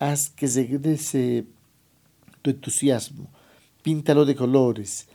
[0.00, 1.46] Haz que regrese
[2.42, 3.30] tu entusiasmo.
[3.82, 5.08] Píntalo de colores.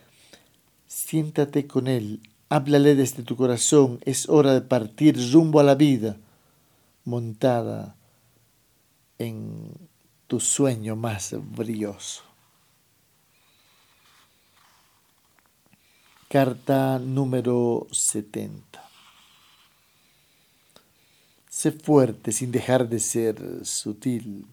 [0.86, 6.16] Siéntate con él Háblale desde tu corazón, es hora de partir rumbo a la vida,
[7.04, 7.96] montada
[9.18, 9.72] en
[10.28, 12.22] tu sueño más brilloso.
[16.28, 18.90] Carta número 70.
[21.48, 24.46] Sé fuerte sin dejar de ser sutil.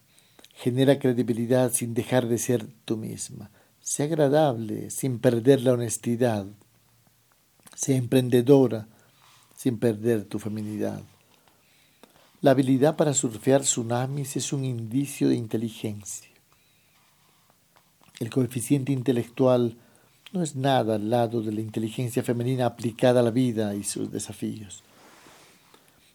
[0.55, 3.51] Genera credibilidad sin dejar de ser tú misma.
[3.81, 6.47] Sé agradable sin perder la honestidad.
[7.75, 8.87] Sé emprendedora
[9.55, 11.01] sin perder tu feminidad.
[12.41, 16.29] La habilidad para surfear tsunamis es un indicio de inteligencia.
[18.19, 19.77] El coeficiente intelectual
[20.33, 24.11] no es nada al lado de la inteligencia femenina aplicada a la vida y sus
[24.11, 24.83] desafíos.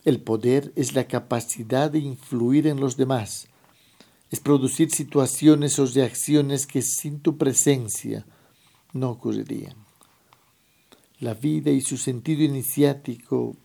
[0.05, 3.49] El poder es la capacidad de influir en los demás,
[4.31, 8.27] es producir situaciones o reacciones que sin tu presencia
[8.93, 9.88] no ocurrirían.
[11.21, 13.57] La vida y su sentido iniciático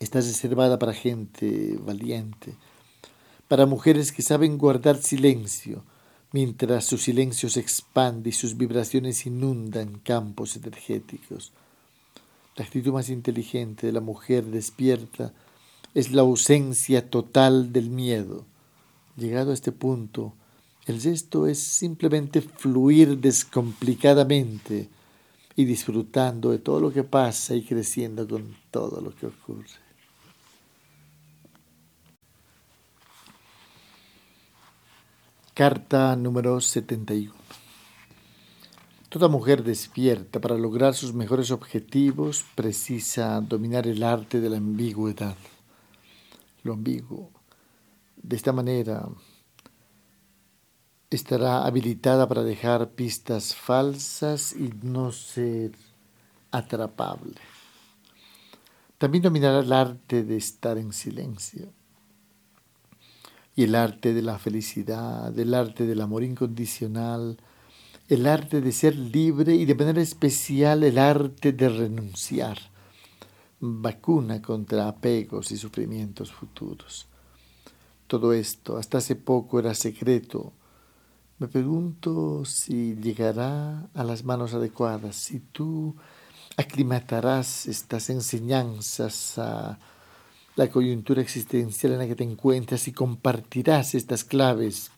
[0.00, 2.54] está reservada para gente valiente,
[3.46, 5.84] para mujeres que saben guardar silencio,
[6.32, 11.52] mientras su silencio se expande y sus vibraciones inundan campos energéticos.
[12.56, 15.32] La actitud más inteligente de la mujer despierta
[15.94, 18.44] es la ausencia total del miedo.
[19.16, 20.34] Llegado a este punto,
[20.86, 24.88] el gesto es simplemente fluir descomplicadamente
[25.56, 29.82] y disfrutando de todo lo que pasa y creciendo con todo lo que ocurre.
[35.54, 37.32] Carta número 71.
[39.10, 45.36] Toda mujer despierta para lograr sus mejores objetivos precisa dominar el arte de la ambigüedad.
[46.62, 47.30] Lo ambiguo.
[48.16, 49.06] De esta manera
[51.16, 55.72] estará habilitada para dejar pistas falsas y no ser
[56.50, 57.40] atrapable.
[58.98, 61.68] También dominará el arte de estar en silencio
[63.54, 67.38] y el arte de la felicidad, el arte del amor incondicional,
[68.08, 72.58] el arte de ser libre y de manera especial el arte de renunciar,
[73.60, 77.06] vacuna contra apegos y sufrimientos futuros.
[78.06, 80.52] Todo esto hasta hace poco era secreto.
[81.42, 85.96] Me pregunto si llegará a las manos adecuadas, si tú
[86.56, 89.76] aclimatarás estas enseñanzas a
[90.54, 94.92] la coyuntura existencial en la que te encuentras y compartirás estas claves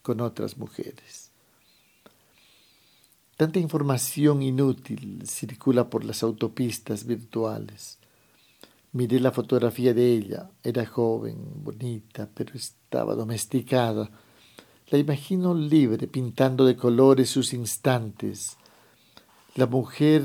[0.00, 1.30] con otras mujeres.
[3.36, 7.98] Tanta información inútil circula por las autopistas virtuales.
[8.92, 10.50] Miré la fotografía de ella.
[10.62, 14.10] Era joven, bonita, pero estaba domesticada.
[14.90, 18.58] La imagino libre, pintando de colores sus instantes.
[19.54, 20.22] La mujer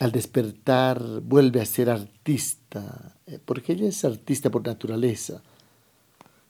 [0.00, 5.42] al despertar vuelve a ser artista, eh, porque ella es artista por naturaleza.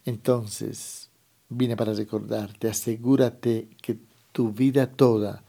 [0.05, 1.11] Entonces,
[1.49, 3.99] vine para recordarte, asegúrate que
[4.33, 5.43] tu vida toda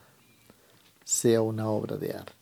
[1.04, 2.34] sea una obra de arte.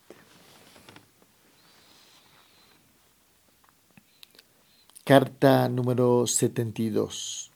[5.03, 7.48] Carta número 72.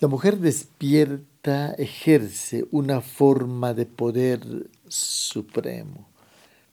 [0.00, 6.08] La mujer despierta ejerce una forma de poder supremo,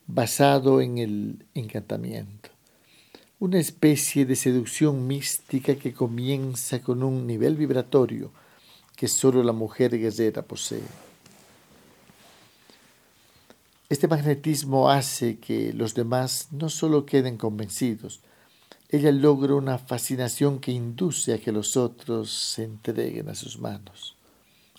[0.08, 2.50] basado en el encantamiento,
[3.40, 8.32] una especie de seducción mística que comienza con un nivel vibratorio
[8.96, 10.88] que solo la mujer guerrera posee.
[13.90, 18.22] Este magnetismo hace que los demás no solo queden convencidos,
[18.90, 24.16] ella logra una fascinación que induce a que los otros se entreguen a sus manos,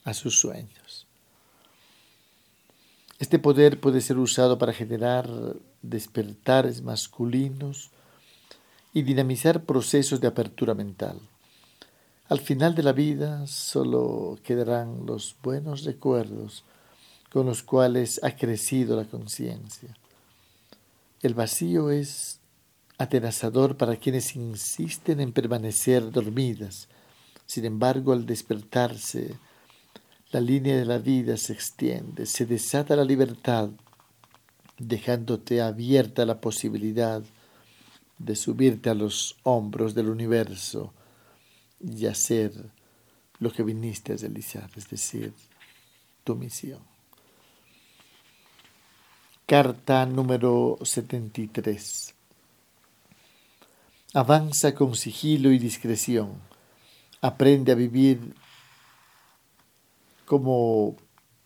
[0.05, 1.07] a sus sueños.
[3.19, 5.29] Este poder puede ser usado para generar
[5.83, 7.91] despertares masculinos
[8.95, 11.21] y dinamizar procesos de apertura mental.
[12.29, 16.65] Al final de la vida solo quedarán los buenos recuerdos
[17.31, 19.97] con los cuales ha crecido la conciencia.
[21.21, 22.39] El vacío es
[22.99, 26.89] atenazador para quienes insisten en permanecer dormidas.
[27.47, 29.37] Sin embargo, al despertarse,
[30.31, 33.71] la línea de la vida se extiende, se desata la libertad,
[34.77, 37.23] dejándote abierta la posibilidad
[38.19, 40.93] de subirte a los hombros del universo
[41.81, 42.53] y hacer
[43.39, 45.33] lo que viniste a realizar, es decir,
[46.25, 46.81] tu misión.
[49.47, 52.18] Carta número 73.
[54.15, 56.33] Avanza con sigilo y discreción.
[57.21, 58.35] Aprende a vivir
[60.25, 60.97] como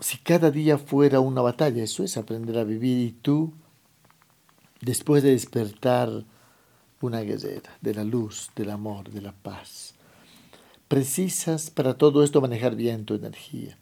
[0.00, 1.82] si cada día fuera una batalla.
[1.82, 2.98] Eso es aprender a vivir.
[2.98, 3.52] Y tú,
[4.80, 6.24] después de despertar,
[7.02, 9.94] una guerrera de la luz, del amor, de la paz.
[10.88, 13.76] Precisas para todo esto manejar bien tu energía,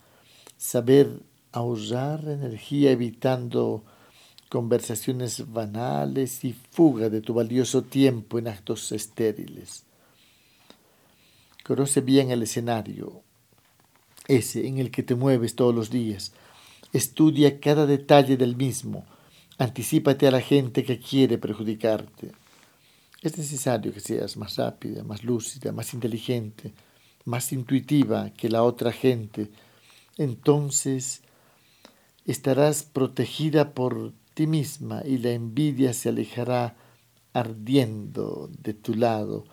[0.56, 1.20] saber
[1.52, 3.84] ahorrar energía evitando
[4.50, 9.84] conversaciones banales y fuga de tu valioso tiempo en actos estériles.
[11.64, 13.22] Conoce bien el escenario,
[14.26, 16.32] ese en el que te mueves todos los días.
[16.92, 19.06] Estudia cada detalle del mismo.
[19.56, 22.32] Anticípate a la gente que quiere perjudicarte.
[23.22, 26.72] Es necesario que seas más rápida, más lúcida, más inteligente,
[27.24, 29.48] más intuitiva que la otra gente.
[30.16, 31.22] Entonces
[32.26, 36.74] estarás protegida por ti misma y la envidia se alejará
[37.34, 39.44] ardiendo de tu lado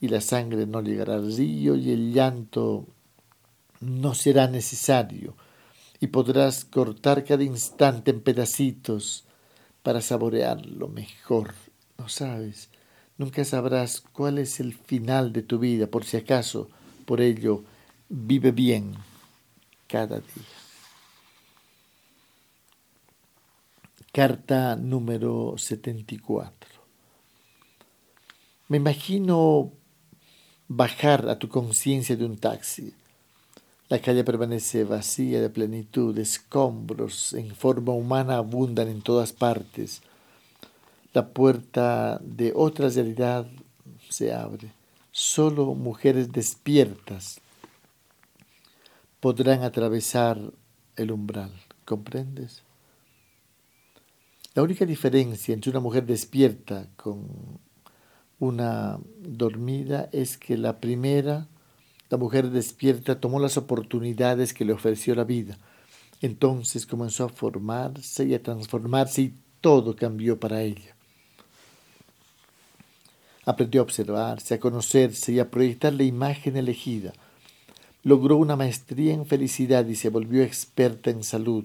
[0.00, 2.86] y la sangre no llegará al río y el llanto
[3.80, 5.36] no será necesario
[6.00, 9.26] y podrás cortar cada instante en pedacitos
[9.82, 11.52] para saborearlo mejor.
[11.98, 12.70] No sabes,
[13.18, 16.70] nunca sabrás cuál es el final de tu vida, por si acaso,
[17.04, 17.62] por ello,
[18.08, 18.94] vive bien
[19.86, 20.63] cada día.
[24.14, 26.70] Carta número 74.
[28.68, 29.72] Me imagino
[30.68, 32.94] bajar a tu conciencia de un taxi.
[33.88, 40.00] La calle permanece vacía de plenitud, escombros en forma humana abundan en todas partes.
[41.12, 43.48] La puerta de otra realidad
[44.10, 44.70] se abre.
[45.10, 47.40] Solo mujeres despiertas
[49.18, 50.38] podrán atravesar
[50.94, 51.50] el umbral.
[51.84, 52.63] ¿Comprendes?
[54.54, 57.58] La única diferencia entre una mujer despierta con
[58.38, 61.48] una dormida es que la primera,
[62.08, 65.58] la mujer despierta, tomó las oportunidades que le ofreció la vida.
[66.20, 70.94] Entonces comenzó a formarse y a transformarse y todo cambió para ella.
[73.44, 77.12] Aprendió a observarse, a conocerse y a proyectar la imagen elegida.
[78.04, 81.64] Logró una maestría en felicidad y se volvió experta en salud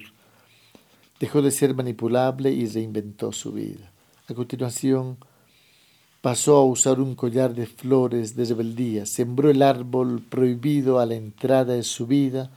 [1.19, 3.91] Dejó de ser manipulable y reinventó su vida.
[4.27, 5.17] A continuación,
[6.21, 11.15] pasó a usar un collar de flores de rebeldía, sembró el árbol prohibido a la
[11.15, 12.51] entrada de su vida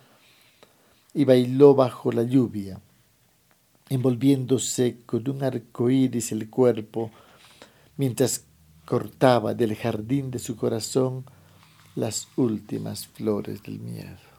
[1.15, 2.81] y bailó bajo la lluvia,
[3.89, 7.11] envolviéndose con un arco iris el cuerpo,
[7.97, 8.45] mientras
[8.85, 11.25] cortaba del jardín de su corazón
[11.95, 14.32] las últimas flores del miedo.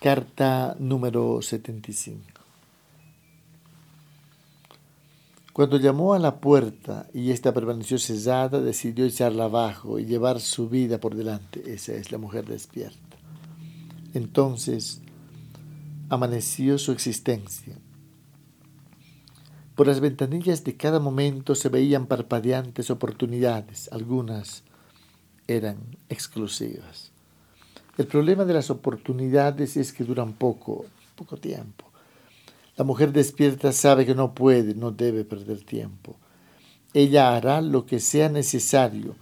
[0.00, 2.22] Carta número 75.
[5.52, 10.70] Cuando llamó a la puerta y ésta permaneció cesada, decidió echarla abajo y llevar su
[10.70, 11.74] vida por delante.
[11.74, 13.18] Esa es la mujer despierta.
[14.14, 15.02] Entonces
[16.08, 17.76] amaneció su existencia.
[19.74, 24.62] Por las ventanillas de cada momento se veían parpadeantes oportunidades, algunas
[25.46, 27.09] eran exclusivas.
[28.00, 30.86] El problema de las oportunidades es que duran poco,
[31.16, 31.92] poco tiempo.
[32.78, 36.16] La mujer despierta sabe que no puede, no debe perder tiempo.
[36.94, 39.16] Ella hará lo que sea necesario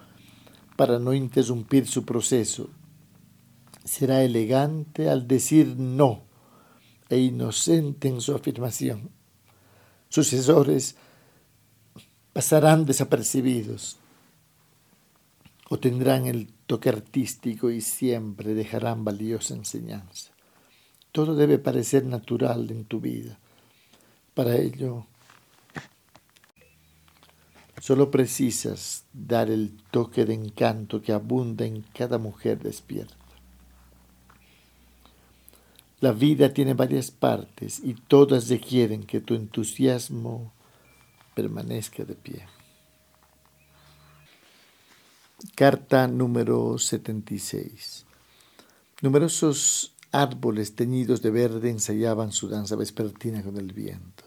[0.77, 2.71] para no interrumpir su proceso.
[3.85, 6.23] Será elegante al decir no
[7.09, 9.11] e inocente en su afirmación.
[10.09, 10.95] Sucesores
[12.33, 13.99] pasarán desapercibidos
[15.69, 20.33] o tendrán el toque artístico y siempre dejarán valiosa enseñanza.
[21.13, 23.39] Todo debe parecer natural en tu vida.
[24.35, 25.07] Para ello,
[27.81, 33.17] solo precisas dar el toque de encanto que abunda en cada mujer despierta.
[36.01, 40.53] La vida tiene varias partes y todas requieren que tu entusiasmo
[41.35, 42.58] permanezca de pie.
[45.55, 48.07] Carta número 76.
[49.03, 54.25] Numerosos árboles teñidos de verde ensayaban su danza vespertina con el viento.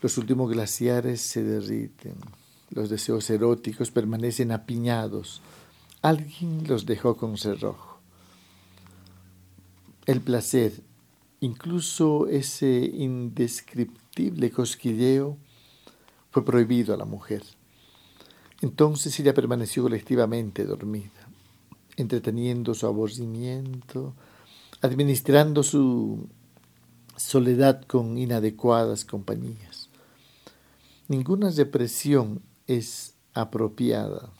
[0.00, 2.16] Los últimos glaciares se derriten.
[2.70, 5.40] Los deseos eróticos permanecen apiñados.
[6.02, 8.00] Alguien los dejó con cerrojo.
[10.04, 10.82] El placer,
[11.38, 15.36] incluso ese indescriptible cosquilleo,
[16.32, 17.44] fue prohibido a la mujer.
[18.60, 21.28] Entonces ella permaneció colectivamente dormida,
[21.96, 24.14] entreteniendo su aborrecimiento,
[24.82, 26.28] administrando su
[27.16, 29.90] soledad con inadecuadas compañías.
[31.06, 34.32] Ninguna represión es apropiada.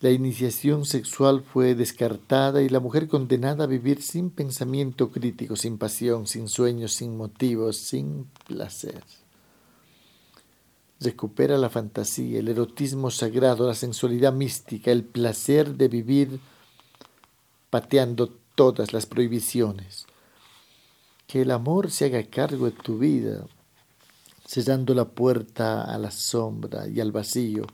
[0.00, 5.78] La iniciación sexual fue descartada y la mujer condenada a vivir sin pensamiento crítico, sin
[5.78, 9.02] pasión, sin sueños, sin motivos, sin placer
[11.04, 16.40] recupera la fantasía, el erotismo sagrado, la sensualidad mística, el placer de vivir
[17.70, 20.06] pateando todas las prohibiciones.
[21.26, 23.46] Que el amor se haga cargo de tu vida,
[24.46, 27.66] cerrando la puerta a la sombra y al vacío.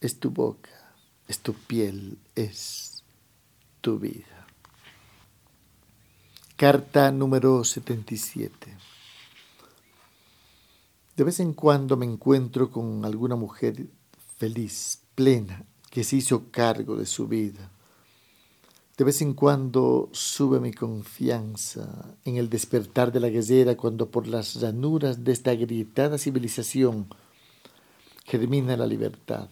[0.00, 0.94] Es tu boca,
[1.26, 3.02] es tu piel, es
[3.80, 4.46] tu vida.
[6.56, 8.87] Carta número 77.
[11.18, 13.88] De vez en cuando me encuentro con alguna mujer
[14.36, 17.72] feliz, plena, que se hizo cargo de su vida.
[18.96, 24.28] De vez en cuando sube mi confianza en el despertar de la guerrera cuando por
[24.28, 27.08] las ranuras de esta agrietada civilización
[28.24, 29.48] germina la libertad,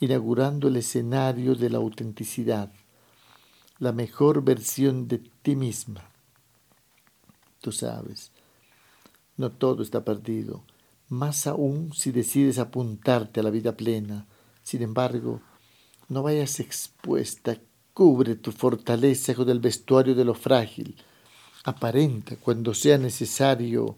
[0.00, 2.72] inaugurando el escenario de la autenticidad,
[3.80, 6.08] la mejor versión de ti misma.
[7.60, 8.32] Tú sabes,
[9.36, 10.64] no todo está perdido,
[11.10, 14.26] más aún si decides apuntarte a la vida plena.
[14.62, 15.40] Sin embargo,
[16.08, 17.58] no vayas expuesta
[17.92, 20.96] Cubre tu fortaleza con el vestuario de lo frágil.
[21.64, 23.96] Aparenta cuando sea necesario,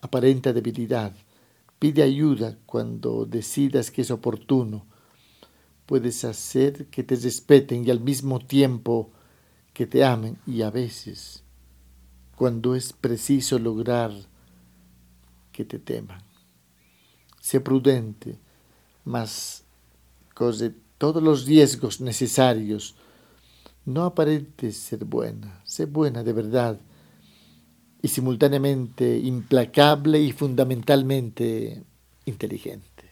[0.00, 1.14] aparenta debilidad.
[1.78, 4.84] Pide ayuda cuando decidas que es oportuno.
[5.86, 9.10] Puedes hacer que te respeten y al mismo tiempo
[9.72, 11.44] que te amen y a veces,
[12.36, 14.12] cuando es preciso lograr
[15.52, 16.23] que te teman.
[17.44, 18.38] Sé prudente,
[19.04, 19.64] mas
[20.32, 22.94] corre todos los riesgos necesarios
[23.84, 26.80] no aparentes ser buena, sé buena de verdad
[28.00, 31.82] y simultáneamente implacable y fundamentalmente
[32.24, 33.10] inteligente.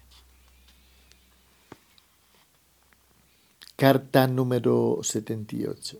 [3.77, 5.99] Carta número 78.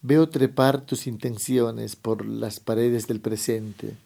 [0.00, 3.96] Veo trepar tus intenciones por las paredes del presente.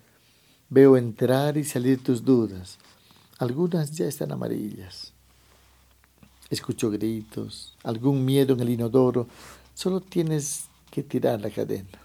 [0.69, 2.79] Veo entrar y salir tus dudas.
[3.39, 5.13] Algunas ya están amarillas.
[6.51, 9.29] Escucho gritos, algún miedo en el inodoro.
[9.75, 12.01] Solo tienes que tirar la cadena.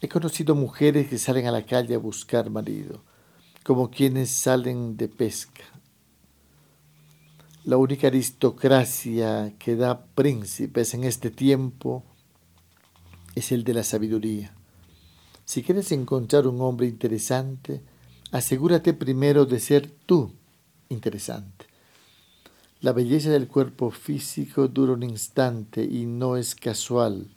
[0.00, 3.02] He conocido mujeres que salen a la calle a buscar marido,
[3.64, 5.64] como quienes salen de pesca.
[7.64, 12.04] La única aristocracia que da príncipes en este tiempo
[13.34, 14.57] es el de la sabiduría.
[15.48, 17.80] Si quieres encontrar un hombre interesante,
[18.32, 20.30] asegúrate primero de ser tú
[20.90, 21.64] interesante.
[22.82, 27.28] La belleza del cuerpo físico dura un instante y no es casual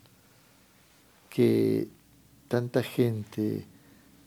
[1.30, 1.88] que
[2.48, 3.64] tanta gente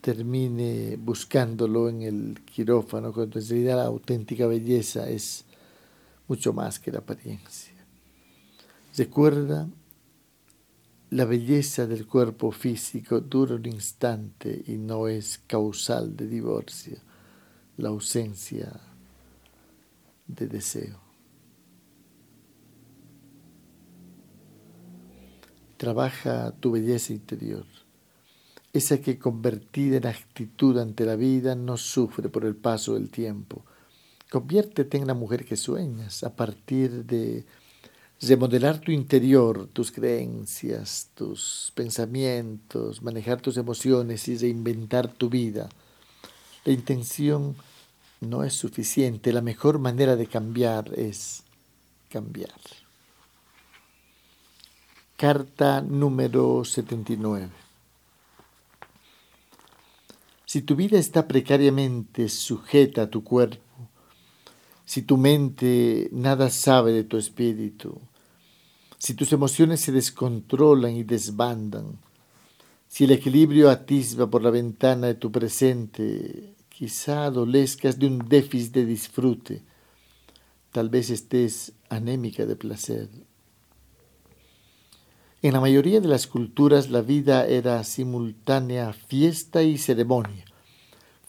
[0.01, 5.45] termine buscándolo en el quirófano, cuando en realidad la auténtica belleza es
[6.27, 7.75] mucho más que la apariencia.
[8.97, 9.67] Recuerda,
[11.11, 16.97] la belleza del cuerpo físico dura un instante y no es causal de divorcio,
[17.77, 18.71] la ausencia
[20.27, 21.05] de deseo.
[25.77, 27.65] trabaja tu belleza interior,
[28.73, 33.63] esa que convertida en actitud ante la vida no sufre por el paso del tiempo.
[34.31, 37.45] Conviértete en la mujer que sueñas a partir de
[38.21, 45.69] remodelar tu interior, tus creencias, tus pensamientos, manejar tus emociones y reinventar tu vida.
[46.63, 47.55] La intención
[48.21, 51.43] no es suficiente, la mejor manera de cambiar es
[52.09, 52.53] cambiar.
[55.17, 57.49] Carta número 79.
[60.45, 63.64] Si tu vida está precariamente sujeta a tu cuerpo,
[64.85, 67.99] si tu mente nada sabe de tu espíritu,
[68.97, 71.97] si tus emociones se descontrolan y desbandan,
[72.87, 78.73] si el equilibrio atisba por la ventana de tu presente, quizá adolezcas de un déficit
[78.73, 79.63] de disfrute,
[80.71, 83.09] tal vez estés anémica de placer.
[85.41, 90.45] En la mayoría de las culturas la vida era simultánea fiesta y ceremonia,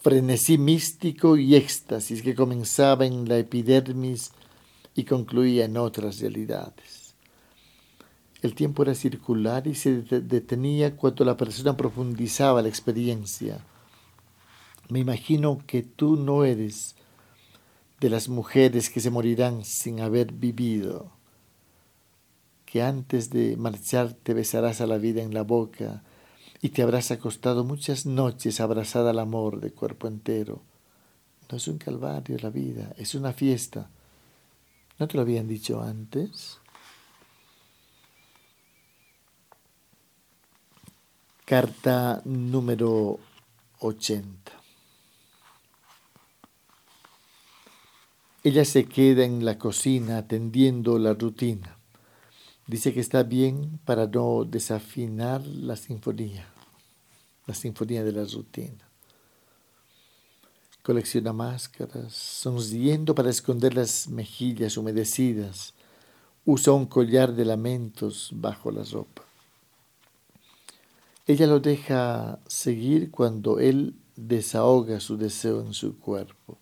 [0.06, 4.30] frenesí místico y éxtasis que comenzaba en la epidermis
[4.94, 7.16] y concluía en otras realidades.
[8.40, 13.58] El tiempo era circular y se detenía cuando la persona profundizaba la experiencia.
[14.88, 16.94] Me imagino que tú no eres
[17.98, 21.10] de las mujeres que se morirán sin haber vivido
[22.64, 26.04] que antes de marchar te besarás a la vida en la boca
[26.66, 30.62] y te habrás acostado muchas noches abrazada al amor de cuerpo entero.
[31.48, 33.88] No es un calvario la vida, es una fiesta.
[34.98, 36.58] ¿No te lo habían dicho antes?
[41.44, 43.20] Carta número
[43.78, 44.52] 80.
[48.42, 51.78] Ella se queda en la cocina atendiendo la rutina.
[52.66, 56.48] Dice que está bien para no desafinar la sinfonía,
[57.46, 58.88] la sinfonía de la rutina.
[60.82, 65.74] Colecciona máscaras, sonriendo para esconder las mejillas humedecidas.
[66.44, 69.22] Usa un collar de lamentos bajo la ropa.
[71.26, 76.58] Ella lo deja seguir cuando él desahoga su deseo en su cuerpo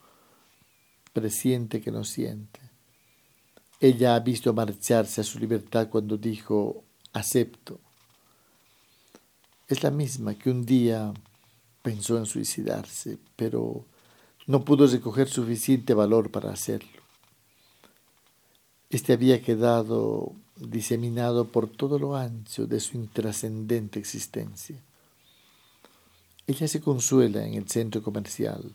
[1.15, 2.61] presiente que no siente.
[3.81, 7.81] Ella ha visto marcharse a su libertad cuando dijo, acepto.
[9.69, 11.13] Es la misma que un día
[11.83, 13.85] pensó en suicidarse, pero
[14.47, 17.03] no pudo recoger suficiente valor para hacerlo.
[18.91, 24.77] Este había quedado diseminado por todo lo ancho de su intrascendente existencia.
[26.47, 28.73] Ella se consuela en el centro comercial,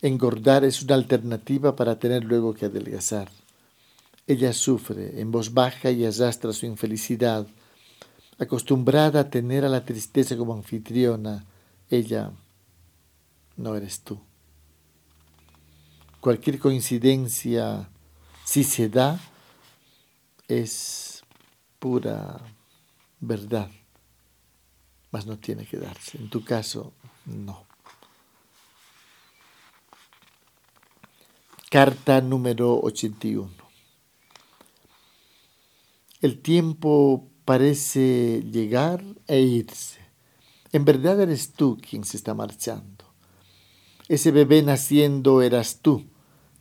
[0.00, 3.30] Engordar es una alternativa para tener luego que adelgazar.
[4.28, 7.48] Ella sufre en voz baja y arrastra su infelicidad.
[8.38, 11.44] Acostumbrada a tener a la tristeza como anfitriona,
[11.90, 12.30] ella
[13.56, 14.20] no eres tú.
[16.20, 17.88] Cualquier coincidencia,
[18.44, 19.20] si se da,
[20.46, 21.22] es
[21.78, 22.40] pura
[23.20, 23.70] verdad,
[25.10, 26.18] mas no tiene que darse.
[26.18, 26.92] En tu caso,
[27.26, 27.66] no.
[31.70, 33.50] Carta número 81.
[36.20, 40.00] El tiempo parece llegar e irse.
[40.70, 43.06] En verdad eres tú quien se está marchando.
[44.06, 46.04] Ese bebé naciendo eras tú.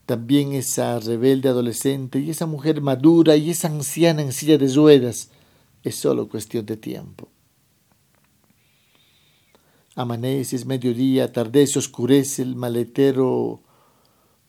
[0.06, 5.30] También esa rebelde adolescente y esa mujer madura y esa anciana en silla de ruedas.
[5.84, 7.28] Es solo cuestión de tiempo.
[9.94, 13.62] Amanece, es mediodía, se oscurece, el maletero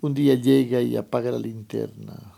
[0.01, 2.38] un día llega y apaga la linterna.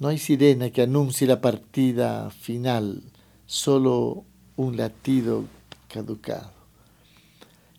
[0.00, 3.02] No hay sirena que anuncie la partida final,
[3.44, 4.24] solo
[4.56, 5.44] un latido
[5.92, 6.52] caducado.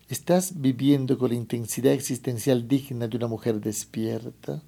[0.08, 4.62] ¿Estás viviendo con la intensidad existencial digna de una mujer despierta?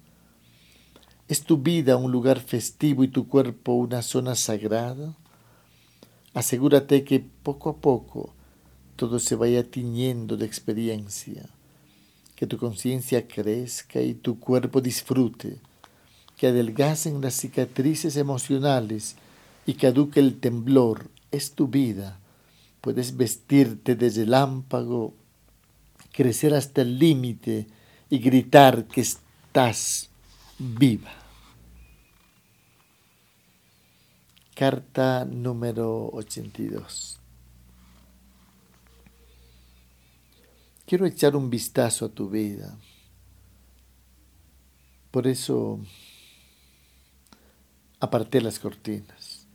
[1.29, 5.15] ¿Es tu vida un lugar festivo y tu cuerpo una zona sagrada?
[6.33, 8.33] Asegúrate que poco a poco
[8.97, 11.49] todo se vaya tiñendo de experiencia
[12.35, 15.61] que tu conciencia crezca y tu cuerpo disfrute,
[16.37, 19.15] que adelgacen las cicatrices emocionales
[19.65, 22.19] y caduque el temblor, es tu vida.
[22.81, 25.13] Puedes vestirte de relámpago,
[26.11, 27.67] crecer hasta el límite
[28.09, 30.09] y gritar que estás
[30.59, 31.11] viva.
[34.53, 37.19] Carta número 82.
[40.85, 42.77] Quiero echar un vistazo a tu vida.
[45.11, 45.79] Por eso
[48.05, 49.47] aparté las cortinas.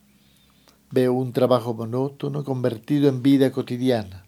[0.91, 4.27] Veo un trabajo monótono convertido en vida cotidiana.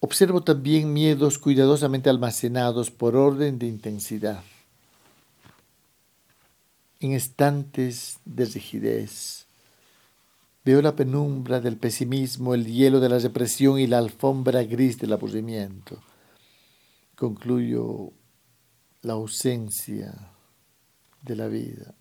[0.00, 4.42] Observo también miedos cuidadosamente almacenados por orden de intensidad.
[7.00, 9.46] En estantes de rigidez,
[10.66, 15.12] Veo la penumbra del pesimismo, el hielo de la represión y la alfombra gris del
[15.12, 15.96] aburrimiento.
[17.14, 18.10] Concluyo
[19.02, 20.32] la ausencia
[21.22, 21.94] de la vida.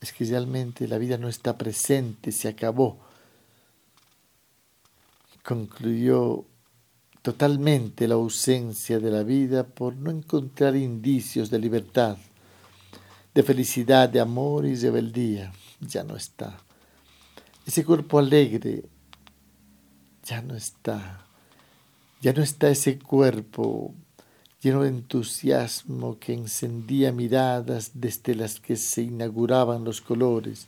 [0.00, 2.98] Es que realmente la vida no está presente, se acabó.
[5.42, 6.44] Concluyó
[7.22, 12.18] totalmente la ausencia de la vida por no encontrar indicios de libertad,
[13.34, 15.52] de felicidad, de amor y rebeldía.
[15.80, 16.56] Ya no está.
[17.66, 18.84] Ese cuerpo alegre
[20.24, 21.26] ya no está.
[22.20, 23.94] Ya no está ese cuerpo
[24.66, 30.66] lleno de entusiasmo que encendía miradas desde las que se inauguraban los colores.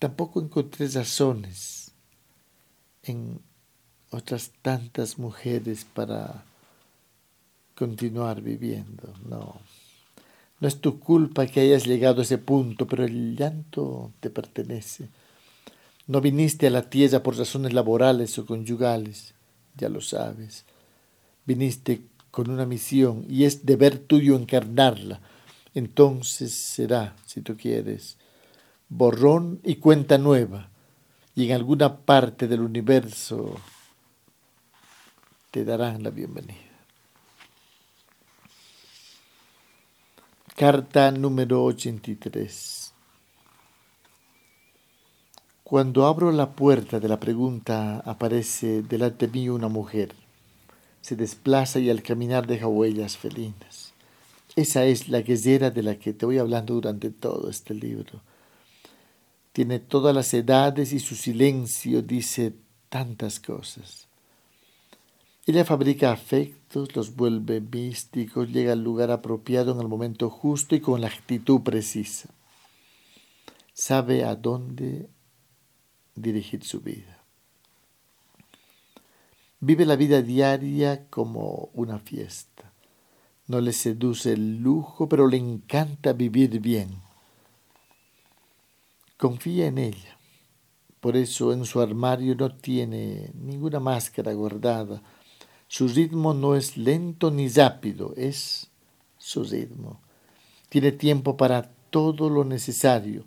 [0.00, 1.92] Tampoco encontré razones
[3.04, 3.38] en
[4.10, 6.42] otras tantas mujeres para
[7.76, 9.14] continuar viviendo.
[9.24, 9.60] No.
[10.58, 15.10] No es tu culpa que hayas llegado a ese punto, pero el llanto te pertenece.
[16.08, 19.34] No viniste a la tierra por razones laborales o conyugales,
[19.76, 20.64] ya lo sabes.
[21.44, 22.02] Viniste
[22.36, 25.22] con una misión y es deber tuyo encarnarla.
[25.72, 28.18] Entonces será, si tú quieres,
[28.90, 30.68] borrón y cuenta nueva.
[31.34, 33.54] Y en alguna parte del universo
[35.50, 36.60] te darán la bienvenida.
[40.56, 42.92] Carta número 83.
[45.64, 50.25] Cuando abro la puerta de la pregunta aparece delante mío una mujer.
[51.06, 53.92] Se desplaza y al caminar deja huellas felinas.
[54.56, 58.22] Esa es la guerrera de la que te voy hablando durante todo este libro.
[59.52, 62.54] Tiene todas las edades y su silencio dice
[62.88, 64.08] tantas cosas.
[65.46, 70.80] Ella fabrica afectos, los vuelve místicos, llega al lugar apropiado en el momento justo y
[70.80, 72.30] con la actitud precisa.
[73.74, 75.08] Sabe a dónde
[76.16, 77.15] dirigir su vida.
[79.60, 82.72] Vive la vida diaria como una fiesta.
[83.46, 87.00] No le seduce el lujo, pero le encanta vivir bien.
[89.16, 90.18] Confía en ella.
[91.00, 95.02] Por eso en su armario no tiene ninguna máscara guardada.
[95.68, 98.70] Su ritmo no es lento ni rápido, es
[99.16, 100.00] su ritmo.
[100.68, 103.24] Tiene tiempo para todo lo necesario,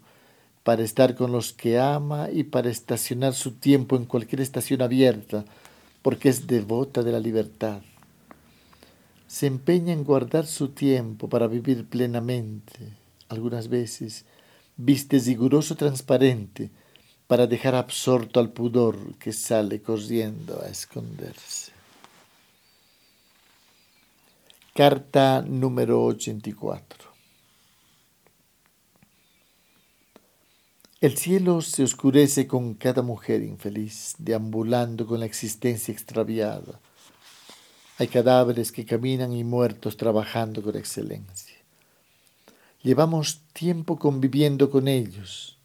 [0.64, 5.46] para estar con los que ama y para estacionar su tiempo en cualquier estación abierta,
[6.02, 7.82] porque es devota de la libertad.
[9.28, 12.98] Se empeña en guardar su tiempo para vivir plenamente.
[13.28, 14.26] Algunas veces
[14.76, 16.72] viste riguroso transparente
[17.28, 21.72] para dejar absorto al pudor que sale corriendo a esconderse.
[24.74, 26.99] Carta número 84.
[31.02, 36.78] El cielo se oscurece con cada mujer infeliz, deambulando con la existencia extraviada.
[37.98, 41.56] Hay cadáveres que caminan y muertos trabajando con excelencia.
[42.84, 45.58] Llevamos tiempo conviviendo con ellos,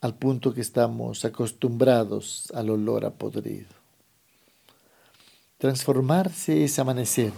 [0.00, 3.74] al punto que estamos acostumbrados al olor a podrido.
[5.58, 7.32] Transformarse es amanecer,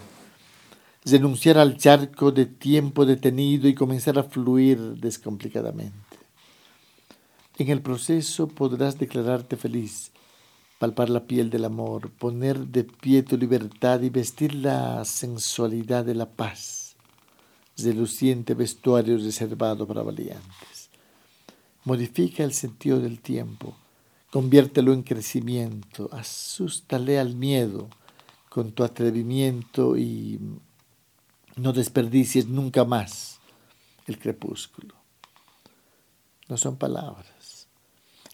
[1.07, 6.06] renunciar al charco de tiempo detenido y comenzar a fluir descomplicadamente.
[7.59, 10.11] En el proceso podrás declararte feliz,
[10.79, 16.15] palpar la piel del amor, poner de pie tu libertad y vestir la sensualidad de
[16.15, 16.97] la paz,
[17.79, 20.91] reluciente vestuario reservado para valientes.
[21.85, 23.75] Modifica el sentido del tiempo,
[24.31, 27.89] conviértelo en crecimiento, asústale al miedo
[28.51, 30.39] con tu atrevimiento y
[31.57, 33.39] no desperdicies nunca más
[34.07, 34.95] el crepúsculo.
[36.49, 37.36] No son palabras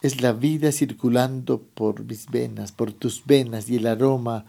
[0.03, 4.45] es la vida circulando por mis venas, por tus venas y el aroma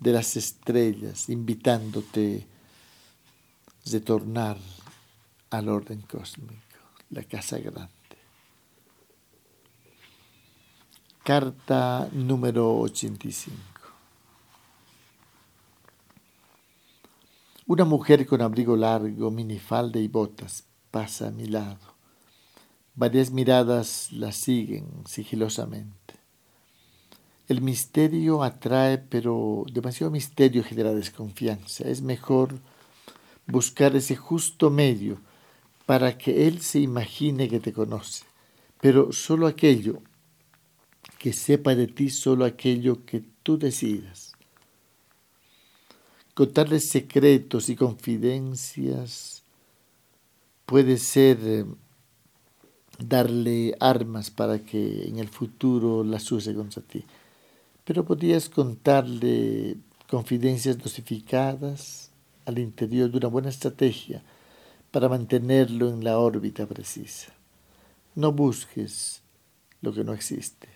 [0.00, 2.44] de las estrellas, invitándote
[3.68, 4.58] a retornar
[5.50, 6.54] al orden cósmico,
[7.10, 7.88] la casa grande.
[11.22, 13.56] Carta número 85.
[17.66, 21.89] Una mujer con abrigo largo, minifalda y botas pasa a mi lado.
[23.00, 26.16] Varias miradas la siguen sigilosamente.
[27.48, 31.88] El misterio atrae, pero demasiado misterio genera desconfianza.
[31.88, 32.58] Es mejor
[33.46, 35.18] buscar ese justo medio
[35.86, 38.26] para que él se imagine que te conoce,
[38.82, 40.02] pero solo aquello
[41.18, 44.34] que sepa de ti, solo aquello que tú decidas.
[46.34, 49.42] Contarles secretos y confidencias
[50.66, 51.64] puede ser eh,
[53.06, 57.04] darle armas para que en el futuro las use contra ti.
[57.84, 59.76] Pero podrías contarle
[60.08, 62.10] confidencias dosificadas
[62.44, 64.22] al interior de una buena estrategia
[64.90, 67.32] para mantenerlo en la órbita precisa.
[68.14, 69.22] No busques
[69.82, 70.68] lo que no existe,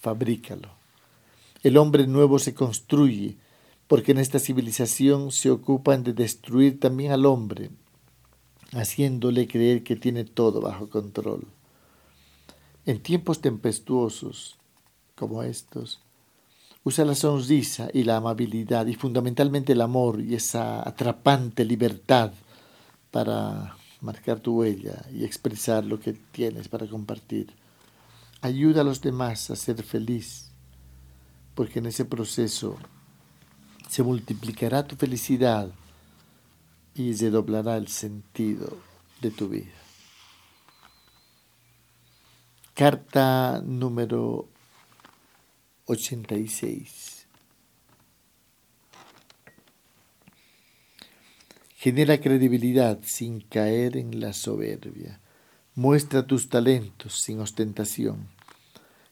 [0.00, 0.68] fabrícalo.
[1.62, 3.36] El hombre nuevo se construye
[3.86, 7.70] porque en esta civilización se ocupan de destruir también al hombre,
[8.72, 11.46] haciéndole creer que tiene todo bajo control.
[12.90, 14.58] En tiempos tempestuosos
[15.14, 16.00] como estos,
[16.82, 22.32] usa la sonrisa y la amabilidad y fundamentalmente el amor y esa atrapante libertad
[23.12, 27.54] para marcar tu huella y expresar lo que tienes para compartir.
[28.40, 30.50] Ayuda a los demás a ser feliz,
[31.54, 32.76] porque en ese proceso
[33.88, 35.70] se multiplicará tu felicidad
[36.96, 38.76] y se doblará el sentido
[39.20, 39.79] de tu vida.
[42.74, 44.48] Carta número
[45.86, 47.26] 86.
[51.76, 55.20] Genera credibilidad sin caer en la soberbia.
[55.74, 58.28] Muestra tus talentos sin ostentación.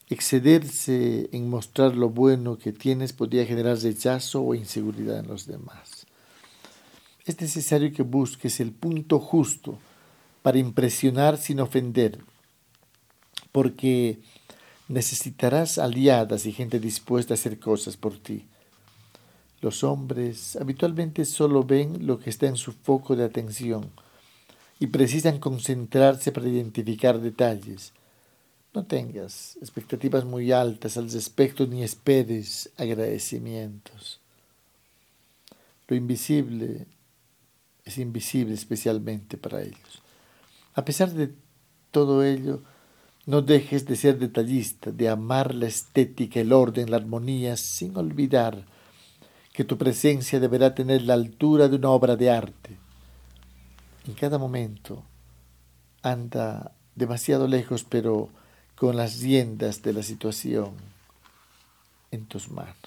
[0.09, 6.07] Excederse en mostrar lo bueno que tienes podría generar rechazo o inseguridad en los demás.
[7.27, 9.79] Es necesario que busques el punto justo
[10.43, 12.21] para impresionar sin ofender
[13.59, 14.21] porque
[14.87, 18.47] necesitarás aliadas y gente dispuesta a hacer cosas por ti.
[19.61, 23.91] Los hombres habitualmente solo ven lo que está en su foco de atención
[24.79, 27.95] y precisan concentrarse para identificar detalles.
[28.73, 34.21] No tengas expectativas muy altas al respecto ni esperes agradecimientos.
[35.89, 36.87] Lo invisible
[37.85, 40.01] es invisible especialmente para ellos.
[40.77, 41.33] A pesar de
[41.91, 42.63] todo ello,
[43.29, 48.65] no dejes de ser detallista, de amar la estética, el orden, la armonía, sin olvidar
[49.53, 52.79] que tu presencia deberá tener la altura de una obra de arte.
[54.07, 55.03] En cada momento
[56.01, 58.31] anda demasiado lejos, pero
[58.75, 60.71] con las riendas de la situación
[62.11, 62.79] en tus manos.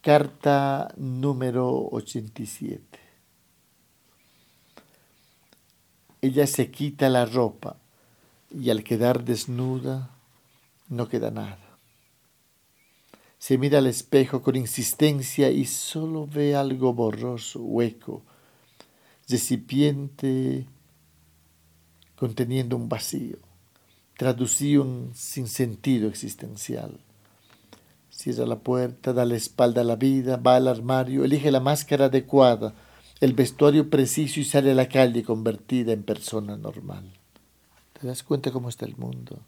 [0.00, 3.05] Carta número 87.
[6.26, 7.76] Ella se quita la ropa
[8.50, 10.10] y al quedar desnuda
[10.88, 11.78] no queda nada.
[13.38, 18.22] Se mira al espejo con insistencia y solo ve algo borroso, hueco,
[19.28, 20.66] recipiente
[22.16, 23.38] conteniendo un vacío,
[24.16, 26.98] traducido un sinsentido existencial.
[28.10, 32.06] Cierra la puerta, da la espalda a la vida, va al armario, elige la máscara
[32.06, 32.74] adecuada,
[33.20, 37.10] el vestuario preciso y sale a la calle convertida en persona normal.
[37.98, 39.38] ¿Te das cuenta cómo está el mundo?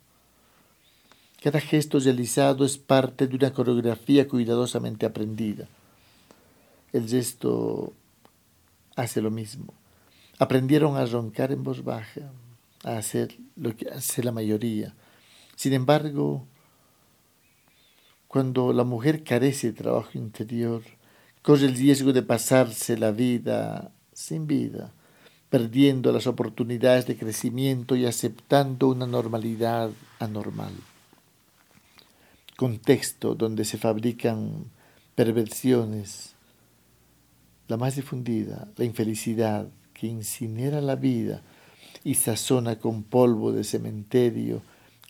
[1.42, 5.68] Cada gesto realizado es parte de una coreografía cuidadosamente aprendida.
[6.92, 7.92] El gesto
[8.96, 9.74] hace lo mismo.
[10.38, 12.32] Aprendieron a roncar en voz baja,
[12.84, 14.94] a hacer lo que hace la mayoría.
[15.54, 16.46] Sin embargo,
[18.28, 20.82] cuando la mujer carece de trabajo interior,
[21.42, 24.92] corre el riesgo de pasarse la vida sin vida,
[25.50, 30.72] perdiendo las oportunidades de crecimiento y aceptando una normalidad anormal.
[32.56, 34.64] Contexto donde se fabrican
[35.14, 36.34] perversiones,
[37.68, 41.42] la más difundida, la infelicidad que incinera la vida
[42.04, 44.62] y sazona con polvo de cementerio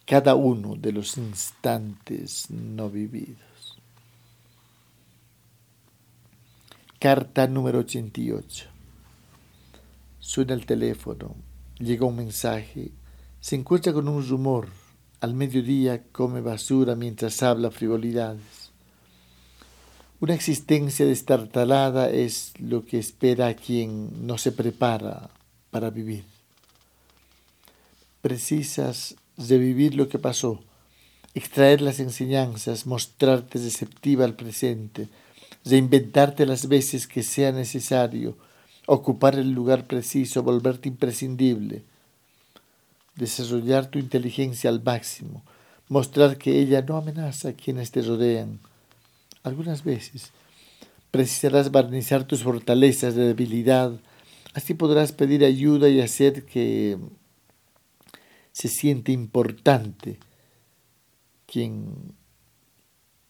[0.06, 3.47] cada uno de los instantes no vividos.
[7.00, 8.66] Carta número 88.
[10.18, 11.36] Suena el teléfono,
[11.78, 12.90] llega un mensaje,
[13.40, 14.66] se encuentra con un rumor,
[15.20, 18.72] al mediodía come basura mientras habla frivolidades.
[20.18, 25.30] Una existencia destartalada es lo que espera a quien no se prepara
[25.70, 26.24] para vivir.
[28.22, 30.64] Precisas revivir lo que pasó,
[31.34, 35.08] extraer las enseñanzas, mostrarte receptiva al presente,
[35.68, 38.36] reinventarte las veces que sea necesario,
[38.86, 41.84] ocupar el lugar preciso, volverte imprescindible,
[43.16, 45.42] desarrollar tu inteligencia al máximo,
[45.88, 48.60] mostrar que ella no amenaza a quienes te rodean.
[49.42, 50.32] Algunas veces
[51.10, 53.92] precisarás barnizar tus fortalezas de debilidad,
[54.54, 56.98] así podrás pedir ayuda y hacer que
[58.52, 60.18] se siente importante
[61.46, 62.14] quien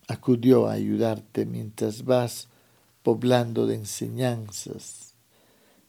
[0.08, 2.48] acudió a ayudarte mientras vas
[3.02, 5.14] poblando de enseñanzas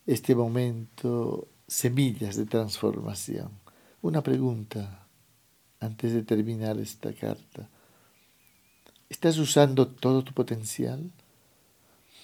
[0.05, 3.49] este momento, semillas de transformación.
[4.01, 5.07] Una pregunta
[5.79, 7.69] antes de terminar esta carta.
[9.09, 11.11] ¿Estás usando todo tu potencial?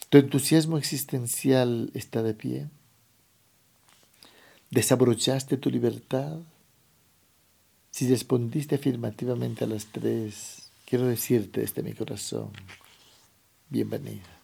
[0.09, 2.69] ¿Tu entusiasmo existencial está de pie?
[4.71, 6.39] ¿Desabrochaste tu libertad?
[7.91, 12.51] Si respondiste afirmativamente a las tres, quiero decirte desde mi corazón,
[13.69, 14.35] bienvenida.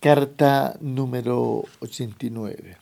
[0.00, 2.76] Carta número 89.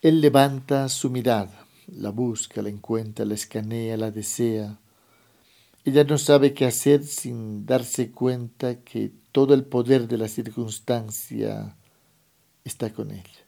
[0.00, 4.80] Él levanta su mirada, la busca, la encuentra, la escanea, la desea.
[5.84, 11.76] Ella no sabe qué hacer sin darse cuenta que todo el poder de la circunstancia
[12.64, 13.41] está con ella.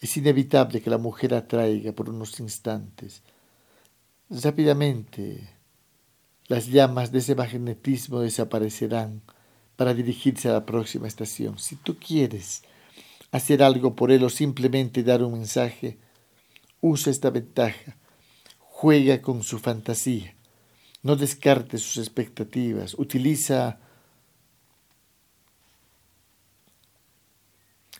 [0.00, 3.22] Es inevitable que la mujer atraiga por unos instantes.
[4.30, 5.48] Rápidamente
[6.46, 9.22] las llamas de ese magnetismo desaparecerán
[9.76, 11.58] para dirigirse a la próxima estación.
[11.58, 12.62] Si tú quieres
[13.30, 15.98] hacer algo por él o simplemente dar un mensaje,
[16.80, 17.96] usa esta ventaja,
[18.58, 20.34] juega con su fantasía,
[21.02, 23.80] no descarte sus expectativas, utiliza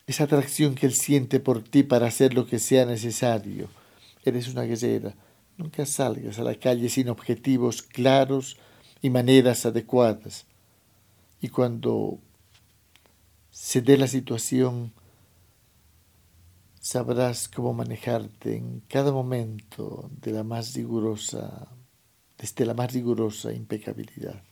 [0.09, 3.69] esa atracción que Él siente por ti para hacer lo que sea necesario.
[4.25, 5.15] Eres una guerrera.
[5.59, 8.57] Nunca salgas a la calle sin objetivos claros
[9.03, 10.47] y maneras adecuadas.
[11.43, 12.19] Y cuando
[13.51, 14.95] se dé la situación,
[16.81, 21.69] sabrás cómo manejarte en cada momento de la más rigurosa,
[22.39, 24.43] desde la más rigurosa impecabilidad.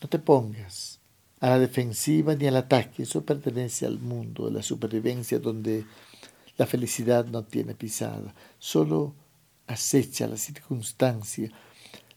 [0.00, 0.99] No te pongas
[1.40, 5.86] a la defensiva ni al ataque, eso pertenece al mundo de la supervivencia donde
[6.58, 9.14] la felicidad no tiene pisada, solo
[9.66, 11.50] acecha la circunstancia.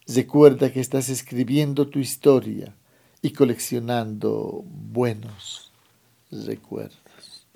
[0.05, 2.75] Recuerda que estás escribiendo tu historia
[3.21, 5.71] y coleccionando buenos
[6.29, 7.47] recuerdos.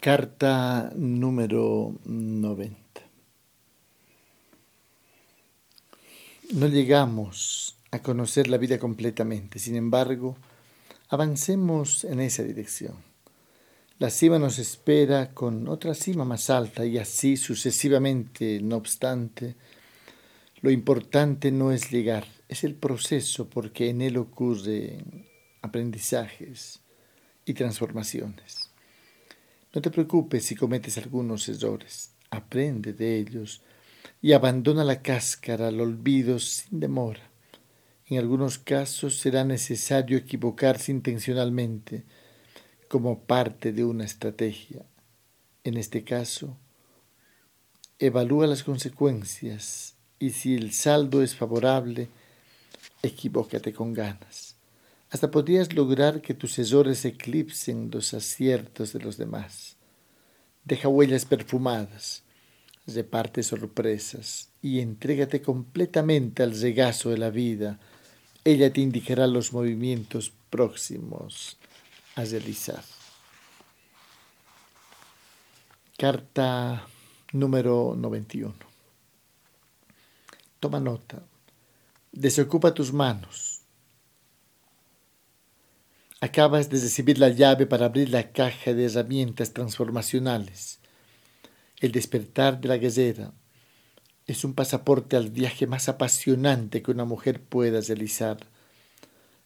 [0.00, 2.76] Carta número 90.
[6.54, 10.36] No llegamos a conocer la vida completamente, sin embargo,
[11.08, 12.94] avancemos en esa dirección.
[13.98, 19.56] La cima nos espera con otra cima más alta y así sucesivamente, no obstante,
[20.60, 25.26] lo importante no es llegar, es el proceso porque en él ocurren
[25.62, 26.80] aprendizajes
[27.44, 28.70] y transformaciones.
[29.72, 33.62] No te preocupes si cometes algunos errores, aprende de ellos
[34.20, 37.25] y abandona la cáscara al olvido sin demora.
[38.08, 42.04] En algunos casos será necesario equivocarse intencionalmente
[42.88, 44.86] como parte de una estrategia.
[45.64, 46.56] En este caso,
[47.98, 52.08] evalúa las consecuencias y si el saldo es favorable,
[53.02, 54.56] equivócate con ganas.
[55.10, 59.76] Hasta podrías lograr que tus errores eclipsen los aciertos de los demás.
[60.64, 62.22] Deja huellas perfumadas,
[62.86, 67.80] reparte sorpresas y entrégate completamente al regazo de la vida.
[68.46, 71.56] Ella te indicará los movimientos próximos
[72.14, 72.84] a realizar.
[75.98, 76.86] Carta
[77.32, 78.54] número 91.
[80.60, 81.24] Toma nota.
[82.12, 83.62] Desocupa tus manos.
[86.20, 90.78] Acabas de recibir la llave para abrir la caja de herramientas transformacionales.
[91.80, 93.32] El despertar de la guerrera
[94.26, 98.38] es un pasaporte al viaje más apasionante que una mujer pueda realizar.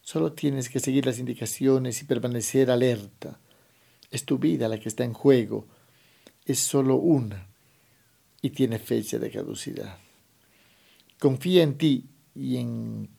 [0.01, 3.39] Solo tienes que seguir las indicaciones y permanecer alerta.
[4.11, 5.67] Es tu vida la que está en juego.
[6.47, 7.47] Es solo una
[8.41, 9.99] y tiene fecha de caducidad.
[11.19, 13.11] Confía en ti y en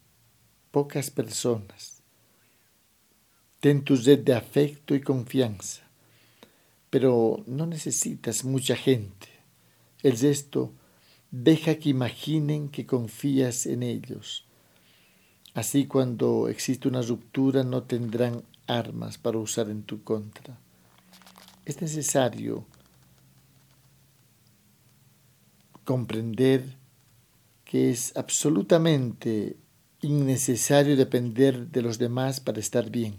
[0.71, 2.01] pocas personas.
[3.59, 5.83] Ten tu red de afecto y confianza,
[6.89, 9.27] pero no necesitas mucha gente.
[10.01, 10.73] El resto
[11.31, 14.45] deja que imaginen que confías en ellos.
[15.53, 20.57] Así cuando existe una ruptura no tendrán armas para usar en tu contra.
[21.65, 22.65] Es necesario
[25.83, 26.63] comprender
[27.65, 29.57] que es absolutamente
[30.01, 33.15] innecesario depender de los demás para estar bien.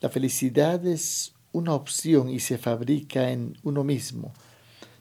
[0.00, 4.32] La felicidad es una opción y se fabrica en uno mismo.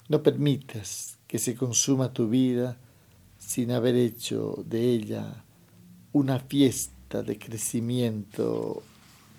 [0.10, 2.78] No permitas que se consuma tu vida
[3.38, 5.46] sin haber hecho de ella
[6.12, 8.84] una fiesta de crecimiento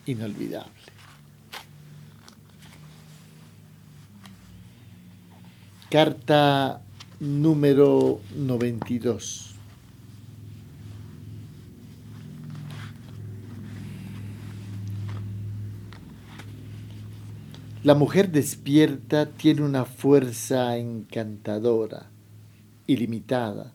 [0.07, 0.73] inolvidable.
[5.91, 6.81] Carta
[7.21, 9.52] número 92.
[17.85, 22.11] La mujer despierta tiene una fuerza encantadora,
[22.87, 23.73] ilimitada,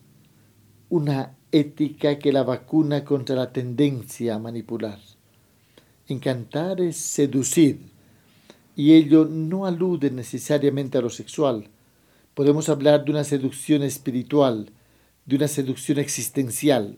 [0.88, 4.98] una ética que la vacuna contra la tendencia a manipular.
[6.06, 7.80] Encantar es seducir,
[8.74, 11.68] y ello no alude necesariamente a lo sexual,
[12.32, 14.70] podemos hablar de una seducción espiritual,
[15.26, 16.96] de una seducción existencial.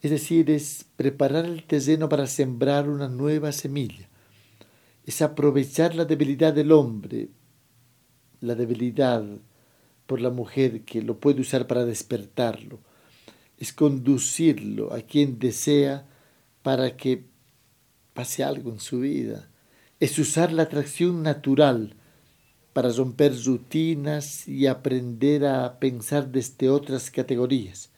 [0.00, 4.08] Es decir, es preparar el terreno para sembrar una nueva semilla.
[5.06, 7.28] Es aprovechar la debilidad del hombre,
[8.40, 9.24] la debilidad
[10.06, 12.80] por la mujer que lo puede usar para despertarlo.
[13.56, 16.06] Es conducirlo a quien desea
[16.62, 17.24] para que
[18.14, 19.48] pase algo en su vida.
[20.00, 21.94] Es usar la atracción natural
[22.72, 27.90] para romper rutinas y aprender a pensar desde otras categorías.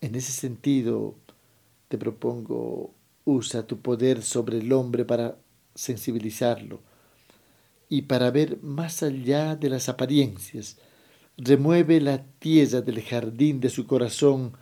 [0.00, 1.14] En ese sentido,
[1.88, 5.36] te propongo, usa tu poder sobre el hombre para
[5.76, 6.80] sensibilizarlo
[7.88, 10.78] y para ver más allá de las apariencias.
[11.36, 14.56] Remueve la tierra del jardín de su corazón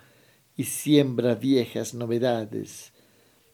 [0.55, 2.91] y siembra viejas novedades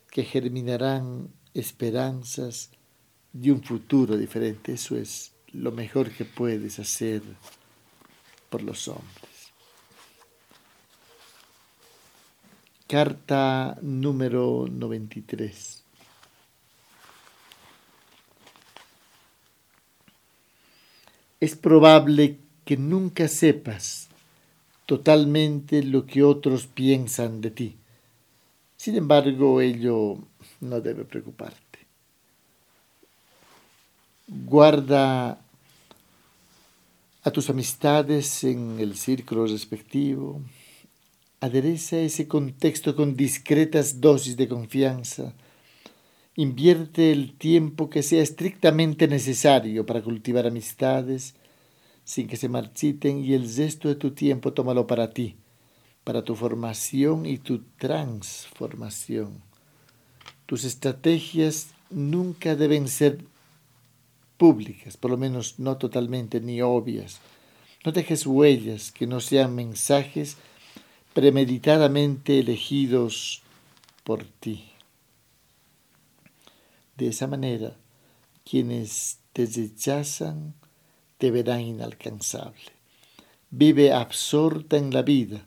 [0.09, 2.71] que germinarán esperanzas
[3.31, 4.73] de un futuro diferente.
[4.73, 7.21] Eso es lo mejor que puedes hacer
[8.49, 9.31] por los hombres.
[12.87, 15.80] Carta número 93.
[21.41, 24.07] Es probable que nunca sepas
[24.85, 27.75] totalmente lo que otros piensan de ti.
[28.77, 30.19] Sin embargo, ello
[30.59, 31.79] no debe preocuparte.
[34.27, 35.41] Guarda
[37.23, 40.41] a tus amistades en el círculo respectivo.
[41.39, 45.33] Adereza ese contexto con discretas dosis de confianza.
[46.35, 51.35] Invierte el tiempo que sea estrictamente necesario para cultivar amistades
[52.05, 55.35] sin que se marchiten y el resto de tu tiempo tómalo para ti,
[56.05, 59.41] para tu formación y tu transformación.
[60.45, 63.19] Tus estrategias nunca deben ser
[64.37, 67.19] públicas, por lo menos no totalmente ni obvias.
[67.85, 70.37] No dejes huellas que no sean mensajes
[71.13, 73.41] premeditadamente elegidos
[74.03, 74.71] por ti.
[77.01, 77.75] De esa manera,
[78.43, 80.53] quienes te rechazan
[81.17, 82.73] te verán inalcanzable.
[83.49, 85.43] Vive absorta en la vida,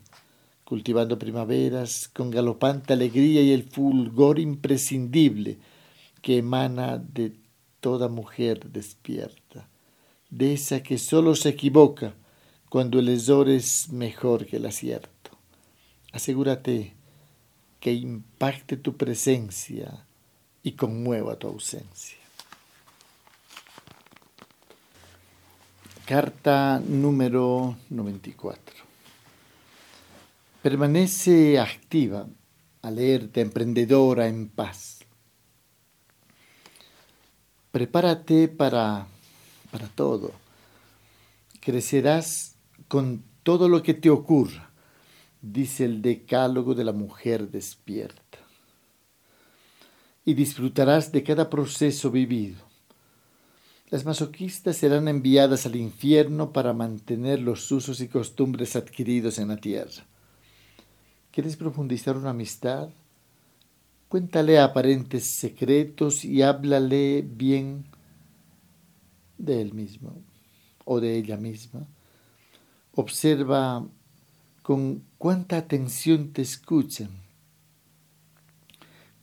[0.65, 5.57] cultivando primaveras con galopante alegría y el fulgor imprescindible
[6.21, 7.37] que emana de
[7.79, 9.69] toda mujer despierta,
[10.29, 12.15] de esa que sólo se equivoca
[12.67, 15.31] cuando el error es mejor que el acierto.
[16.11, 16.95] Asegúrate
[17.79, 20.04] que impacte tu presencia
[20.65, 22.17] y conmueva tu ausencia.
[26.05, 28.75] Carta número 94.
[30.61, 32.27] Permanece activa,
[32.81, 34.95] alerta, emprendedora, en paz
[37.75, 39.05] prepárate para,
[39.69, 40.31] para todo.
[41.59, 42.55] Crecerás
[42.87, 44.71] con todo lo que te ocurra,
[45.41, 48.24] dice el decálogo de la mujer despierta.
[50.25, 52.57] Y disfrutarás de cada proceso vivido.
[53.91, 59.57] Las masoquistas serán enviadas al infierno para mantener los usos y costumbres adquiridos en la
[59.57, 60.03] tierra.
[61.31, 62.89] ¿Quieres profundizar una amistad?
[64.09, 67.85] Cuéntale aparentes secretos y háblale bien
[69.37, 70.15] de él mismo
[70.85, 71.85] o de ella misma.
[72.95, 73.85] Observa
[74.63, 77.24] con cuánta atención te escuchan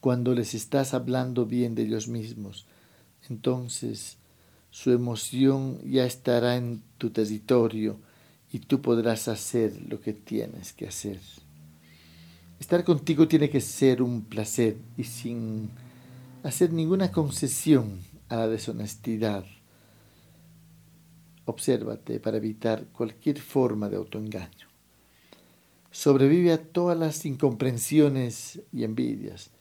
[0.03, 2.65] cuando les estás hablando bien de ellos mismos.
[3.29, 4.17] Entonces
[4.69, 7.95] su emoción ya estará en tu territorio
[8.51, 11.21] y tú podrás hacer lo que tienes que hacer.
[12.59, 15.69] Estar contigo tiene que ser un placer y sin
[16.43, 19.45] hacer ninguna concesión a la deshonestidad.
[21.45, 24.67] Obsérvate para evitar cualquier forma de autoengaño.
[25.91, 29.52] Sobrevive a todas las incomprensiones y envidias.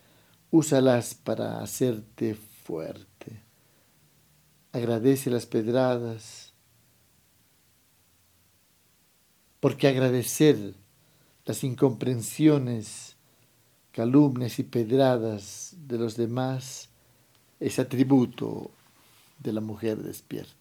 [0.52, 3.42] Úsalas para hacerte fuerte.
[4.70, 6.52] Agradece las pedradas,
[9.60, 10.74] porque agradecer
[11.46, 13.16] las incomprensiones,
[13.92, 16.90] calumnias y pedradas de los demás
[17.58, 18.70] es atributo
[19.38, 20.52] de la mujer despierta.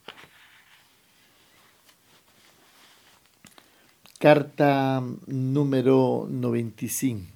[4.19, 7.30] Carta número 95.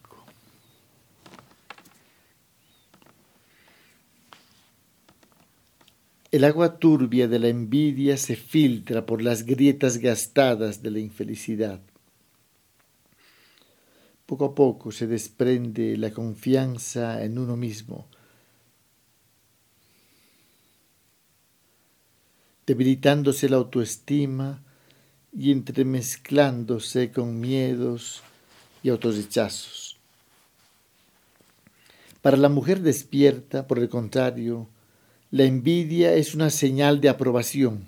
[6.32, 11.80] El agua turbia de la envidia se filtra por las grietas gastadas de la infelicidad.
[14.26, 18.08] Poco a poco se desprende la confianza en uno mismo,
[22.66, 24.64] debilitándose la autoestima
[25.32, 28.24] y entremezclándose con miedos
[28.82, 29.98] y autorrechazos.
[32.24, 34.68] Para la mujer despierta, por el contrario,
[35.32, 37.88] la envidia es una señal de aprobación.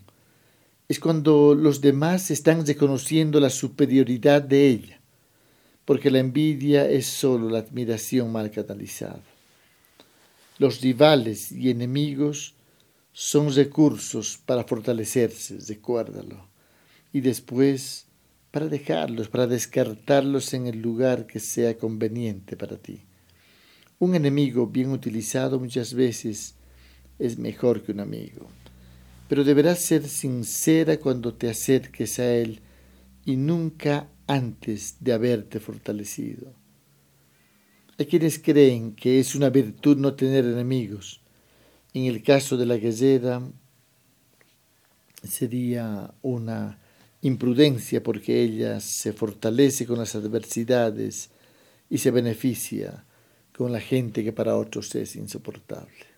[0.89, 4.97] Es cuando los demás están reconociendo la superioridad de ella
[5.87, 9.23] porque la envidia es sólo la admiración mal catalizada.
[10.59, 12.55] Los rivales y enemigos
[13.13, 16.45] son recursos para fortalecerse, recuérdalo,
[17.13, 18.05] y después
[18.51, 22.99] para dejarlos, para descartarlos en el lugar que sea conveniente para ti.
[23.97, 26.55] Un enemigo bien utilizado muchas veces
[27.19, 28.47] es mejor que un amigo,
[29.27, 32.61] pero deberás ser sincera cuando te acerques a él
[33.25, 36.53] y nunca antes de haberte fortalecido.
[37.97, 41.21] Hay quienes creen que es una virtud no tener enemigos.
[41.93, 43.41] En el caso de la gallera
[45.23, 46.79] sería una
[47.21, 51.31] imprudencia porque ella se fortalece con las adversidades
[51.89, 53.03] y se beneficia
[53.55, 56.16] con la gente que para otros es insoportable.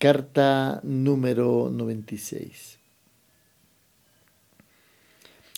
[0.00, 2.78] Carta número 96.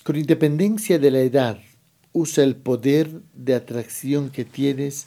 [0.03, 1.61] Con independencia de la edad,
[2.13, 5.07] usa el poder de atracción que tienes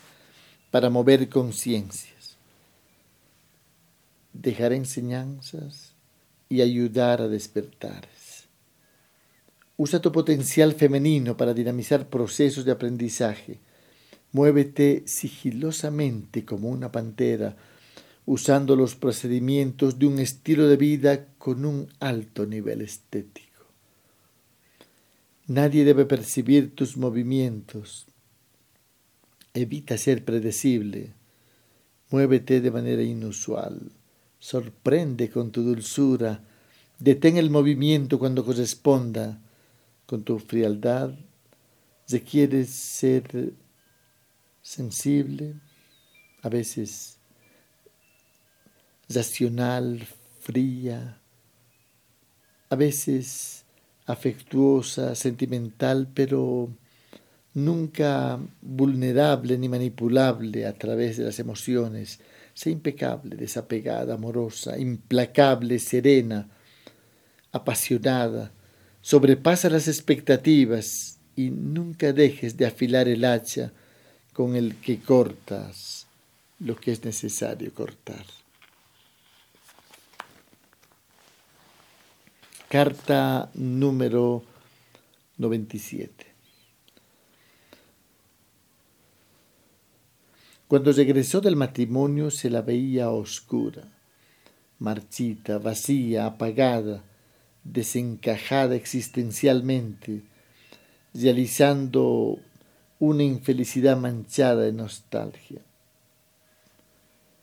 [0.72, 2.38] para mover conciencias,
[4.32, 5.96] dejar enseñanzas
[6.48, 8.08] y ayudar a despertar.
[9.76, 13.60] Usa tu potencial femenino para dinamizar procesos de aprendizaje.
[14.32, 17.58] Muévete sigilosamente como una pantera,
[18.26, 23.46] usando los procedimientos de un estilo de vida con un alto nivel estético.
[25.48, 28.08] Nadie debe percibir tus movimientos.
[29.54, 31.14] Evita ser predecible.
[32.10, 33.92] Muévete de manera inusual.
[34.40, 36.44] Sorprende con tu dulzura.
[36.98, 39.40] Detén el movimiento cuando corresponda
[40.06, 41.16] con tu frialdad,
[42.08, 43.54] requieres ser
[44.62, 45.56] sensible,
[46.42, 47.15] a veces
[49.10, 50.08] racional,
[50.42, 51.20] fría,
[52.70, 53.66] a veces
[54.06, 56.70] afectuosa, sentimental, pero
[57.54, 62.20] nunca vulnerable ni manipulable a través de las emociones.
[62.54, 66.48] Sé impecable, desapegada, amorosa, implacable, serena,
[67.52, 68.52] apasionada,
[69.02, 73.74] sobrepasa las expectativas y nunca dejes de afilar el hacha
[74.34, 76.08] con el que cortas
[76.60, 78.26] lo que es necesario cortar.
[82.68, 84.44] Carta número
[85.38, 86.26] 97.
[90.68, 93.84] Cuando regresó del matrimonio se la veía oscura,
[94.80, 97.04] marchita, vacía, apagada,
[97.64, 100.24] desencajada existencialmente,
[101.14, 102.40] realizando
[102.98, 105.62] una infelicidad manchada de nostalgia.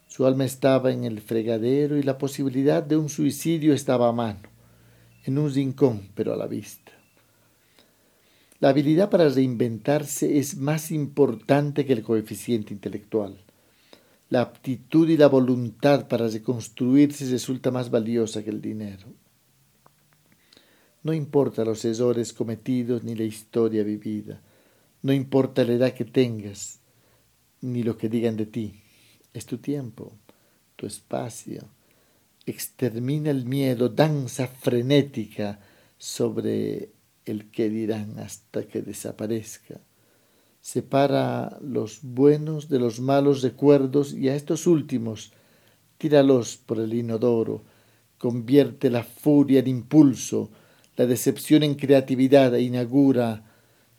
[0.08, 4.51] Su alma estaba en el fregadero y la posibilidad de un suicidio estaba a mano,
[5.24, 6.92] en un rincón, pero a la vista.
[8.60, 13.36] La habilidad para reinventarse es más importante que el coeficiente intelectual.
[14.30, 19.08] La aptitud y la voluntad para reconstruirse resulta más valiosa que el dinero.
[21.02, 24.40] No importa los errores cometidos ni la historia vivida.
[25.02, 26.78] No importa la edad que tengas
[27.60, 28.80] ni lo que digan de ti.
[29.34, 30.12] Es tu tiempo,
[30.76, 31.64] tu espacio.
[32.44, 35.60] Extermina el miedo, danza frenética
[35.96, 36.90] sobre
[37.24, 39.80] el que dirán hasta que desaparezca.
[40.60, 45.32] Separa los buenos de los malos recuerdos y a estos últimos
[45.98, 47.64] tíralos por el inodoro.
[48.18, 50.50] Convierte la furia en impulso,
[50.96, 53.44] la decepción en creatividad inaugura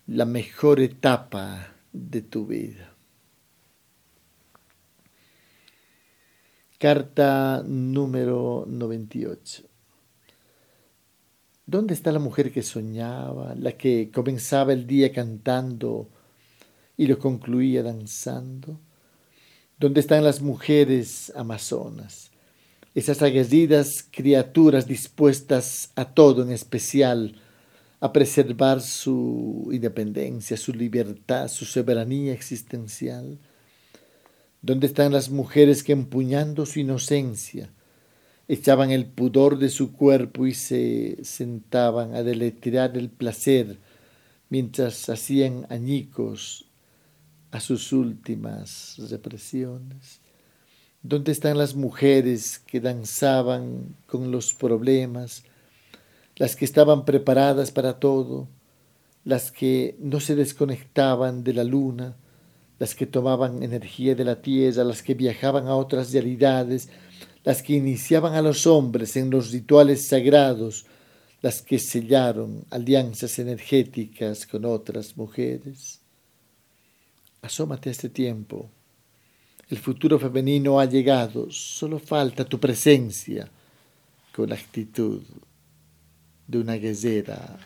[0.06, 2.93] la mejor etapa de tu vida.
[6.84, 9.62] Carta número 98.
[11.64, 16.10] ¿Dónde está la mujer que soñaba, la que comenzaba el día cantando
[16.98, 18.78] y lo concluía danzando?
[19.78, 22.30] ¿Dónde están las mujeres amazonas?
[22.94, 27.40] esas aguerridas criaturas dispuestas a todo, en especial
[28.00, 33.38] a preservar su independencia, su libertad, su soberanía existencial?
[34.64, 37.68] ¿Dónde están las mujeres que empuñando su inocencia
[38.48, 43.76] echaban el pudor de su cuerpo y se sentaban a deletrear el placer
[44.48, 46.64] mientras hacían añicos
[47.50, 50.22] a sus últimas represiones?
[51.02, 55.44] ¿Dónde están las mujeres que danzaban con los problemas,
[56.36, 58.48] las que estaban preparadas para todo,
[59.24, 62.16] las que no se desconectaban de la luna,
[62.78, 66.88] las que tomaban energía de la tierra, las que viajaban a otras realidades,
[67.44, 70.86] las que iniciaban a los hombres en los rituales sagrados,
[71.42, 76.00] las que sellaron alianzas energéticas con otras mujeres?
[77.42, 78.70] Asómate a este tiempo
[79.70, 83.48] el futuro femenino ha llegado, solo falta tu presencia
[84.34, 85.22] con la actitud
[86.46, 87.58] de una guerrera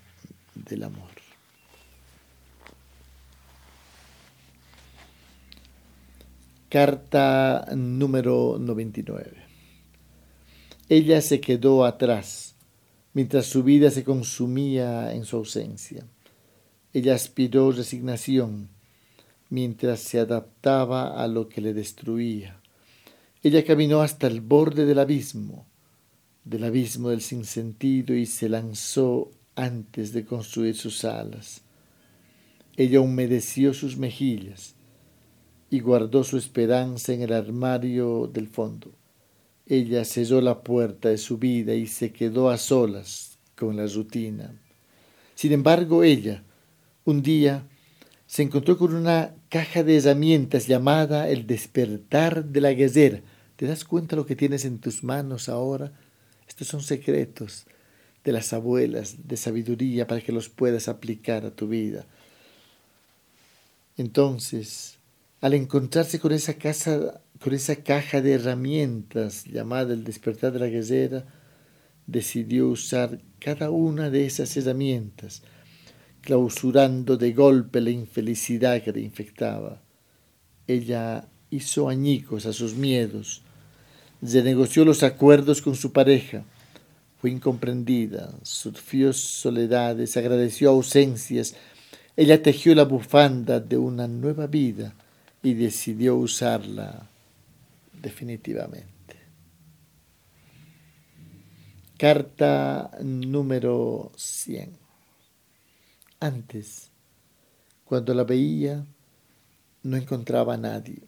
[0.55, 1.18] del amor.
[6.71, 9.39] Carta número 99.
[10.91, 12.57] Ella se quedó atrás
[13.15, 16.05] mientras su vida se consumía en su ausencia.
[16.93, 18.69] Ella aspiró resignación
[19.49, 22.61] mientras se adaptaba a lo que le destruía.
[23.43, 25.65] Ella caminó hasta el borde del abismo,
[26.45, 31.63] del abismo del sinsentido, y se lanzó antes de construir sus alas.
[32.77, 34.75] Ella humedeció sus mejillas
[35.71, 38.93] y guardó su esperanza en el armario del fondo.
[39.67, 44.55] ella cerró la puerta de su vida y se quedó a solas con la rutina.
[45.35, 46.43] Sin embargo, ella,
[47.05, 47.67] un día,
[48.27, 53.21] se encontró con una caja de herramientas llamada el despertar de la guerrera.
[53.57, 55.93] ¿Te das cuenta lo que tienes en tus manos ahora?
[56.47, 57.67] Estos son secretos
[58.25, 62.07] de las abuelas de sabiduría para que los puedas aplicar a tu vida.
[63.97, 64.98] Entonces,
[65.41, 70.67] al encontrarse con esa, casa, con esa caja de herramientas llamada el despertar de la
[70.67, 71.25] guerrera,
[72.07, 75.43] decidió usar cada una de esas herramientas,
[76.23, 79.81] clausurando de golpe la infelicidad que le infectaba.
[80.67, 83.43] Ella hizo añicos a sus miedos,
[84.21, 86.45] renegoció los acuerdos con su pareja,
[87.21, 91.55] fue incomprendida, sufrió soledades, agradeció ausencias,
[92.17, 94.95] ella tejió la bufanda de una nueva vida
[95.43, 97.09] y decidió usarla
[97.93, 98.99] definitivamente.
[101.97, 104.71] Carta número 100.
[106.21, 106.91] Antes,
[107.85, 108.87] cuando la veía,
[109.83, 111.03] no encontraba a nadie.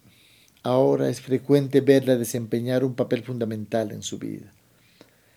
[0.62, 4.52] Ahora es frecuente verla desempeñar un papel fundamental en su vida.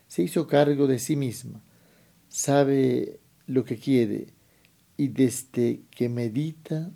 [0.07, 1.61] Se hizo cargo de sí misma,
[2.29, 4.27] sabe lo que quiere
[4.97, 6.91] y desde que medita,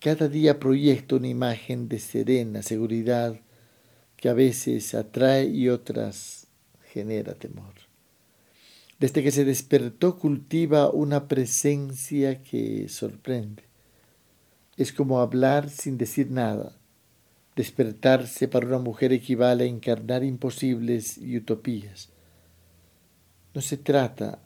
[0.00, 3.40] cada día proyecta una imagen de serena seguridad
[4.16, 6.46] que a veces atrae y otras
[6.92, 7.74] genera temor.
[9.00, 13.64] Desde que se despertó cultiva una presencia que sorprende.
[14.76, 16.76] Es como hablar sin decir nada.
[17.56, 22.10] Despertarse para una mujer equivale a encarnar imposibles y utopías.
[23.54, 24.40] No se trata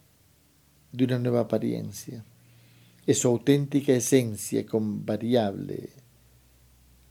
[0.93, 2.25] de una nueva apariencia
[3.07, 5.91] es su auténtica esencia con variable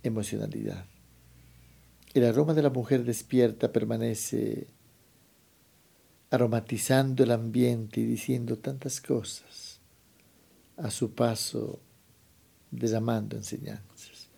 [0.03, 0.85] emocionalidad.
[2.13, 4.67] El aroma de la mujer despierta permanece
[6.29, 9.79] aromatizando el ambiente y diciendo tantas cosas
[10.77, 11.79] a su paso
[12.71, 14.29] derramando enseñanzas.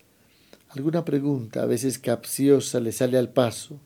[0.70, 3.78] Alguna pregunta, a veces capciosa, le sale al paso,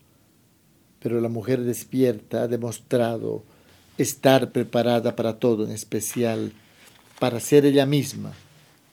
[0.99, 3.43] pero la mujer despierta ha demostrado
[3.99, 6.51] estar preparada para todo, en especial
[7.19, 8.33] para ser ella misma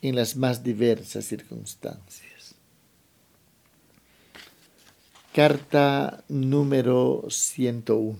[0.01, 2.55] en las más diversas circunstancias.
[5.33, 8.17] Carta número 101.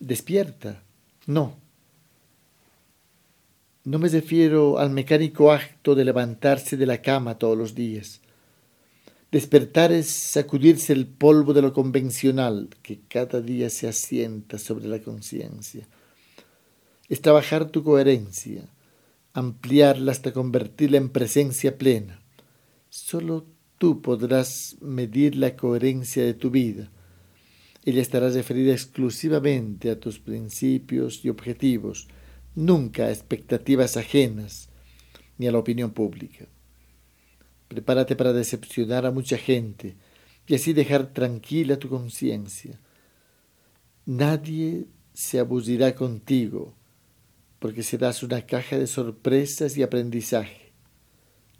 [0.00, 0.82] Despierta.
[1.26, 1.56] No.
[3.84, 8.20] No me refiero al mecánico acto de levantarse de la cama todos los días.
[9.30, 15.00] Despertar es sacudirse el polvo de lo convencional que cada día se asienta sobre la
[15.00, 15.86] conciencia
[17.08, 18.68] es trabajar tu coherencia,
[19.32, 22.20] ampliarla hasta convertirla en presencia plena.
[22.90, 23.46] Solo
[23.78, 26.90] tú podrás medir la coherencia de tu vida.
[27.84, 32.08] Ella estará referida exclusivamente a tus principios y objetivos,
[32.54, 34.68] nunca a expectativas ajenas
[35.38, 36.46] ni a la opinión pública.
[37.68, 39.96] Prepárate para decepcionar a mucha gente
[40.46, 42.80] y así dejar tranquila tu conciencia.
[44.04, 46.77] Nadie se abusirá contigo
[47.58, 50.72] porque serás una caja de sorpresas y aprendizaje.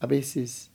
[0.00, 0.70] A veces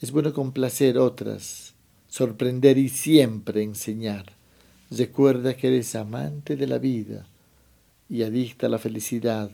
[0.00, 1.74] es bueno complacer otras,
[2.08, 4.32] sorprender y siempre enseñar.
[4.90, 7.26] Recuerda que eres amante de la vida
[8.08, 9.50] y adicta a la felicidad.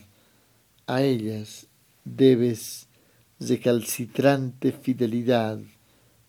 [0.87, 1.67] A ellas
[2.03, 2.87] debes
[3.39, 5.59] recalcitrante fidelidad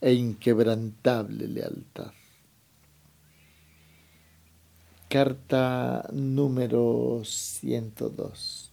[0.00, 2.17] e inquebrantable lealtad.
[5.08, 8.70] Carta número 102.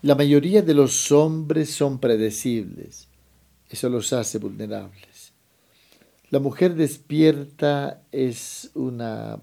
[0.00, 3.08] La mayoría de los hombres son predecibles.
[3.68, 5.34] Eso los hace vulnerables.
[6.30, 9.42] La mujer despierta es una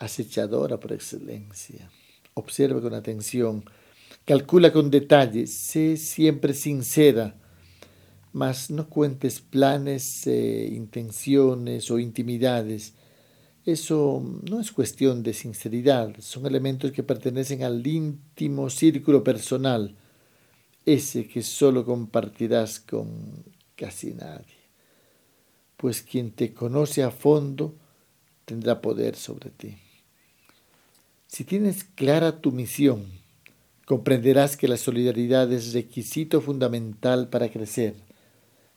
[0.00, 1.88] acechadora por excelencia.
[2.34, 3.64] Observa con atención,
[4.24, 7.36] calcula con detalle, sé siempre sincera
[8.32, 12.94] mas no cuentes planes, eh, intenciones o intimidades.
[13.64, 19.94] Eso no es cuestión de sinceridad, son elementos que pertenecen al íntimo círculo personal,
[20.84, 23.44] ese que solo compartirás con
[23.76, 24.62] casi nadie.
[25.76, 27.74] Pues quien te conoce a fondo
[28.46, 29.76] tendrá poder sobre ti.
[31.28, 33.06] Si tienes clara tu misión,
[33.86, 37.94] comprenderás que la solidaridad es requisito fundamental para crecer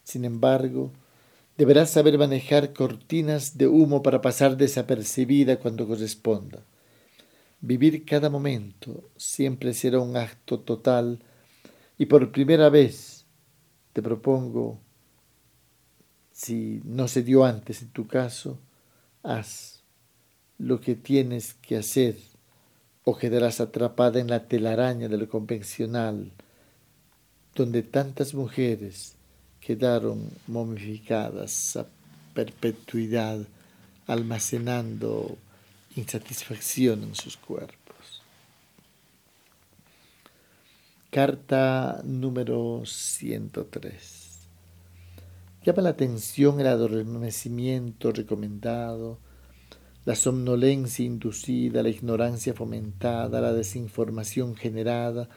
[0.06, 0.94] sin embargo,
[1.58, 6.64] deberás saber manejar cortinas de humo para pasar desapercibida cuando corresponda.
[7.60, 11.24] Vivir cada momento siempre será un acto total
[11.98, 13.26] y por primera vez
[13.94, 14.80] te propongo
[16.32, 18.60] Si no se dio antes en tu caso,
[19.24, 19.82] haz
[20.60, 22.18] lo que tienes que hacer
[23.06, 26.32] o quedarás atrapada en la telaraña de lo convencional,
[27.56, 29.15] donde tantas mujeres
[29.66, 31.88] quedaron momificadas a
[32.36, 33.40] perpetuidad,
[34.06, 35.38] almacenando
[35.96, 38.22] insatisfacción en sus cuerpos.
[41.10, 44.48] Carta número 103.
[45.66, 49.18] Llama la atención el adormecimiento recomendado,
[50.04, 55.28] la somnolencia inducida, la ignorancia fomentada, la desinformación generada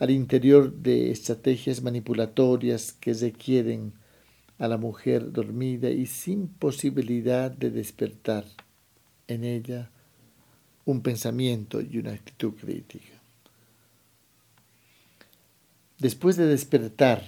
[0.00, 3.92] al interior de estrategias manipulatorias que requieren
[4.58, 8.46] a la mujer dormida y sin posibilidad de despertar
[9.28, 9.90] en ella
[10.86, 13.20] un pensamiento y una actitud crítica.
[15.98, 17.22] Después de despertar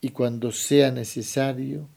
[0.00, 1.88] y cuando sea necesario,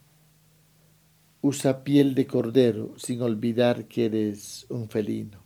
[1.41, 5.37] usa piel de cordero sin olvidar que eres un felino.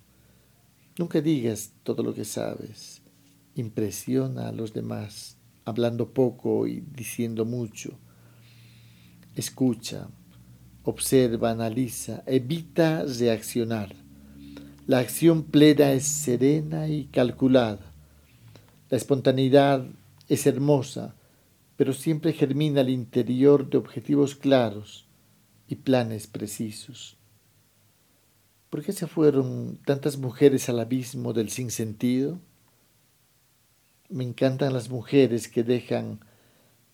[0.97, 3.00] Nunca digas todo lo que sabes.
[3.55, 7.97] Impresiona a los demás, hablando poco y diciendo mucho.
[9.35, 10.07] Escucha,
[10.83, 13.95] observa, analiza, evita reaccionar.
[14.87, 17.93] La acción plena es serena y calculada.
[18.89, 19.85] La espontaneidad
[20.27, 21.15] es hermosa,
[21.77, 25.07] pero siempre germina al interior de objetivos claros
[25.67, 27.17] y planes precisos.
[28.69, 32.39] ¿Por qué se fueron tantas mujeres al abismo del sinsentido?
[34.11, 36.19] Me encantan las mujeres que dejan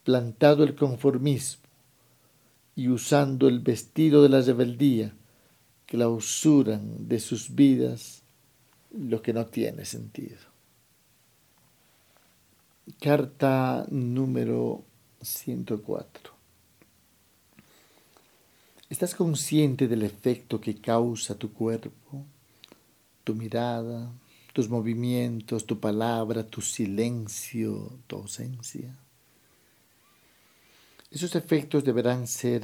[0.04, 1.64] plantado el conformismo
[2.76, 5.14] y usando el vestido de la rebeldía,
[5.88, 8.22] que la usuran de sus vidas
[8.92, 10.38] lo que no tiene sentido.
[13.02, 14.84] Carta número
[15.22, 16.34] 104.
[18.90, 22.24] ¿Estás consciente del efecto que causa tu cuerpo,
[23.24, 24.10] tu mirada,
[24.58, 28.98] tus movimientos, tu palabra, tu silencio, tu ausencia?
[31.12, 32.64] Esos efectos deberán ser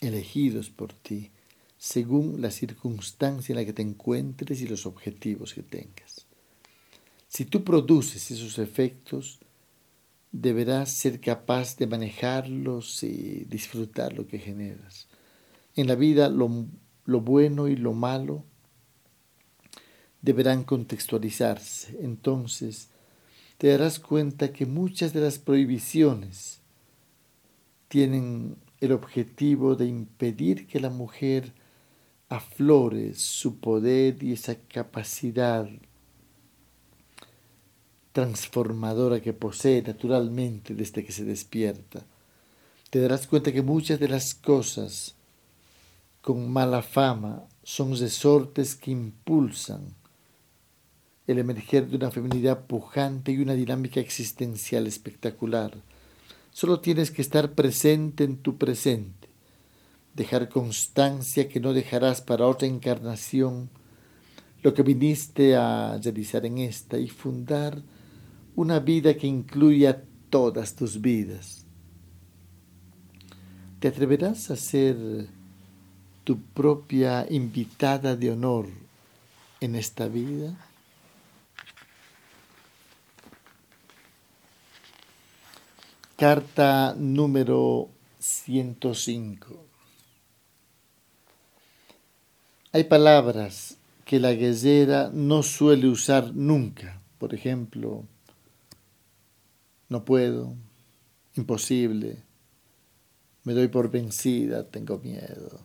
[0.00, 1.32] elegidos por ti
[1.78, 6.26] según la circunstancia en la que te encuentres y los objetivos que tengas.
[7.26, 9.40] Si tú produces esos efectos,
[10.30, 15.08] deberás ser capaz de manejarlos y disfrutar lo que generas.
[15.74, 16.66] En la vida lo,
[17.04, 18.44] lo bueno y lo malo
[20.22, 21.98] deberán contextualizarse.
[22.00, 22.88] Entonces
[23.58, 26.60] te darás cuenta que muchas de las prohibiciones
[27.88, 31.52] tienen el objetivo de impedir que la mujer
[32.28, 35.68] aflore su poder y esa capacidad
[38.12, 42.04] transformadora que posee naturalmente desde que se despierta,
[42.90, 45.14] te darás cuenta que muchas de las cosas
[46.20, 49.94] con mala fama son resortes que impulsan
[51.32, 55.74] el emerger de una feminidad pujante y una dinámica existencial espectacular.
[56.52, 59.28] Solo tienes que estar presente en tu presente,
[60.14, 63.70] dejar constancia que no dejarás para otra encarnación
[64.62, 67.82] lo que viniste a realizar en esta y fundar
[68.54, 71.66] una vida que incluya todas tus vidas.
[73.80, 75.26] ¿Te atreverás a ser
[76.22, 78.68] tu propia invitada de honor
[79.60, 80.56] en esta vida?
[86.22, 87.88] Carta número
[88.20, 89.66] 105.
[92.70, 97.02] Hay palabras que la guerrera no suele usar nunca.
[97.18, 98.04] Por ejemplo,
[99.88, 100.54] no puedo,
[101.34, 102.22] imposible,
[103.42, 105.58] me doy por vencida, tengo miedo.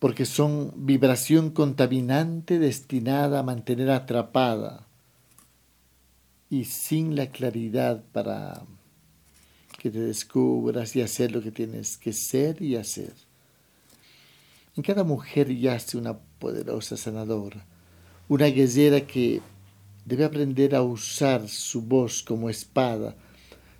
[0.00, 4.88] Porque son vibración contaminante destinada a mantener atrapada
[6.52, 8.62] y sin la claridad para
[9.78, 13.14] que te descubras y hacer lo que tienes que ser y hacer.
[14.76, 17.64] En cada mujer yace una poderosa sanadora,
[18.28, 19.40] una guerrera que
[20.04, 23.14] Debe aprender a usar su voz como espada,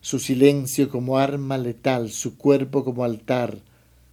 [0.00, 3.58] su silencio como arma letal, su cuerpo como altar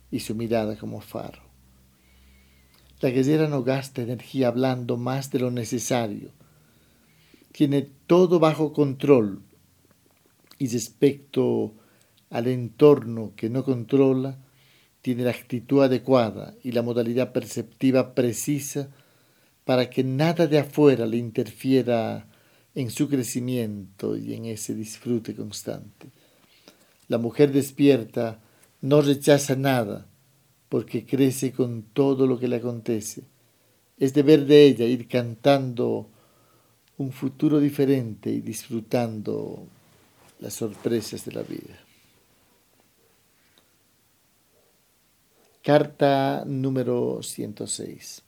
[0.09, 1.41] y su mirada como faro.
[3.01, 6.31] La guerrera no gasta energía hablando más de lo necesario.
[7.51, 9.43] Tiene todo bajo control
[10.57, 11.75] y respecto
[12.31, 14.39] al entorno que no controla,
[15.03, 18.89] tiene la actitud adecuada y la modalidad perceptiva precisa
[19.63, 22.27] para que nada de afuera le interfiera
[22.73, 26.09] en su crecimiento y en ese disfrute constante.
[27.09, 28.41] La mujer despierta
[28.81, 30.07] no rechaza nada
[30.67, 33.21] porque crece con todo lo que le acontece.
[33.99, 36.09] Es deber de ella ir cantando
[36.99, 39.65] un futuro diferente y disfrutando
[40.39, 41.79] las sorpresas de la vida.
[45.63, 48.21] Carta número 106.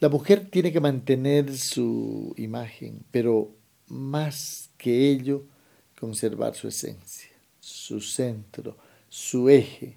[0.00, 3.54] La mujer tiene que mantener su imagen, pero
[3.88, 5.44] más que ello,
[5.98, 8.76] conservar su esencia, su centro,
[9.08, 9.96] su eje.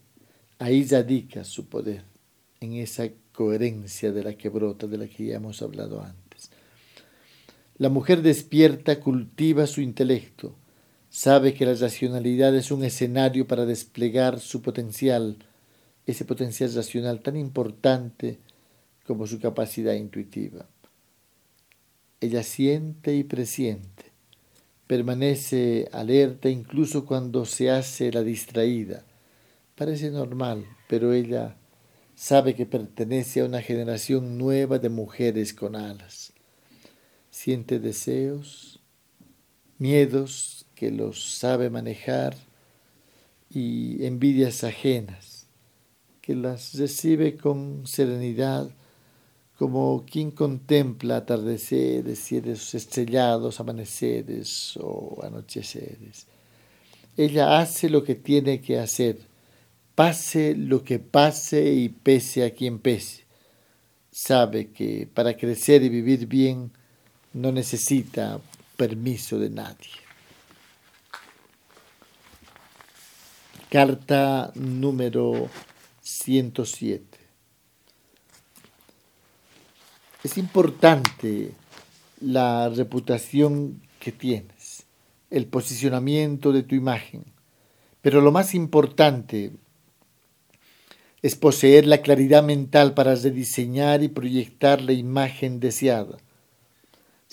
[0.59, 2.05] Ahí radica su poder,
[2.61, 6.24] en esa coherencia de la que brota, de la que ya hemos hablado antes.
[7.77, 10.55] La mujer despierta cultiva su intelecto,
[11.09, 15.37] sabe que la racionalidad es un escenario para desplegar su potencial,
[16.05, 18.39] ese potencial racional tan importante
[19.05, 20.65] como su capacidad intuitiva.
[22.21, 24.05] Ella siente y presiente,
[24.87, 29.03] permanece alerta incluso cuando se hace la distraída.
[29.75, 31.57] Parece normal, pero ella
[32.15, 36.34] sabe que pertenece a una generación nueva de mujeres con alas.
[37.45, 38.79] Siente deseos,
[39.77, 42.35] miedos que los sabe manejar
[43.51, 45.45] y envidias ajenas,
[46.21, 48.71] que las recibe con serenidad
[49.59, 56.25] como quien contempla atardeceres, cielos estrellados, amaneceres o anocheceres.
[57.15, 59.19] Ella hace lo que tiene que hacer,
[59.93, 63.25] pase lo que pase y pese a quien pese.
[64.09, 66.71] Sabe que para crecer y vivir bien
[67.35, 68.39] no necesita
[68.77, 69.91] permiso de nadie.
[73.69, 75.49] Carta número
[76.01, 77.19] 107.
[80.23, 81.51] Es importante
[82.21, 84.85] la reputación que tienes,
[85.29, 87.25] el posicionamiento de tu imagen,
[88.01, 89.51] pero lo más importante
[91.21, 96.17] es poseer la claridad mental para rediseñar y proyectar la imagen deseada,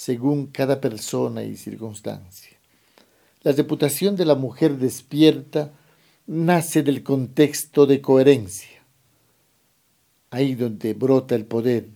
[0.05, 2.59] según cada persona y circunstancia.
[3.45, 5.71] La reputación de la mujer despierta
[6.27, 8.83] nace del contexto de coherencia,
[10.31, 11.87] ahí donde brota el poder,